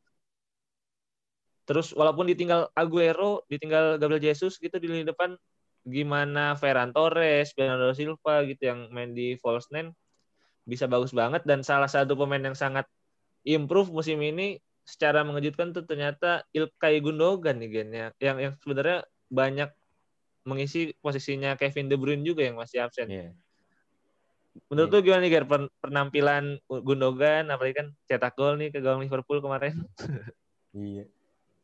Terus 1.69 1.93
walaupun 1.93 2.25
ditinggal 2.25 2.73
Aguero, 2.73 3.45
ditinggal 3.49 4.01
Gabriel 4.01 4.33
Jesus 4.33 4.57
gitu 4.57 4.81
di 4.81 4.89
lini 4.89 5.05
depan, 5.05 5.37
gimana 5.85 6.57
Ferran 6.57 6.97
Torres, 6.97 7.53
Bernardo 7.53 7.93
Silva 7.93 8.45
gitu 8.49 8.73
yang 8.73 8.89
main 8.89 9.13
di 9.13 9.37
false 9.41 9.69
nine 9.73 9.93
bisa 10.69 10.85
bagus 10.85 11.17
banget 11.17 11.45
dan 11.49 11.65
salah 11.65 11.89
satu 11.89 12.13
pemain 12.13 12.45
yang 12.45 12.53
sangat 12.53 12.85
improve 13.49 13.89
musim 13.89 14.21
ini 14.21 14.61
secara 14.85 15.25
mengejutkan 15.25 15.73
tuh 15.73 15.89
ternyata 15.89 16.45
Ilkay 16.53 17.01
Gundogan 17.01 17.57
nih 17.57 17.69
gennya 17.73 18.07
yang 18.21 18.37
yang 18.37 18.53
sebenarnya 18.61 19.05
banyak 19.33 19.73
mengisi 20.45 20.93
posisinya 21.01 21.57
Kevin 21.57 21.89
De 21.93 21.97
Bruyne 21.97 22.25
juga 22.25 22.45
yang 22.45 22.57
masih 22.57 22.85
absen. 22.85 23.09
Yeah. 23.09 23.33
Menurut 24.67 24.91
yeah. 24.91 24.99
lu 24.99 25.05
gimana 25.07 25.23
nih 25.23 25.33
Ger 25.33 25.47
penampilan 25.79 26.45
Gundogan 26.67 27.49
apalagi 27.55 27.75
kan 27.79 27.89
cetak 28.11 28.35
gol 28.35 28.59
nih 28.59 28.75
ke 28.75 28.83
gawang 28.83 29.07
Liverpool 29.07 29.39
kemarin? 29.39 29.79
iya. 30.75 31.07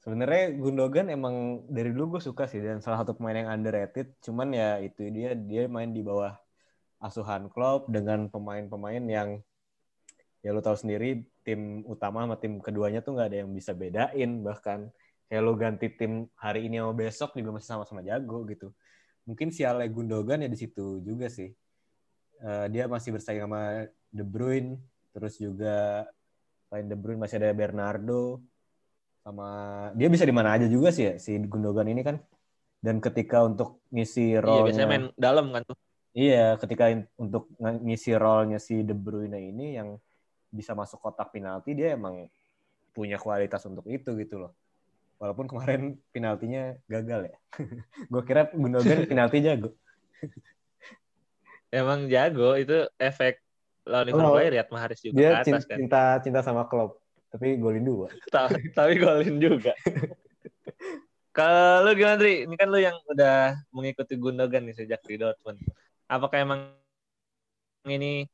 Sebenarnya 0.01 0.55
Gundogan 0.55 1.11
emang 1.11 1.67
dari 1.67 1.91
dulu 1.91 2.17
gue 2.17 2.23
suka 2.23 2.47
sih 2.47 2.61
dan 2.61 2.79
salah 2.85 3.03
satu 3.03 3.17
pemain 3.17 3.41
yang 3.41 3.51
underrated. 3.51 4.15
Cuman 4.21 4.53
ya 4.53 4.79
itu 4.79 5.09
dia 5.11 5.33
dia 5.35 5.65
main 5.67 5.91
di 5.91 6.05
bawah 6.05 6.37
asuhan 7.01 7.53
Klopp 7.53 7.93
dengan 7.93 8.29
pemain-pemain 8.33 9.05
yang 9.05 9.29
ya 10.45 10.53
lo 10.53 10.61
tahu 10.61 10.77
sendiri 10.77 11.25
tim 11.41 11.81
utama 11.89 12.25
sama 12.25 12.37
tim 12.37 12.61
keduanya 12.61 13.01
tuh 13.01 13.17
nggak 13.17 13.29
ada 13.33 13.39
yang 13.45 13.51
bisa 13.53 13.73
bedain 13.73 14.45
bahkan 14.45 14.93
kayak 15.29 15.41
lo 15.41 15.57
ganti 15.57 15.89
tim 15.89 16.29
hari 16.37 16.69
ini 16.69 16.85
sama 16.85 16.93
besok 16.93 17.33
juga 17.33 17.57
masih 17.57 17.69
sama-sama 17.73 18.05
jago 18.05 18.45
gitu 18.45 18.69
mungkin 19.25 19.49
si 19.49 19.65
Ale 19.65 19.89
Gundogan 19.89 20.45
ya 20.45 20.49
di 20.53 20.61
situ 20.61 21.01
juga 21.01 21.33
sih 21.33 21.49
uh, 22.41 22.67
dia 22.73 22.89
masih 22.91 23.15
bersaing 23.15 23.43
sama 23.45 23.87
De 24.11 24.25
Bruyne, 24.25 24.81
terus 25.15 25.39
juga 25.39 26.09
selain 26.67 26.87
De 26.89 26.97
Bruyne 26.99 27.21
masih 27.21 27.39
ada 27.39 27.55
Bernardo, 27.55 28.43
sama 29.25 29.49
dia 29.97 30.09
bisa 30.13 30.29
di 30.29 30.35
mana 30.37 30.53
aja 30.53 30.69
juga 30.69 30.93
sih 30.93 31.05
ya 31.09 31.15
si 31.17 31.37
Gundogan 31.41 31.89
ini 31.89 32.03
kan. 32.05 32.19
Dan 32.85 33.01
ketika 33.01 33.41
untuk 33.41 33.81
ngisi 33.89 34.37
role 34.37 34.61
Iya, 34.61 34.67
biasanya 34.69 34.89
main 34.93 35.05
dalam 35.17 35.49
kan 35.55 35.63
tuh. 35.65 35.77
Iya, 36.15 36.61
ketika 36.61 36.85
untuk 37.19 37.51
ng- 37.59 37.83
ngisi 37.91 38.13
role-nya 38.15 38.61
si 38.61 38.85
De 38.85 38.95
Bruyne 38.95 39.41
ini 39.41 39.75
yang 39.75 39.99
bisa 40.53 40.77
masuk 40.77 41.03
kotak 41.03 41.35
penalti 41.35 41.75
dia 41.75 41.99
emang 41.99 42.31
punya 42.95 43.19
kualitas 43.19 43.65
untuk 43.67 43.83
itu 43.91 44.15
gitu 44.21 44.39
loh. 44.39 44.53
Walaupun 45.19 45.49
kemarin 45.51 45.97
penaltinya 46.15 46.77
gagal 46.87 47.35
ya. 47.35 47.37
Gue 48.13 48.23
kira 48.23 48.53
Gundogan 48.53 49.09
penalti 49.09 49.43
jago. 49.43 49.73
Emang 51.75 52.07
jago 52.07 52.55
itu 52.55 52.87
efek 53.03 53.43
lawan 53.83 54.07
Oh. 54.15 54.31
Liverpool 54.31 54.47
Riyad 54.55 54.69
Mahrez 54.71 55.01
juga 55.03 55.19
Dia 55.19 55.29
ke 55.29 55.37
atas 55.43 55.67
kan. 55.67 55.77
cinta 55.83 56.03
cinta 56.23 56.41
sama 56.47 56.71
klub, 56.71 57.03
tapi 57.35 57.59
golin 57.59 57.83
dua. 57.83 58.07
Ta- 58.33 58.47
Tapi 58.49 59.03
golin 59.03 59.43
juga. 59.43 59.75
Kalau 61.35 61.83
lu 61.83 61.99
gimana, 61.99 62.15
Dri? 62.15 62.47
Ini 62.47 62.55
kan 62.55 62.71
lu 62.71 62.79
yang 62.79 62.95
udah 63.11 63.59
mengikuti 63.75 64.15
Gundogan 64.15 64.71
nih 64.71 64.79
sejak 64.79 65.03
di 65.03 65.19
Dortmund. 65.19 65.59
Apakah 66.07 66.47
emang 66.47 66.61
ini 67.91 68.31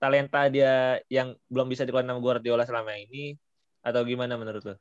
talenta 0.00 0.48
dia 0.48 0.96
yang 1.12 1.36
belum 1.52 1.68
bisa 1.68 1.84
dikeluarkan 1.84 2.16
sama 2.16 2.24
Guardiola 2.24 2.64
selama 2.64 2.96
ini 2.96 3.36
atau 3.84 4.00
gimana 4.08 4.40
menurut 4.40 4.64
lu? 4.64 4.74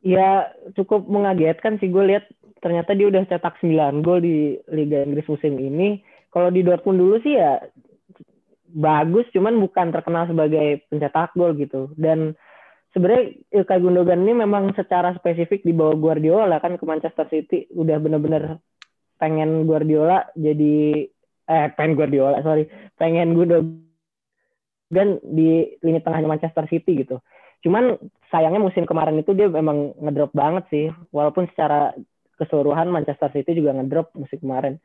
Ya 0.00 0.48
cukup 0.72 1.04
mengagetkan 1.12 1.76
sih 1.76 1.92
gue 1.92 2.08
lihat 2.08 2.24
ternyata 2.64 2.96
dia 2.96 3.12
udah 3.12 3.20
cetak 3.28 3.60
9 3.60 4.00
gol 4.00 4.24
di 4.24 4.56
Liga 4.72 5.04
Inggris 5.04 5.28
musim 5.28 5.60
ini. 5.60 6.00
Kalau 6.30 6.48
di 6.54 6.62
Dortmund 6.62 6.98
dulu 6.98 7.16
sih 7.22 7.34
ya 7.34 7.58
bagus, 8.70 9.26
cuman 9.34 9.58
bukan 9.58 9.90
terkenal 9.90 10.30
sebagai 10.30 10.86
pencetak 10.86 11.34
gol 11.34 11.58
gitu. 11.58 11.90
Dan 11.98 12.38
sebenarnya 12.94 13.34
Ilkay 13.50 13.78
Gundogan 13.82 14.22
ini 14.22 14.34
memang 14.46 14.74
secara 14.74 15.14
spesifik 15.18 15.62
di 15.62 15.74
bawah 15.74 15.98
Guardiola 15.98 16.58
kan 16.62 16.78
ke 16.78 16.84
Manchester 16.86 17.26
City 17.30 17.66
udah 17.74 17.98
bener-bener 18.02 18.58
pengen 19.20 19.68
Guardiola 19.68 20.26
jadi 20.34 21.06
eh 21.50 21.66
pengen 21.76 21.94
Guardiola 21.98 22.40
sorry 22.42 22.66
pengen 22.98 23.34
Gundogan 23.34 25.08
di 25.22 25.78
lini 25.82 26.00
tengahnya 26.02 26.30
Manchester 26.30 26.66
City 26.66 27.06
gitu. 27.06 27.22
Cuman 27.60 27.94
sayangnya 28.32 28.62
musim 28.62 28.88
kemarin 28.88 29.20
itu 29.20 29.36
dia 29.36 29.46
memang 29.46 29.92
ngedrop 30.00 30.32
banget 30.32 30.64
sih. 30.72 30.86
Walaupun 31.12 31.46
secara 31.52 31.92
keseluruhan 32.40 32.88
Manchester 32.88 33.28
City 33.36 33.52
juga 33.54 33.76
ngedrop 33.76 34.10
musim 34.16 34.40
kemarin. 34.40 34.80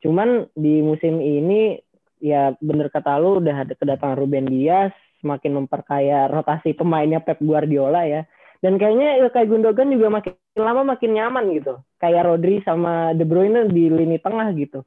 Cuman 0.00 0.48
di 0.56 0.80
musim 0.80 1.20
ini 1.20 1.76
ya 2.20 2.52
bener 2.60 2.92
kata 2.92 3.16
lu 3.20 3.40
udah 3.40 3.64
ada 3.64 3.74
kedatangan 3.76 4.16
Ruben 4.16 4.48
Dias 4.48 4.92
semakin 5.20 5.64
memperkaya 5.64 6.28
rotasi 6.28 6.72
pemainnya 6.72 7.20
Pep 7.20 7.40
Guardiola 7.40 8.04
ya. 8.08 8.24
Dan 8.60 8.76
kayaknya 8.76 9.16
Ilkay 9.24 9.48
Gundogan 9.48 9.88
juga 9.88 10.12
makin 10.12 10.36
lama 10.56 10.96
makin 10.96 11.16
nyaman 11.16 11.48
gitu. 11.56 11.80
Kayak 11.96 12.28
Rodri 12.28 12.60
sama 12.60 13.16
De 13.16 13.24
Bruyne 13.24 13.68
di 13.72 13.88
lini 13.88 14.20
tengah 14.20 14.52
gitu. 14.52 14.84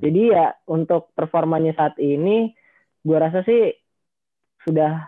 Jadi 0.00 0.32
ya 0.32 0.56
untuk 0.64 1.12
performanya 1.12 1.76
saat 1.76 2.00
ini 2.00 2.56
gua 3.04 3.28
rasa 3.28 3.44
sih 3.44 3.76
sudah 4.64 5.04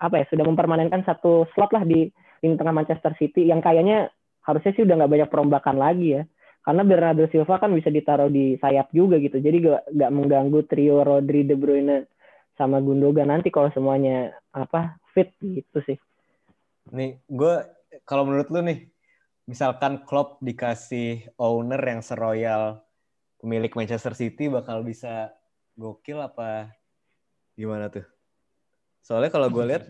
apa 0.00 0.24
ya 0.24 0.24
sudah 0.32 0.44
mempermanenkan 0.48 1.04
satu 1.04 1.44
slot 1.52 1.76
lah 1.76 1.84
di 1.84 2.08
lini 2.40 2.56
tengah 2.56 2.72
Manchester 2.72 3.12
City 3.20 3.52
yang 3.52 3.60
kayaknya 3.60 4.08
harusnya 4.40 4.72
sih 4.72 4.84
udah 4.88 4.96
nggak 4.96 5.12
banyak 5.12 5.28
perombakan 5.28 5.76
lagi 5.76 6.16
ya 6.16 6.22
karena 6.60 6.82
Bernardo 6.84 7.24
Silva 7.32 7.56
kan 7.56 7.72
bisa 7.72 7.88
ditaruh 7.88 8.28
di 8.28 8.56
sayap 8.60 8.92
juga 8.92 9.16
gitu 9.16 9.40
jadi 9.40 9.56
gak, 9.60 9.82
gak 9.96 10.12
mengganggu 10.12 10.60
trio 10.68 11.00
Rodri 11.02 11.44
De 11.44 11.56
Bruyne 11.56 12.08
sama 12.54 12.78
Gundogan 12.78 13.32
nanti 13.32 13.48
kalau 13.48 13.72
semuanya 13.72 14.36
apa 14.52 15.00
fit 15.16 15.32
gitu 15.40 15.80
sih 15.88 15.96
Nih, 16.90 17.22
gue 17.30 17.54
kalau 18.02 18.26
menurut 18.26 18.50
lu 18.50 18.60
nih, 18.66 18.90
misalkan 19.46 20.02
Klopp 20.02 20.42
dikasih 20.42 21.30
owner 21.38 21.78
yang 21.78 22.02
seroyal 22.02 22.82
pemilik 23.38 23.70
Manchester 23.72 24.12
City 24.18 24.50
bakal 24.50 24.82
bisa 24.82 25.30
gokil 25.78 26.18
apa 26.18 26.74
gimana 27.54 27.88
tuh? 27.88 28.04
Soalnya 29.06 29.30
kalau 29.30 29.48
gue 29.48 29.64
lihat 29.64 29.84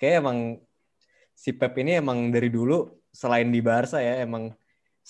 kayak 0.00 0.24
emang 0.24 0.58
si 1.36 1.52
Pep 1.52 1.76
ini 1.76 2.00
emang 2.00 2.32
dari 2.32 2.48
dulu 2.48 2.88
selain 3.12 3.52
di 3.52 3.60
Barca 3.60 4.00
ya 4.00 4.24
emang 4.24 4.52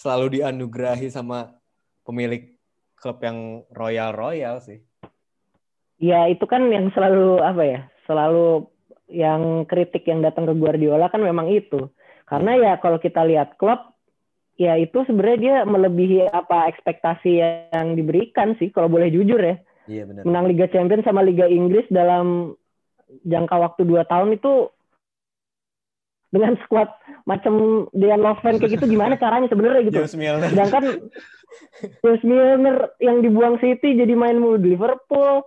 selalu 0.00 0.40
dianugerahi 0.40 1.12
sama 1.12 1.52
pemilik 2.08 2.56
klub 2.96 3.20
yang 3.20 3.68
royal-royal 3.76 4.64
sih. 4.64 4.80
ya 6.00 6.24
itu 6.32 6.48
kan 6.48 6.64
yang 6.72 6.88
selalu 6.96 7.44
apa 7.44 7.60
ya 7.60 7.80
selalu 8.08 8.64
yang 9.12 9.68
kritik 9.68 10.08
yang 10.08 10.24
datang 10.24 10.48
ke 10.48 10.56
Guardiola 10.56 11.12
kan 11.12 11.20
memang 11.20 11.52
itu 11.52 11.92
karena 12.24 12.56
ya 12.56 12.72
kalau 12.80 12.96
kita 12.96 13.20
lihat 13.28 13.60
klub 13.60 13.92
ya 14.56 14.80
itu 14.80 15.04
sebenarnya 15.04 15.36
dia 15.36 15.56
melebihi 15.68 16.32
apa 16.32 16.72
ekspektasi 16.72 17.44
yang 17.68 18.00
diberikan 18.00 18.56
sih 18.56 18.72
kalau 18.72 18.88
boleh 18.88 19.12
jujur 19.12 19.36
ya 19.36 19.60
Iya 19.84 20.08
benar. 20.08 20.22
menang 20.24 20.46
Liga 20.48 20.66
Champions 20.72 21.04
sama 21.04 21.20
Liga 21.20 21.44
Inggris 21.44 21.84
dalam 21.92 22.56
jangka 23.28 23.56
waktu 23.60 23.82
dua 23.84 24.08
tahun 24.08 24.40
itu 24.40 24.72
dengan 26.30 26.54
skuad 26.62 26.88
macam 27.26 27.86
Dejan 27.90 28.22
Lovren 28.22 28.62
kayak 28.62 28.78
gitu 28.78 28.86
gimana 28.86 29.18
caranya 29.18 29.50
sebenarnya 29.50 29.82
gitu. 29.90 30.00
James 30.06 30.16
Milner. 30.18 30.48
sedangkan 30.54 30.84
James 32.02 32.24
Milner 32.24 32.76
yang 33.02 33.18
dibuang 33.22 33.58
City 33.58 33.98
jadi 33.98 34.14
main 34.14 34.38
mulu 34.38 34.58
di 34.62 34.78
Liverpool. 34.78 35.42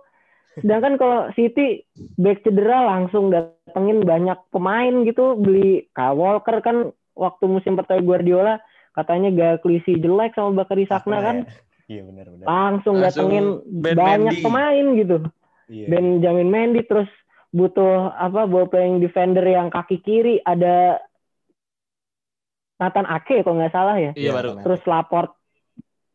Sedangkan 0.60 0.94
kalau 1.00 1.20
City 1.34 1.82
back 2.14 2.46
cedera 2.46 2.86
langsung 2.86 3.32
datengin 3.32 4.06
banyak 4.06 4.38
pemain 4.54 5.02
gitu. 5.02 5.34
Beli 5.34 5.90
Kyle 5.96 6.14
Walker 6.14 6.62
kan 6.62 6.94
waktu 7.18 7.44
musim 7.50 7.74
pertama 7.74 8.04
Guardiola 8.04 8.62
katanya 8.94 9.34
gak 9.34 9.66
kelisi 9.66 9.98
jelek 9.98 10.38
sama 10.38 10.62
Bakary 10.62 10.86
Sakna 10.86 11.18
kan. 11.24 11.36
Iya 11.90 12.06
benar 12.06 12.26
benar. 12.30 12.46
langsung 12.46 12.96
Langsung 13.00 13.28
datengin 13.28 13.46
Ben 13.66 13.96
banyak 13.98 14.36
pemain 14.44 14.86
gitu. 14.94 15.16
Iya. 15.66 15.86
Benjamin 15.90 16.48
Mendy 16.52 16.84
terus 16.84 17.08
butuh 17.54 18.10
apa 18.18 18.50
ball 18.50 18.66
playing 18.66 18.98
defender 18.98 19.46
yang 19.46 19.70
kaki 19.70 20.02
kiri 20.02 20.42
ada 20.42 20.98
Nathan 22.82 23.06
Ake 23.06 23.46
kalau 23.46 23.62
nggak 23.62 23.70
salah 23.70 23.96
ya. 24.02 24.12
Iya 24.18 24.34
baru. 24.34 24.58
terus 24.66 24.82
Laport 24.90 25.30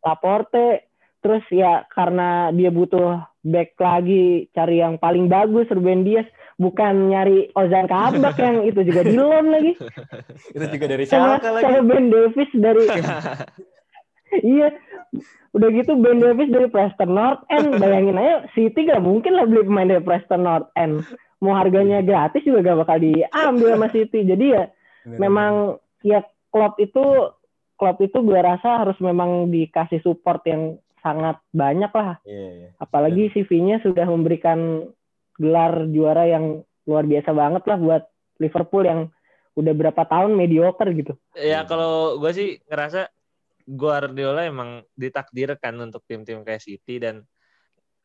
Laporte 0.04 0.92
terus 1.24 1.44
ya 1.52 1.88
karena 1.92 2.52
dia 2.52 2.72
butuh 2.72 3.24
back 3.44 3.76
lagi 3.80 4.52
cari 4.52 4.84
yang 4.84 5.00
paling 5.00 5.32
bagus 5.32 5.68
Ruben 5.72 6.04
Dias 6.04 6.28
bukan 6.60 7.12
nyari 7.12 7.52
Ozan 7.56 7.88
Kabak 7.88 8.36
yang 8.40 8.64
itu 8.70 8.84
juga 8.84 9.08
di 9.08 9.16
loan 9.16 9.48
lagi. 9.52 9.80
Itu 10.56 10.66
juga 10.76 10.86
dari 10.92 11.08
sama, 11.08 11.40
Schalke 11.40 11.50
lagi. 11.56 11.64
sama 11.64 11.80
Ben 11.88 12.06
Davis 12.12 12.52
dari 12.52 12.84
iya. 14.60 14.68
Udah 15.56 15.70
gitu 15.74 15.96
Ben 15.98 16.20
Davis 16.20 16.52
dari 16.52 16.68
Preston 16.68 17.16
North 17.16 17.44
End. 17.48 17.80
Bayangin 17.80 18.20
aja 18.20 18.46
City 18.52 18.86
gak 18.86 19.02
mungkin 19.02 19.40
lah 19.40 19.48
beli 19.48 19.64
pemain 19.64 19.88
dari 19.88 20.04
Preston 20.04 20.44
North 20.44 20.68
End 20.76 21.04
mau 21.40 21.56
harganya 21.56 22.04
gratis 22.04 22.44
juga 22.44 22.64
gak 22.64 22.80
bakal 22.84 22.98
diambil 23.00 23.68
sama 23.76 23.88
City 23.92 24.28
jadi 24.28 24.46
ya 24.46 24.64
Benar, 25.08 25.20
memang 25.20 25.54
ya 26.04 26.20
Klopp 26.52 26.76
itu 26.80 27.04
Klopp 27.80 28.04
itu 28.04 28.18
gue 28.20 28.40
rasa 28.40 28.84
harus 28.84 29.00
memang 29.00 29.48
dikasih 29.48 30.04
support 30.04 30.44
yang 30.44 30.76
sangat 31.00 31.40
banyak 31.56 31.88
lah. 31.96 32.20
Iya 32.28 32.50
iya. 32.52 32.70
apalagi 32.76 33.32
CV-nya 33.32 33.80
sudah 33.80 34.04
memberikan 34.04 34.92
gelar 35.40 35.88
juara 35.88 36.28
yang 36.28 36.68
luar 36.84 37.08
biasa 37.08 37.32
banget 37.32 37.64
lah 37.64 37.80
buat 37.80 38.04
Liverpool 38.44 38.84
yang 38.84 39.02
udah 39.56 39.74
berapa 39.76 40.04
tahun 40.08 40.36
mediocre 40.36 40.92
gitu. 40.92 41.16
Ya 41.40 41.64
kalau 41.64 42.20
gue 42.20 42.32
sih 42.36 42.50
ngerasa 42.68 43.08
Guardiola 43.70 44.44
emang 44.44 44.84
ditakdirkan 44.98 45.78
untuk 45.80 46.04
tim-tim 46.04 46.44
kayak 46.44 46.64
City 46.64 47.00
dan 47.00 47.24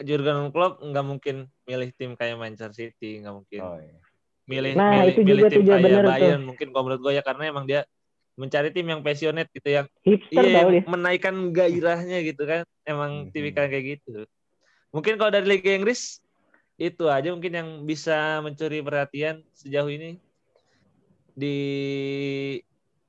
Jurgen 0.03 0.51
Klopp 0.51 0.83
nggak 0.83 1.07
mungkin 1.07 1.47
milih 1.71 1.91
tim 1.95 2.19
kayak 2.19 2.35
Manchester 2.35 2.75
City 2.75 3.23
nggak 3.23 3.35
mungkin. 3.35 3.63
Oh 3.63 3.79
iya. 3.79 3.99
milih 4.45 4.73
Nah, 4.77 4.91
milih, 5.01 5.13
itu 5.15 5.21
milih 5.25 5.41
juga 5.41 5.49
tim 5.49 5.63
kayak 5.65 5.83
bener 5.83 6.05
tuh. 6.05 6.11
Bayern 6.13 6.43
mungkin 6.45 6.67
kalau 6.75 6.85
menurut 6.85 7.01
gue 7.01 7.13
ya 7.17 7.23
karena 7.25 7.43
emang 7.49 7.65
dia 7.65 7.81
mencari 8.35 8.69
tim 8.75 8.87
yang 8.91 9.01
passionate 9.01 9.49
gitu 9.55 9.69
yang 9.71 9.87
hipster 10.03 10.43
iya 10.43 10.61
dia. 10.69 10.83
menaikkan 10.85 11.35
gairahnya 11.55 12.19
gitu 12.27 12.43
kan. 12.45 12.67
Emang 12.85 13.29
Mhm. 13.29 13.33
tipikal 13.33 13.71
kayak 13.71 13.85
gitu. 13.99 14.27
Mungkin 14.91 15.15
kalau 15.17 15.31
dari 15.33 15.47
Liga 15.47 15.73
Inggris 15.73 16.19
itu 16.75 17.07
aja 17.07 17.31
mungkin 17.31 17.53
yang 17.55 17.69
bisa 17.87 18.43
mencuri 18.43 18.83
perhatian 18.83 19.47
sejauh 19.55 19.89
ini. 19.89 20.19
Di 21.35 21.57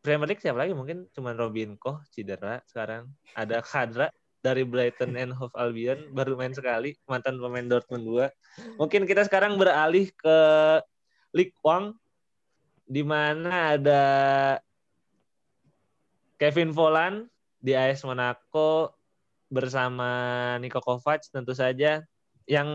Premier 0.01 0.29
League 0.29 0.41
siapa 0.41 0.61
lagi? 0.61 0.73
Mungkin 0.77 1.09
cuman 1.11 1.33
Robin 1.33 1.73
Koch 1.75 2.05
cedera 2.13 2.61
sekarang. 2.69 3.09
Ada 3.33 3.59
Khadra 3.65 4.07
dari 4.45 4.61
Brighton 4.61 5.17
and 5.17 5.33
Hove 5.33 5.57
Albion 5.57 6.13
baru 6.13 6.37
main 6.37 6.53
sekali 6.53 6.93
mantan 7.09 7.41
pemain 7.41 7.65
Dortmund 7.65 8.05
2 8.05 8.77
mungkin 8.77 9.09
kita 9.09 9.25
sekarang 9.25 9.57
beralih 9.57 10.13
ke 10.13 10.37
League 11.33 11.57
One 11.65 11.97
di 12.85 13.01
mana 13.01 13.73
ada 13.73 14.03
Kevin 16.37 16.69
Volland 16.69 17.25
di 17.57 17.73
AS 17.73 18.05
Monaco 18.05 18.93
bersama 19.49 20.09
Niko 20.61 20.77
Kovac 20.77 21.25
tentu 21.33 21.57
saja 21.57 22.05
yang 22.45 22.69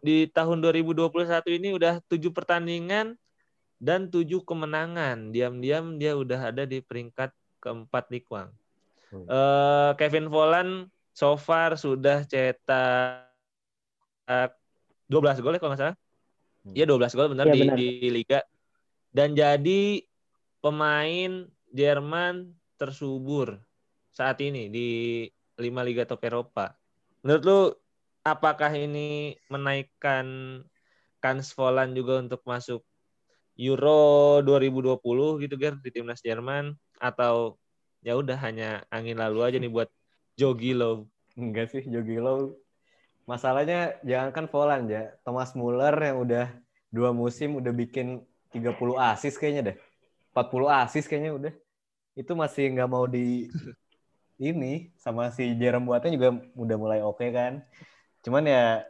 di 0.00 0.24
tahun 0.32 0.64
2021 0.64 1.12
ini 1.60 1.76
udah 1.76 2.00
tujuh 2.08 2.32
pertandingan 2.32 3.20
dan 3.76 4.08
tujuh 4.08 4.44
kemenangan. 4.44 5.32
Diam-diam 5.32 6.00
dia 6.00 6.16
udah 6.16 6.52
ada 6.52 6.64
di 6.64 6.80
peringkat 6.80 7.32
keempat 7.60 8.08
di 8.08 8.24
Kuang. 8.24 8.48
Hmm. 9.12 9.26
Uh, 9.28 9.92
Kevin 10.00 10.32
Volland 10.32 10.88
so 11.20 11.36
far 11.36 11.76
sudah 11.76 12.24
cetak 12.24 13.28
12 14.24 15.44
gol 15.44 15.52
ya 15.52 15.60
kalau 15.60 15.70
nggak 15.76 15.82
salah. 15.84 15.96
Hmm. 16.64 16.72
Iya 16.72 16.84
hmm. 16.88 16.96
12 16.96 17.18
gol 17.20 17.28
benar, 17.36 17.44
ya, 17.44 17.52
di, 17.52 17.60
benar 17.60 17.76
di 17.76 17.90
liga. 18.08 18.40
Dan 19.12 19.36
jadi 19.36 20.00
pemain 20.64 21.44
Jerman 21.68 22.56
tersubur 22.80 23.60
saat 24.16 24.40
ini 24.40 24.72
di 24.72 24.88
lima 25.60 25.84
liga 25.84 26.08
top 26.08 26.24
Eropa. 26.24 26.72
Menurut 27.20 27.42
lu 27.44 27.60
apakah 28.24 28.72
ini 28.72 29.36
menaikkan 29.52 30.24
kans 31.20 31.52
Volan 31.52 31.92
juga 31.92 32.16
untuk 32.24 32.40
masuk 32.48 32.80
Euro 33.60 34.40
2020 34.40 35.44
gitu 35.44 35.54
Ger 35.60 35.76
di 35.84 35.92
timnas 35.92 36.24
Jerman 36.24 36.72
atau 36.96 37.60
ya 38.00 38.16
udah 38.16 38.40
hanya 38.40 38.88
angin 38.88 39.20
lalu 39.20 39.44
aja 39.44 39.60
nih 39.60 39.68
buat 39.68 39.92
Jogi 40.38 40.72
Low. 40.76 41.06
Enggak 41.38 41.72
sih 41.72 41.82
Jogi 41.86 42.18
Low. 42.18 42.54
Masalahnya 43.24 43.98
jangankan 44.02 44.50
Volan 44.50 44.90
ya, 44.90 45.14
Thomas 45.22 45.54
Muller 45.54 45.94
yang 45.94 46.18
udah 46.26 46.46
dua 46.90 47.14
musim 47.14 47.54
udah 47.62 47.70
bikin 47.70 48.26
30 48.50 48.98
asis 48.98 49.38
kayaknya 49.38 49.72
deh. 49.72 49.76
40 50.34 50.66
asis 50.66 51.06
kayaknya 51.06 51.32
udah. 51.38 51.54
Itu 52.18 52.34
masih 52.34 52.74
nggak 52.74 52.90
mau 52.90 53.06
di 53.06 53.46
ini 54.50 54.90
sama 54.98 55.30
si 55.30 55.54
Jerem 55.54 55.86
Boateng 55.86 56.16
juga 56.16 56.34
udah 56.58 56.76
mulai 56.76 57.00
oke 57.04 57.22
okay 57.22 57.30
kan. 57.30 57.52
Cuman 58.26 58.44
ya 58.50 58.82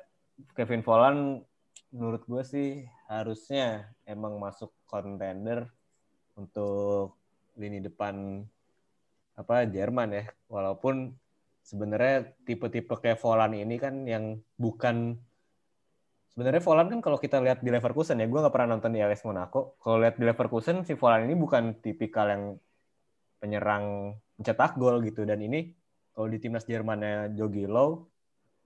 Kevin 0.56 0.80
Volland 0.80 1.44
menurut 1.92 2.22
gue 2.24 2.42
sih 2.46 2.68
harusnya 3.10 3.90
emang 4.06 4.38
masuk 4.38 4.70
contender 4.86 5.66
untuk 6.38 7.18
lini 7.58 7.82
depan 7.82 8.46
apa 9.36 9.68
Jerman 9.68 10.16
ya. 10.16 10.24
Walaupun 10.48 11.12
sebenarnya 11.70 12.34
tipe-tipe 12.42 12.90
kayak 12.98 13.22
Volland 13.22 13.54
ini 13.54 13.78
kan 13.78 14.02
yang 14.02 14.42
bukan 14.58 15.14
sebenarnya 16.34 16.62
Volland 16.66 16.90
kan 16.90 17.00
kalau 17.04 17.18
kita 17.22 17.38
lihat 17.38 17.62
di 17.62 17.70
Leverkusen 17.70 18.18
ya, 18.18 18.26
gue 18.26 18.40
nggak 18.42 18.50
pernah 18.50 18.74
nonton 18.74 18.90
di 18.90 18.98
AS 18.98 19.22
Monaco. 19.22 19.78
Kalau 19.78 20.02
lihat 20.02 20.18
di 20.18 20.26
Leverkusen 20.26 20.82
si 20.82 20.98
Volland 20.98 21.30
ini 21.30 21.38
bukan 21.38 21.78
tipikal 21.78 22.26
yang 22.26 22.58
penyerang 23.38 24.18
mencetak 24.34 24.74
gol 24.74 24.98
gitu. 25.06 25.22
Dan 25.22 25.46
ini 25.46 25.70
kalau 26.10 26.26
di 26.26 26.42
timnas 26.42 26.66
Jermannya 26.66 27.38
Jogi 27.38 27.70
Low 27.70 28.10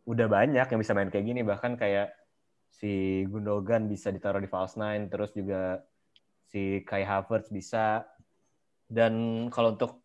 udah 0.08 0.26
banyak 0.28 0.64
yang 0.64 0.80
bisa 0.80 0.96
main 0.96 1.12
kayak 1.12 1.26
gini. 1.28 1.44
Bahkan 1.44 1.76
kayak 1.76 2.08
si 2.72 3.24
Gundogan 3.28 3.86
bisa 3.86 4.08
ditaruh 4.08 4.40
di 4.40 4.48
false 4.48 4.80
nine 4.80 5.12
terus 5.12 5.36
juga 5.36 5.84
si 6.48 6.80
Kai 6.86 7.04
Havertz 7.04 7.52
bisa. 7.52 8.06
Dan 8.84 9.46
kalau 9.50 9.76
untuk 9.76 10.03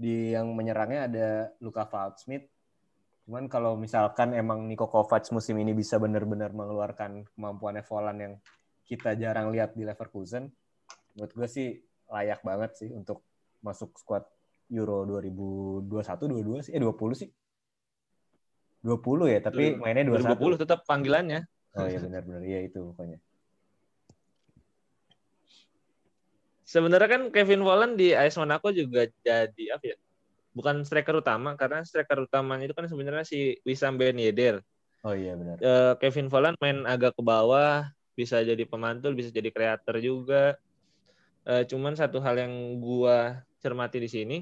di 0.00 0.32
yang 0.32 0.56
menyerangnya 0.56 1.00
ada 1.12 1.28
Luka 1.60 1.84
Valdsmith 1.84 2.48
cuman 3.28 3.46
kalau 3.52 3.76
misalkan 3.76 4.32
emang 4.32 4.64
Niko 4.64 4.88
Kovac 4.88 5.28
musim 5.30 5.60
ini 5.60 5.76
bisa 5.76 6.00
benar-benar 6.00 6.56
mengeluarkan 6.56 7.28
kemampuannya 7.36 7.84
Volan 7.84 8.18
yang 8.18 8.34
kita 8.88 9.14
jarang 9.14 9.52
lihat 9.52 9.76
di 9.76 9.84
Leverkusen 9.84 10.48
menurut 11.14 11.32
gue 11.36 11.46
sih 11.46 11.68
layak 12.10 12.40
banget 12.42 12.70
sih 12.80 12.90
untuk 12.90 13.22
masuk 13.60 13.94
squad 14.00 14.24
Euro 14.70 15.02
2021 15.06 15.90
22 15.90 16.66
sih? 16.70 16.72
Eh 16.74 16.80
20 16.82 17.20
sih. 17.20 17.28
20 18.80 19.28
ya 19.28 19.38
tapi 19.44 19.76
mainnya 19.76 20.08
21 20.08 20.40
2020 20.56 20.62
tetap 20.64 20.78
panggilannya. 20.88 21.44
Oh 21.76 21.86
iya 21.86 22.00
benar 22.02 22.22
benar 22.26 22.42
iya 22.42 22.66
itu 22.66 22.82
pokoknya 22.82 23.18
sebenarnya 26.70 27.10
kan 27.10 27.22
Kevin 27.34 27.66
Volland 27.66 27.98
di 27.98 28.14
AS 28.14 28.38
Monaco 28.38 28.70
juga 28.70 29.10
jadi 29.26 29.64
apa 29.74 29.84
ya? 29.90 29.96
Bukan 30.54 30.86
striker 30.86 31.18
utama 31.18 31.58
karena 31.58 31.82
striker 31.82 32.30
utamanya 32.30 32.70
itu 32.70 32.74
kan 32.78 32.86
sebenarnya 32.86 33.26
si 33.26 33.58
Wissam 33.66 33.98
Ben 33.98 34.14
Yedder. 34.14 34.62
Oh 35.02 35.14
iya 35.16 35.34
benar. 35.34 35.58
Uh, 35.58 35.94
Kevin 35.98 36.30
Volland 36.30 36.54
main 36.62 36.86
agak 36.86 37.18
ke 37.18 37.22
bawah 37.26 37.90
bisa 38.14 38.38
jadi 38.46 38.62
pemantul 38.62 39.18
bisa 39.18 39.34
jadi 39.34 39.50
kreator 39.50 39.98
juga. 39.98 40.54
Uh, 41.42 41.66
cuman 41.66 41.98
satu 41.98 42.22
hal 42.22 42.38
yang 42.38 42.52
gua 42.78 43.42
cermati 43.58 43.98
di 43.98 44.10
sini 44.12 44.38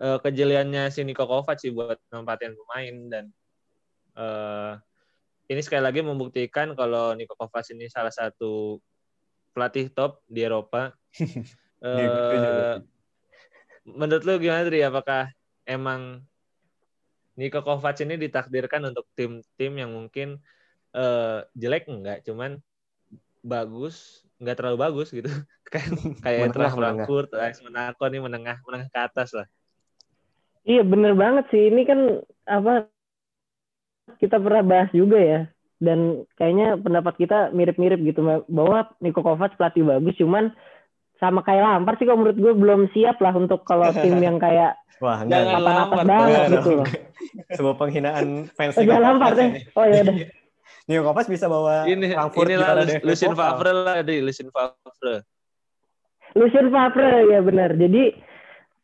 uh, 0.00 0.18
kejeliannya 0.20 0.88
si 0.92 1.04
Niko 1.04 1.24
Kovac 1.24 1.60
sih 1.60 1.72
buat 1.72 1.96
nempatin 2.12 2.56
pemain 2.56 2.94
dan 3.08 3.24
uh, 4.16 4.76
ini 5.46 5.60
sekali 5.62 5.82
lagi 5.84 6.00
membuktikan 6.02 6.74
kalau 6.76 7.14
Niko 7.16 7.36
Kovac 7.38 7.64
ini 7.72 7.88
salah 7.88 8.12
satu 8.12 8.80
pelatih 9.56 9.88
top 9.88 10.20
di 10.28 10.44
Eropa. 10.44 10.92
uh, 11.80 12.76
menurut 13.88 14.22
lu 14.28 14.36
gimana 14.36 14.68
Tri? 14.68 14.84
Apakah 14.84 15.32
emang 15.64 16.20
Niko 17.40 17.64
Kovac 17.64 17.96
ini 18.04 18.20
ditakdirkan 18.20 18.92
untuk 18.92 19.08
tim-tim 19.16 19.72
yang 19.80 19.96
mungkin 19.96 20.40
uh, 20.92 21.44
jelek 21.56 21.88
enggak, 21.88 22.24
cuman 22.24 22.60
bagus, 23.40 24.24
enggak 24.36 24.56
terlalu 24.60 24.78
bagus 24.80 25.08
gitu. 25.12 25.28
kayak 25.72 25.88
kayak 26.24 26.52
Frankfurt, 26.52 27.32
AS 27.36 27.64
Monaco 27.64 28.04
nih 28.08 28.20
menengah 28.20 28.60
menengah 28.64 28.88
ke 28.92 29.00
atas 29.00 29.32
lah. 29.32 29.48
Iya 30.66 30.82
bener 30.82 31.14
banget 31.14 31.44
sih. 31.54 31.70
Ini 31.70 31.82
kan 31.86 32.00
apa 32.48 32.90
kita 34.18 34.40
pernah 34.42 34.62
bahas 34.66 34.90
juga 34.90 35.18
ya. 35.20 35.40
Dan 35.76 36.24
kayaknya 36.40 36.80
pendapat 36.80 37.14
kita 37.20 37.52
mirip-mirip 37.52 38.00
gitu 38.00 38.24
bahwa 38.48 38.88
Niko 39.04 39.20
Kovac 39.20 39.60
pelatih 39.60 39.84
bagus, 39.84 40.16
cuman 40.16 40.56
sama 41.16 41.40
kayak 41.44 41.64
Lampard 41.64 41.96
sih 41.96 42.04
kalau 42.08 42.20
menurut 42.24 42.38
gue 42.40 42.52
belum 42.56 42.80
siap 42.92 43.20
lah 43.24 43.32
untuk 43.32 43.64
kalau 43.64 43.88
tim 43.92 44.16
yang 44.26 44.36
kayak 44.40 44.76
Wah, 44.96 45.20
enggak 45.20 45.44
papan 45.52 45.76
atas 45.76 46.00
banget 46.08 46.40
gitu 46.56 46.70
loh. 46.80 46.86
Sebuah 47.56 47.76
penghinaan 47.76 48.48
fans 48.56 48.76
Niko 48.80 48.96
Lampard 48.96 49.36
ya. 49.36 49.48
Oh 49.76 49.84
iya 49.84 50.00
deh. 50.04 50.16
Niko 50.88 51.02
Kovac 51.12 51.26
bisa 51.28 51.50
bawa 51.50 51.84
ini, 51.84 52.14
Frankfurt 52.14 52.46
ini 52.48 52.56
lah 52.56 52.72
Lucien 53.04 53.34
Favre 53.34 53.72
lah, 53.74 54.00
di 54.00 54.22
Lucien 54.22 54.48
Favre. 54.48 55.26
Lucien 56.32 56.68
Favre 56.72 57.26
ya 57.28 57.40
benar. 57.44 57.74
Jadi 57.76 58.16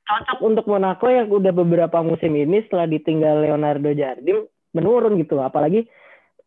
cocok 0.03 0.39
untuk 0.45 0.65
Monaco 0.67 1.07
yang 1.09 1.31
udah 1.31 1.53
beberapa 1.55 2.03
musim 2.03 2.35
ini 2.35 2.61
setelah 2.67 2.91
ditinggal 2.91 3.47
Leonardo 3.47 3.95
Jardim 3.95 4.45
menurun 4.75 5.21
gitu 5.21 5.39
apalagi 5.41 5.87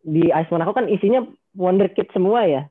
di 0.05 0.29
AS 0.29 0.47
Monaco 0.53 0.77
kan 0.77 0.85
isinya 0.85 1.25
wonderkid 1.57 2.13
semua 2.13 2.45
ya. 2.45 2.63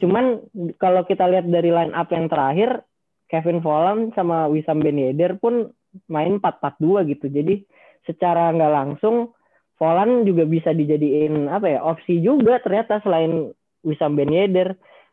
Cuman 0.00 0.40
kalau 0.80 1.04
kita 1.04 1.28
lihat 1.28 1.44
dari 1.52 1.68
line 1.68 1.92
up 1.92 2.08
yang 2.08 2.32
terakhir 2.32 2.80
Kevin 3.28 3.60
Volland 3.60 4.16
sama 4.16 4.48
Wissam 4.48 4.80
Ben 4.80 4.96
Yedder 4.96 5.36
pun 5.36 5.68
main 6.08 6.40
4-4-2 6.40 7.12
gitu. 7.12 7.26
Jadi 7.28 7.68
secara 8.08 8.48
nggak 8.56 8.72
langsung 8.72 9.36
Volland 9.76 10.24
juga 10.24 10.48
bisa 10.48 10.72
dijadiin 10.72 11.52
apa 11.52 11.68
ya 11.68 11.80
opsi 11.84 12.24
juga 12.24 12.56
ternyata 12.64 13.04
selain 13.04 13.52
Wissam 13.84 14.16
Ben 14.16 14.32
Yedder. 14.32 14.72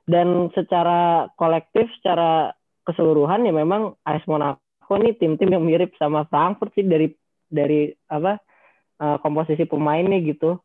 Dan 0.10 0.50
secara 0.58 1.30
kolektif 1.38 1.86
secara 2.02 2.50
keseluruhan 2.82 3.46
ya 3.46 3.54
memang 3.54 3.94
AS 4.02 4.26
Monaco 4.26 4.96
nih 4.98 5.14
tim-tim 5.22 5.54
yang 5.54 5.62
mirip 5.62 5.94
sama 6.02 6.26
Frankfurt 6.26 6.74
sih 6.74 6.82
dari 6.82 7.14
dari 7.46 7.94
apa 8.10 8.42
uh, 8.98 9.22
komposisi 9.22 9.70
pemainnya 9.70 10.18
gitu 10.26 10.58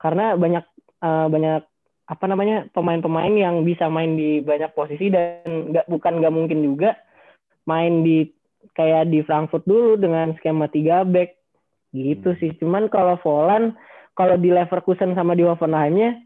karena 0.00 0.34
banyak 0.34 0.64
uh, 1.04 1.28
banyak 1.28 1.62
apa 2.10 2.24
namanya 2.26 2.66
pemain-pemain 2.74 3.30
yang 3.30 3.62
bisa 3.62 3.86
main 3.86 4.18
di 4.18 4.42
banyak 4.42 4.74
posisi 4.74 5.12
dan 5.14 5.70
nggak 5.70 5.86
bukan 5.86 6.18
nggak 6.18 6.34
mungkin 6.34 6.58
juga 6.66 6.98
main 7.70 8.02
di 8.02 8.26
kayak 8.74 9.14
di 9.14 9.22
Frankfurt 9.22 9.62
dulu 9.68 9.94
dengan 10.00 10.34
skema 10.40 10.66
tiga 10.66 11.06
back. 11.06 11.38
Gitu 11.94 12.34
hmm. 12.34 12.38
sih. 12.42 12.50
Cuman 12.58 12.90
kalau 12.90 13.14
Volan 13.22 13.78
kalau 14.18 14.34
di 14.34 14.50
Leverkusen 14.50 15.14
sama 15.14 15.38
di 15.38 15.46
Hoffenheimnya 15.46 16.18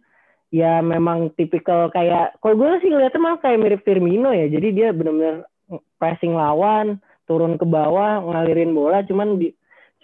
ya 0.54 0.80
memang 0.80 1.34
tipikal 1.34 1.90
kayak 1.90 2.38
kalau 2.38 2.54
gue 2.56 2.80
sih 2.80 2.88
ngeliatnya 2.88 3.20
malah 3.20 3.40
kayak 3.44 3.60
mirip 3.60 3.80
Firmino 3.84 4.32
ya. 4.32 4.48
Jadi 4.48 4.68
dia 4.72 4.88
benar-benar 4.96 5.44
pressing 6.00 6.32
lawan, 6.32 7.00
turun 7.28 7.60
ke 7.60 7.64
bawah, 7.64 8.20
ngalirin 8.24 8.76
bola, 8.76 9.00
cuman 9.04 9.40
di, 9.40 9.52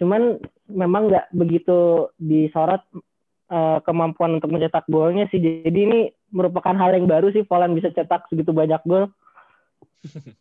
cuman 0.01 0.41
memang 0.69 1.09
nggak 1.09 1.29
begitu 1.33 2.09
disorot 2.17 2.81
uh, 3.51 3.77
kemampuan 3.83 4.39
untuk 4.39 4.49
mencetak 4.49 4.87
golnya 4.87 5.27
sih. 5.29 5.37
Jadi 5.37 5.79
ini 5.83 5.99
merupakan 6.31 6.73
hal 6.73 6.95
yang 6.95 7.05
baru 7.05 7.29
sih 7.35 7.43
Poland 7.43 7.75
bisa 7.75 7.91
cetak 7.91 8.31
segitu 8.31 8.55
banyak 8.55 8.79
gol. 8.87 9.11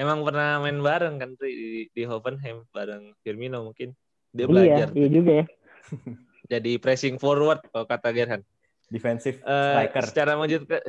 Emang 0.00 0.26
pernah 0.26 0.58
main 0.58 0.82
bareng 0.82 1.22
kan 1.22 1.30
tuh 1.38 1.46
di, 1.46 1.86
di 1.94 2.02
Hoffenheim 2.02 2.66
bareng 2.74 3.14
Firmino 3.22 3.62
mungkin. 3.62 3.94
Dia 4.34 4.48
iya, 4.48 4.50
belajar. 4.50 4.88
Iya, 4.90 4.98
iya 4.98 5.08
juga 5.12 5.32
ya. 5.38 5.44
Jadi 6.58 6.72
pressing 6.82 7.16
forward 7.22 7.62
kalau 7.70 7.86
kata 7.86 8.10
Gerhan. 8.10 8.42
Defensive 8.90 9.38
uh, 9.46 9.78
striker. 9.78 10.04
Secara 10.10 10.32
lanjut 10.34 10.66
ke 10.66 10.78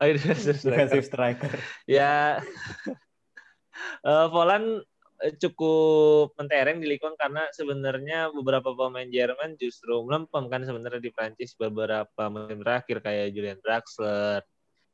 Oh, 0.00 0.08
defensive 0.08 1.04
striker. 1.04 1.60
ya. 1.84 2.40
uh, 4.00 4.32
Volan 4.32 4.80
eh, 4.80 4.89
cukup 5.20 6.32
mentereng 6.40 6.80
di 6.80 6.88
Ligue 6.88 7.04
1 7.04 7.12
karena 7.20 7.44
sebenarnya 7.52 8.32
beberapa 8.32 8.72
pemain 8.72 9.04
Jerman 9.04 9.60
justru 9.60 10.00
melempem 10.00 10.48
kan 10.48 10.64
sebenarnya 10.64 11.00
di 11.00 11.12
Prancis 11.12 11.52
beberapa 11.60 12.32
musim 12.32 12.64
terakhir 12.64 13.04
kayak 13.04 13.36
Julian 13.36 13.60
Draxler, 13.60 14.40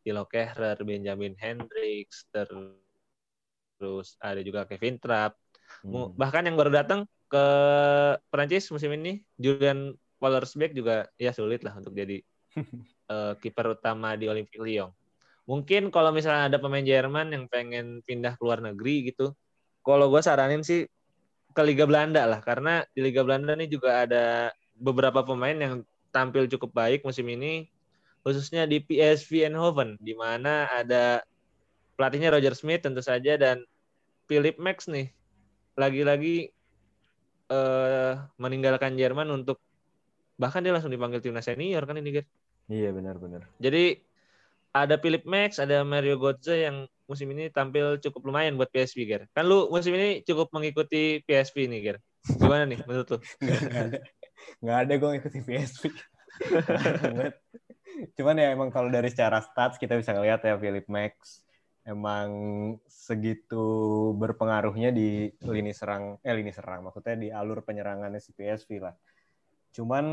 Thilo 0.02 0.26
Kehrer, 0.26 0.74
Benjamin 0.82 1.38
Hendricks, 1.38 2.26
terus 2.34 4.18
ada 4.18 4.42
juga 4.42 4.66
Kevin 4.66 4.98
Trapp. 4.98 5.38
Hmm. 5.86 6.10
Bahkan 6.14 6.50
yang 6.50 6.58
baru 6.58 6.74
datang 6.74 7.06
ke 7.26 7.46
Prancis 8.30 8.70
musim 8.74 8.94
ini 8.98 9.22
Julian 9.38 9.94
Pollersbeck 10.18 10.74
juga 10.74 11.06
ya 11.18 11.30
sulit 11.30 11.62
lah 11.62 11.74
untuk 11.78 11.94
jadi 11.94 12.22
uh, 13.10 13.34
kiper 13.42 13.78
utama 13.78 14.18
di 14.18 14.26
Olympique 14.26 14.62
Lyon. 14.62 14.90
Mungkin 15.46 15.94
kalau 15.94 16.10
misalnya 16.10 16.50
ada 16.50 16.58
pemain 16.58 16.82
Jerman 16.82 17.30
yang 17.30 17.46
pengen 17.46 18.02
pindah 18.02 18.34
ke 18.34 18.42
luar 18.42 18.58
negeri 18.58 19.14
gitu, 19.14 19.30
kalau 19.86 20.10
gue 20.10 20.18
saranin 20.18 20.66
sih 20.66 20.90
ke 21.54 21.62
Liga 21.62 21.86
Belanda 21.86 22.26
lah, 22.26 22.42
karena 22.42 22.82
di 22.90 23.06
Liga 23.06 23.22
Belanda 23.22 23.54
nih 23.54 23.70
juga 23.70 24.02
ada 24.02 24.50
beberapa 24.74 25.22
pemain 25.22 25.54
yang 25.54 25.86
tampil 26.10 26.50
cukup 26.50 26.74
baik 26.74 27.06
musim 27.06 27.24
ini, 27.30 27.70
khususnya 28.26 28.66
di 28.66 28.82
PSV 28.82 29.46
Eindhoven, 29.46 29.94
di 30.02 30.12
mana 30.18 30.66
ada 30.74 31.22
pelatihnya 31.94 32.34
Roger 32.34 32.52
Smith 32.58 32.82
tentu 32.82 33.00
saja 33.00 33.38
dan 33.38 33.62
Philip 34.26 34.58
Max 34.58 34.90
nih, 34.90 35.14
lagi-lagi 35.78 36.50
eh, 37.46 38.12
meninggalkan 38.42 38.98
Jerman 38.98 39.30
untuk 39.30 39.62
bahkan 40.36 40.60
dia 40.60 40.74
langsung 40.74 40.92
dipanggil 40.92 41.22
timnas 41.22 41.46
senior 41.46 41.86
kan 41.86 41.96
ini 41.96 42.20
guys. 42.20 42.28
Iya 42.66 42.90
benar-benar. 42.90 43.46
Jadi 43.62 44.02
ada 44.74 44.98
Philip 44.98 45.24
Max, 45.24 45.62
ada 45.62 45.86
Mario 45.86 46.18
Götze 46.18 46.66
yang 46.68 46.90
musim 47.06 47.30
ini 47.32 47.48
tampil 47.50 48.02
cukup 48.02 48.26
lumayan 48.26 48.58
buat 48.58 48.70
PSV, 48.70 48.98
Ger. 49.06 49.22
Kan 49.30 49.46
lu 49.46 49.70
musim 49.70 49.94
ini 49.94 50.22
cukup 50.26 50.50
mengikuti 50.50 51.22
PSV 51.24 51.56
nih, 51.70 51.80
Ger. 51.82 51.96
Gimana 52.26 52.66
nih 52.66 52.82
menurut 52.84 53.08
lu? 53.16 53.18
Nggak 54.62 54.78
ada, 54.86 54.92
gue 54.98 55.08
ngikutin 55.16 55.44
PSV. 55.46 55.82
Cuman 58.18 58.36
ya 58.36 58.52
emang 58.52 58.68
kalau 58.68 58.92
dari 58.92 59.08
secara 59.08 59.40
stats 59.40 59.80
kita 59.80 59.96
bisa 59.96 60.12
lihat 60.20 60.44
ya 60.44 60.60
Philip 60.60 60.84
Max 60.90 61.40
emang 61.86 62.28
segitu 62.90 63.64
berpengaruhnya 64.18 64.90
di 64.90 65.30
lini 65.46 65.70
serang 65.70 66.18
eh 66.26 66.34
lini 66.34 66.50
serang 66.50 66.82
maksudnya 66.82 67.14
di 67.14 67.30
alur 67.30 67.62
penyerangannya 67.62 68.18
si 68.18 68.34
PSV 68.34 68.70
lah. 68.82 68.94
Cuman 69.70 70.04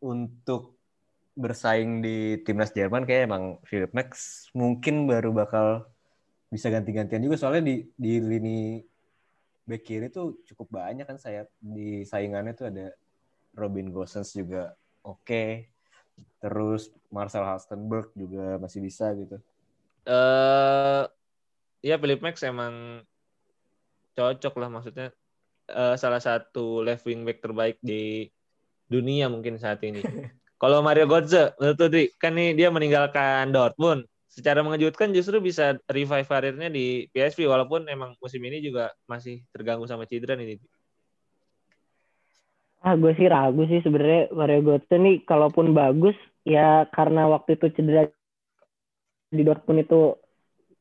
untuk 0.00 0.80
bersaing 1.34 2.00
di 2.00 2.40
timnas 2.46 2.70
Jerman 2.72 3.04
kayak 3.04 3.26
emang 3.28 3.44
Philip 3.66 3.90
Max 3.92 4.46
mungkin 4.54 5.04
baru 5.04 5.34
bakal 5.34 5.86
bisa 6.54 6.70
ganti-gantian 6.70 7.18
juga 7.18 7.34
soalnya 7.34 7.66
di 7.66 7.82
di 7.98 8.22
lini 8.22 8.78
back 9.66 9.82
kiri 9.82 10.06
tuh 10.06 10.38
cukup 10.46 10.78
banyak 10.78 11.02
kan 11.02 11.18
saya 11.18 11.50
di 11.58 12.06
saingannya 12.06 12.54
tuh 12.54 12.70
ada 12.70 12.94
Robin 13.58 13.90
Gosens 13.90 14.30
juga 14.30 14.78
oke 15.02 15.26
okay. 15.26 15.48
terus 16.38 16.94
Marcel 17.10 17.42
Halstenberg 17.42 18.14
juga 18.14 18.62
masih 18.62 18.78
bisa 18.78 19.10
gitu 19.18 19.42
eh 20.06 20.14
uh, 20.14 21.02
ya 21.82 21.98
Philip 21.98 22.22
Max 22.22 22.46
emang 22.46 23.02
cocok 24.14 24.54
lah 24.62 24.70
maksudnya 24.70 25.10
uh, 25.74 25.98
salah 25.98 26.22
satu 26.22 26.86
left 26.86 27.02
wing 27.02 27.26
back 27.26 27.42
terbaik 27.42 27.82
di 27.82 28.30
dunia 28.86 29.26
mungkin 29.26 29.58
saat 29.58 29.82
ini 29.82 30.00
Kalau 30.64 30.80
Mario 30.80 31.04
Götze, 31.04 31.52
menurut 31.60 31.92
Dri, 31.92 32.04
kan 32.16 32.32
nih 32.32 32.56
dia 32.56 32.72
meninggalkan 32.72 33.52
Dortmund. 33.52 34.08
Secara 34.34 34.66
mengejutkan 34.66 35.14
justru 35.14 35.38
bisa 35.38 35.78
revive 35.86 36.26
karirnya 36.26 36.66
di 36.66 37.06
PSV 37.14 37.46
walaupun 37.46 37.86
emang 37.86 38.18
musim 38.18 38.42
ini 38.42 38.58
juga 38.58 38.90
masih 39.06 39.46
terganggu 39.54 39.86
sama 39.86 40.10
cedera 40.10 40.34
nih. 40.34 40.58
Ah, 42.82 42.98
gue 42.98 43.14
sih 43.14 43.30
ragu 43.30 43.62
sih 43.70 43.78
sebenarnya 43.80 44.34
Mario 44.34 44.60
Götze 44.66 44.98
nih 44.98 45.22
kalaupun 45.22 45.70
bagus 45.70 46.18
ya 46.42 46.84
karena 46.90 47.30
waktu 47.30 47.54
itu 47.56 47.70
cedera 47.78 48.10
di 49.30 49.42
Dortmund 49.46 49.86
itu 49.86 50.18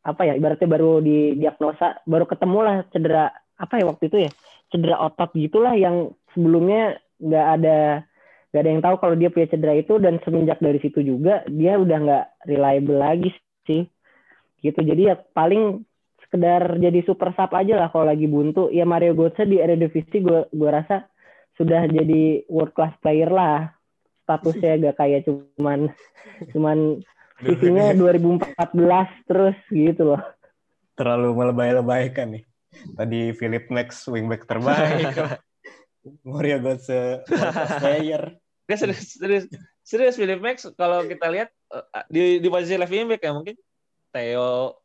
apa 0.03 0.27
ya 0.27 0.33
ibaratnya 0.35 0.67
baru 0.67 0.99
di 0.99 1.39
diagnosa 1.39 2.03
baru 2.03 2.27
ketemu 2.27 2.59
lah 2.59 2.77
cedera 2.91 3.31
apa 3.55 3.73
ya 3.79 3.85
waktu 3.87 4.03
itu 4.11 4.17
ya 4.27 4.31
cedera 4.67 4.99
otot 4.99 5.31
gitulah 5.31 5.77
yang 5.79 6.11
sebelumnya 6.35 6.99
nggak 7.23 7.47
ada 7.61 7.77
gak 8.53 8.61
ada 8.61 8.69
yang 8.69 8.83
tahu 8.85 8.95
kalau 9.01 9.15
dia 9.17 9.33
punya 9.33 9.47
cedera 9.49 9.73
itu 9.73 9.97
dan 9.97 10.21
semenjak 10.21 10.61
dari 10.61 10.77
situ 10.77 11.01
juga 11.01 11.41
dia 11.49 11.79
udah 11.79 11.97
nggak 12.03 12.25
reliable 12.45 12.99
lagi 12.99 13.33
sih. 13.67 13.87
Gitu. 14.63 14.79
Jadi 14.79 15.11
ya 15.11 15.15
paling 15.15 15.83
sekedar 16.23 16.81
jadi 16.81 16.99
super 17.05 17.29
sub 17.37 17.51
aja 17.53 17.77
lah 17.77 17.89
kalau 17.93 18.09
lagi 18.09 18.25
buntu. 18.25 18.71
Ya 18.73 18.87
Mario 18.87 19.13
Götze 19.13 19.45
di 19.45 19.61
Eredivisie 19.61 20.23
gue 20.23 20.49
gue 20.49 20.69
rasa 20.69 21.05
sudah 21.59 21.85
jadi 21.85 22.47
world 22.49 22.73
class 22.73 22.95
player 23.03 23.29
lah. 23.29 23.69
Statusnya 24.23 24.79
gak 24.89 24.97
kayak 25.03 25.27
cuman 25.27 25.91
cuman 26.55 27.03
CV-nya 27.43 27.93
2014 27.99 28.55
terus 29.29 29.57
gitu 29.69 30.15
loh. 30.15 30.21
Terlalu 30.95 31.29
melebay-lebaykan 31.35 32.39
nih. 32.39 32.43
Tadi 32.97 33.21
Philip 33.37 33.69
Max 33.69 34.07
wingback 34.09 34.47
terbaik. 34.49 35.13
Mario 36.27 36.57
Götze 36.59 37.23
player. 37.79 38.39
Gak 38.63 38.79
serius, 38.79 39.19
serius, 39.19 39.45
serius 39.83 40.15
Philip 40.15 40.39
Max 40.39 40.63
kalau 40.79 41.03
kita 41.03 41.27
lihat 41.27 41.51
di 42.09 42.37
di 42.39 42.47
posisi 42.49 42.77
left 42.77 42.93
wing 42.93 43.09
back 43.09 43.21
ya 43.23 43.31
mungkin 43.33 43.55
Theo 44.13 44.77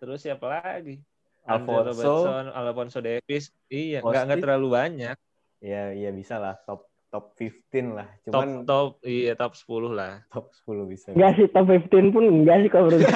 terus 0.00 0.22
siapa 0.24 0.46
lagi? 0.48 0.96
Alfonso, 1.44 2.30
Alfonso 2.54 3.00
Davis, 3.02 3.50
iya 3.66 4.04
nggak 4.04 4.22
nggak 4.28 4.40
terlalu 4.44 4.68
banyak. 4.70 5.16
Iya 5.60 5.92
iya 5.96 6.10
bisa 6.14 6.38
lah 6.38 6.54
top 6.62 6.86
top 7.10 7.34
15 7.34 7.96
lah. 7.98 8.08
Cuman 8.22 8.62
top, 8.62 9.02
top 9.02 9.08
iya 9.08 9.34
top 9.34 9.52
10 9.58 9.90
lah. 9.90 10.22
Top 10.32 10.54
10 10.68 10.86
bisa. 10.86 11.10
Enggak 11.10 11.32
sih 11.36 11.46
top 11.50 11.66
15 11.66 12.14
pun 12.14 12.24
enggak 12.24 12.56
sih 12.62 12.70
kalau 12.70 12.86
menurut 12.94 13.10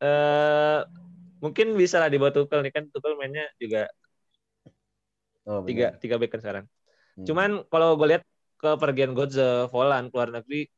uh, 0.00 0.80
mungkin 1.44 1.76
bisa 1.76 2.00
lah 2.00 2.08
dibawa 2.08 2.32
Tuchel 2.32 2.64
nih 2.64 2.72
kan 2.72 2.88
Tuchel 2.88 3.20
mainnya 3.20 3.44
juga 3.60 3.92
Oh, 5.48 5.64
tiga 5.64 5.96
tiga 5.98 6.20
back 6.20 6.30
kan 6.36 6.40
sekarang. 6.44 6.64
Hmm. 7.16 7.26
Cuman 7.26 7.50
kalau 7.72 7.96
gue 7.96 8.06
lihat 8.12 8.22
kepergian 8.60 9.16
Godze 9.16 9.66
Volan 9.72 10.12
keluar 10.12 10.28
negeri 10.30 10.68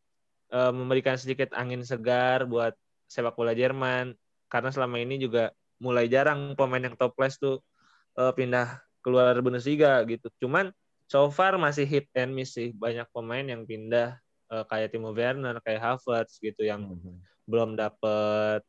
uh, 0.55 0.71
memberikan 0.71 1.19
sedikit 1.19 1.51
angin 1.59 1.83
segar 1.83 2.47
buat 2.47 2.73
sepak 3.11 3.35
bola 3.35 3.53
Jerman 3.53 4.15
karena 4.47 4.71
selama 4.71 5.03
ini 5.03 5.19
juga 5.19 5.51
mulai 5.83 6.07
jarang 6.07 6.55
pemain 6.55 6.81
yang 6.81 6.95
top 6.95 7.19
class 7.19 7.37
tuh 7.37 7.59
uh, 8.15 8.31
pindah 8.31 8.79
keluar 9.03 9.35
Bundesliga 9.43 9.99
gitu. 10.07 10.31
Cuman 10.39 10.71
so 11.11 11.27
far 11.29 11.59
masih 11.59 11.85
hit 11.85 12.07
and 12.15 12.33
miss 12.33 12.55
sih 12.55 12.71
banyak 12.73 13.05
pemain 13.11 13.43
yang 13.43 13.67
pindah 13.67 14.17
uh, 14.53 14.65
kayak 14.71 14.95
Timo 14.95 15.11
Werner, 15.11 15.59
kayak 15.65 15.83
Havertz 15.83 16.39
gitu 16.39 16.63
yang 16.63 16.95
hmm. 16.95 17.19
belum 17.51 17.75
dapet 17.75 18.63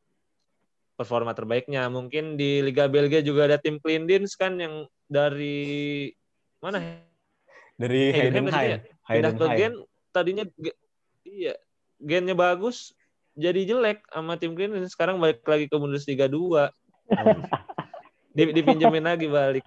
performa 0.97 1.36
terbaiknya. 1.38 1.86
Mungkin 1.91 2.39
di 2.39 2.64
Liga 2.66 2.89
Belgia 2.89 3.22
juga 3.22 3.45
ada 3.51 3.57
tim 3.61 3.78
Klindins 3.78 4.34
kan 4.34 4.57
yang 4.57 4.89
dari 5.05 6.09
mana? 6.64 7.03
Dari 7.78 8.14
Heidenheim. 8.14 8.93
Pindah 9.08 9.34
ke 9.36 9.45
Gen 9.60 9.74
tadinya 10.14 10.45
iya 11.26 11.58
gennya 11.97 12.38
bagus 12.38 12.93
jadi 13.34 13.66
jelek 13.66 14.06
sama 14.14 14.38
tim 14.38 14.54
Green 14.54 14.78
sekarang 14.86 15.18
balik 15.18 15.41
lagi 15.45 15.66
ke 15.66 15.74
Bundesliga 15.74 16.30
2. 16.30 16.70
Dipinjemin 18.38 19.06
lagi 19.06 19.26
balik. 19.30 19.66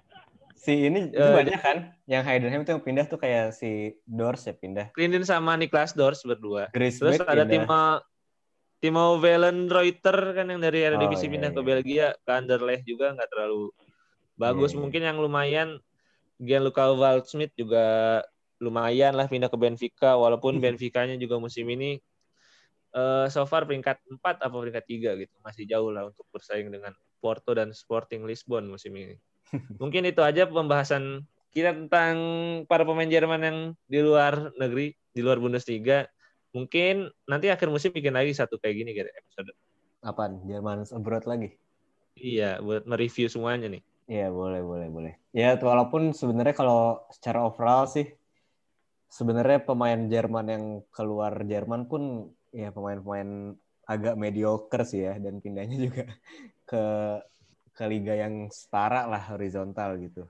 Si 0.57 0.87
ini 0.87 1.11
uh, 1.15 1.35
banyak 1.37 1.59
kan 1.63 1.77
yang 2.09 2.23
Heidenheim 2.25 2.65
itu 2.65 2.75
yang 2.75 2.83
pindah 2.83 3.05
tuh 3.07 3.19
kayak 3.19 3.55
si 3.55 3.95
Dors 4.07 4.43
ya 4.47 4.55
pindah. 4.55 4.91
Klindin 4.95 5.23
sama 5.23 5.55
Niklas 5.55 5.95
Dors 5.95 6.23
berdua. 6.23 6.71
Terus 6.71 6.99
ada 7.23 7.47
Timo 7.47 8.03
Timo 8.79 9.19
Reuter 9.19 10.17
kan 10.35 10.47
yang 10.47 10.59
dari 10.59 10.83
Eredivisie 10.87 11.27
oh, 11.27 11.29
iya, 11.29 11.33
pindah 11.35 11.51
iya. 11.51 11.57
ke 11.57 11.61
Belgia 11.63 12.07
ke 12.19 12.31
Anderlecht 12.31 12.83
juga 12.87 13.15
nggak 13.15 13.29
terlalu 13.31 13.71
bagus. 14.35 14.71
Yeah. 14.71 14.79
Iya. 14.79 14.83
Mungkin 14.83 15.01
yang 15.03 15.17
lumayan 15.19 15.69
Gianluca 16.39 16.91
Waldschmidt 16.95 17.51
juga 17.55 18.21
lumayan 18.57 19.13
lah 19.13 19.29
pindah 19.29 19.49
ke 19.49 19.57
Benfica 19.57 20.17
walaupun 20.17 20.57
Benfica-nya 20.63 21.17
juga 21.17 21.37
musim 21.37 21.65
ini 21.69 22.01
uh, 22.97 23.25
so 23.29 23.45
far 23.45 23.69
peringkat 23.69 24.01
4 24.09 24.41
atau 24.41 24.57
peringkat 24.57 24.85
3 24.85 25.21
gitu. 25.21 25.35
Masih 25.45 25.63
jauh 25.69 25.89
lah 25.93 26.09
untuk 26.09 26.25
bersaing 26.33 26.69
dengan 26.69 26.93
Porto 27.21 27.53
dan 27.53 27.73
Sporting 27.73 28.25
Lisbon 28.25 28.69
musim 28.69 28.93
ini. 28.97 29.15
Mungkin 29.81 30.07
itu 30.09 30.21
aja 30.25 30.49
pembahasan 30.49 31.25
kita 31.53 31.73
tentang 31.73 32.15
para 32.69 32.85
pemain 32.85 33.09
Jerman 33.09 33.41
yang 33.41 33.57
di 33.89 33.99
luar 34.03 34.53
negeri, 34.57 34.93
di 35.13 35.21
luar 35.25 35.41
Bundesliga. 35.41 36.05
Mungkin 36.53 37.09
nanti 37.29 37.49
akhir 37.53 37.69
musim 37.69 37.93
bikin 37.93 38.13
lagi 38.13 38.33
satu 38.33 38.57
kayak 38.61 38.75
gini 38.81 38.89
gitu 38.93 39.09
episode. 39.09 39.53
Apaan? 40.05 40.41
Jerman 40.45 40.85
abroad 40.93 41.25
lagi? 41.25 41.57
Iya, 42.17 42.61
buat 42.61 42.89
mereview 42.89 43.29
semuanya 43.29 43.69
nih. 43.69 43.83
Iya 44.07 44.31
boleh 44.31 44.63
boleh 44.63 44.87
boleh. 44.87 45.13
Ya 45.35 45.59
walaupun 45.59 46.15
sebenarnya 46.15 46.55
kalau 46.55 47.03
secara 47.11 47.43
overall 47.43 47.85
sih 47.91 48.07
sebenarnya 49.07 49.63
pemain 49.63 49.99
Jerman 50.07 50.47
yang 50.47 50.65
keluar 50.91 51.43
Jerman 51.47 51.87
pun 51.87 52.31
ya 52.51 52.71
pemain-pemain 52.71 53.55
agak 53.87 54.19
mediocre 54.19 54.83
sih 54.83 55.07
ya 55.07 55.15
dan 55.17 55.39
pindahnya 55.39 55.77
juga 55.87 56.03
ke 56.67 56.83
ke 57.77 57.83
liga 57.85 58.17
yang 58.17 58.49
setara 58.49 59.05
lah 59.07 59.21
horizontal 59.33 59.95
gitu. 60.01 60.25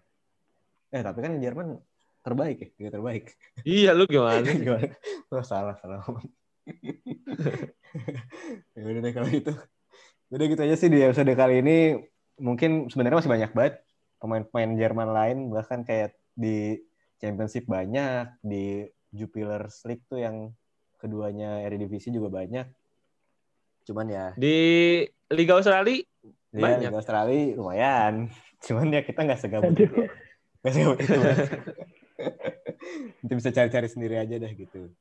Eh 0.92 1.02
tapi 1.02 1.24
kan 1.24 1.40
Jerman 1.40 1.80
terbaik 2.22 2.58
ya, 2.60 2.68
liga 2.76 2.92
terbaik. 3.00 3.24
Iya 3.64 3.96
lu 3.96 4.04
gimana? 4.04 4.44
Gimana? 4.68 4.92
Oh, 5.32 5.44
salah 5.44 5.80
salah. 5.80 6.04
ya 8.76 8.84
udah 8.84 9.02
deh 9.02 9.14
kalau 9.16 9.30
gitu. 9.32 9.56
Udah 10.28 10.46
gitu 10.52 10.60
aja 10.60 10.76
sih 10.76 10.92
di 10.92 11.00
episode 11.00 11.32
kali 11.40 11.64
ini. 11.64 11.96
Mungkin 12.38 12.92
sebenarnya 12.92 13.24
masih 13.24 13.32
banyak 13.32 13.52
banget 13.56 13.76
pemain-pemain 14.20 14.72
Jerman 14.76 15.10
lain 15.16 15.38
bahkan 15.50 15.88
kayak 15.88 16.20
di 16.36 16.84
Championship 17.18 17.66
banyak, 17.66 18.30
di 18.42 18.86
Jupiler 19.14 19.66
League 19.90 20.06
tuh 20.06 20.22
yang 20.22 20.54
keduanya 20.98 21.62
Eredivisie 21.66 22.14
juga 22.14 22.42
banyak. 22.42 22.68
Cuman 23.88 24.06
ya 24.12 24.26
Di 24.36 24.58
Liga 25.32 25.56
Australia 25.56 26.04
ya, 26.52 26.60
banyak. 26.60 26.90
Liga 26.92 27.00
Australia 27.00 27.56
lumayan. 27.56 28.14
Cuman 28.66 28.92
ya 28.92 29.02
kita 29.06 29.24
nggak 29.24 29.40
segabut 29.40 29.76
itu. 29.78 30.10
Nggak 30.62 30.74
segabut 30.74 30.98
itu. 31.02 31.18
Nanti 33.22 33.34
bisa 33.38 33.50
cari-cari 33.54 33.88
sendiri 33.88 34.16
aja 34.20 34.36
dah 34.42 34.52
gitu. 34.52 34.92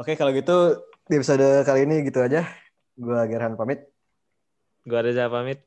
Oke 0.00 0.16
kalau 0.16 0.32
gitu 0.32 0.80
di 1.06 1.20
episode 1.20 1.64
kali 1.68 1.84
ini 1.84 2.02
gitu 2.08 2.24
aja. 2.24 2.48
Gue 2.96 3.20
Gerhan 3.28 3.56
pamit. 3.56 3.88
Gua 4.88 5.04
Reza 5.04 5.28
pamit. 5.28 5.60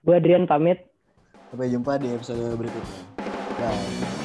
Gue 0.00 0.16
Adrian 0.16 0.48
pamit. 0.48 0.88
Sampai 1.52 1.68
jumpa 1.68 2.00
di 2.00 2.08
episode 2.10 2.56
berikutnya. 2.56 3.00
Bye. 3.60 4.15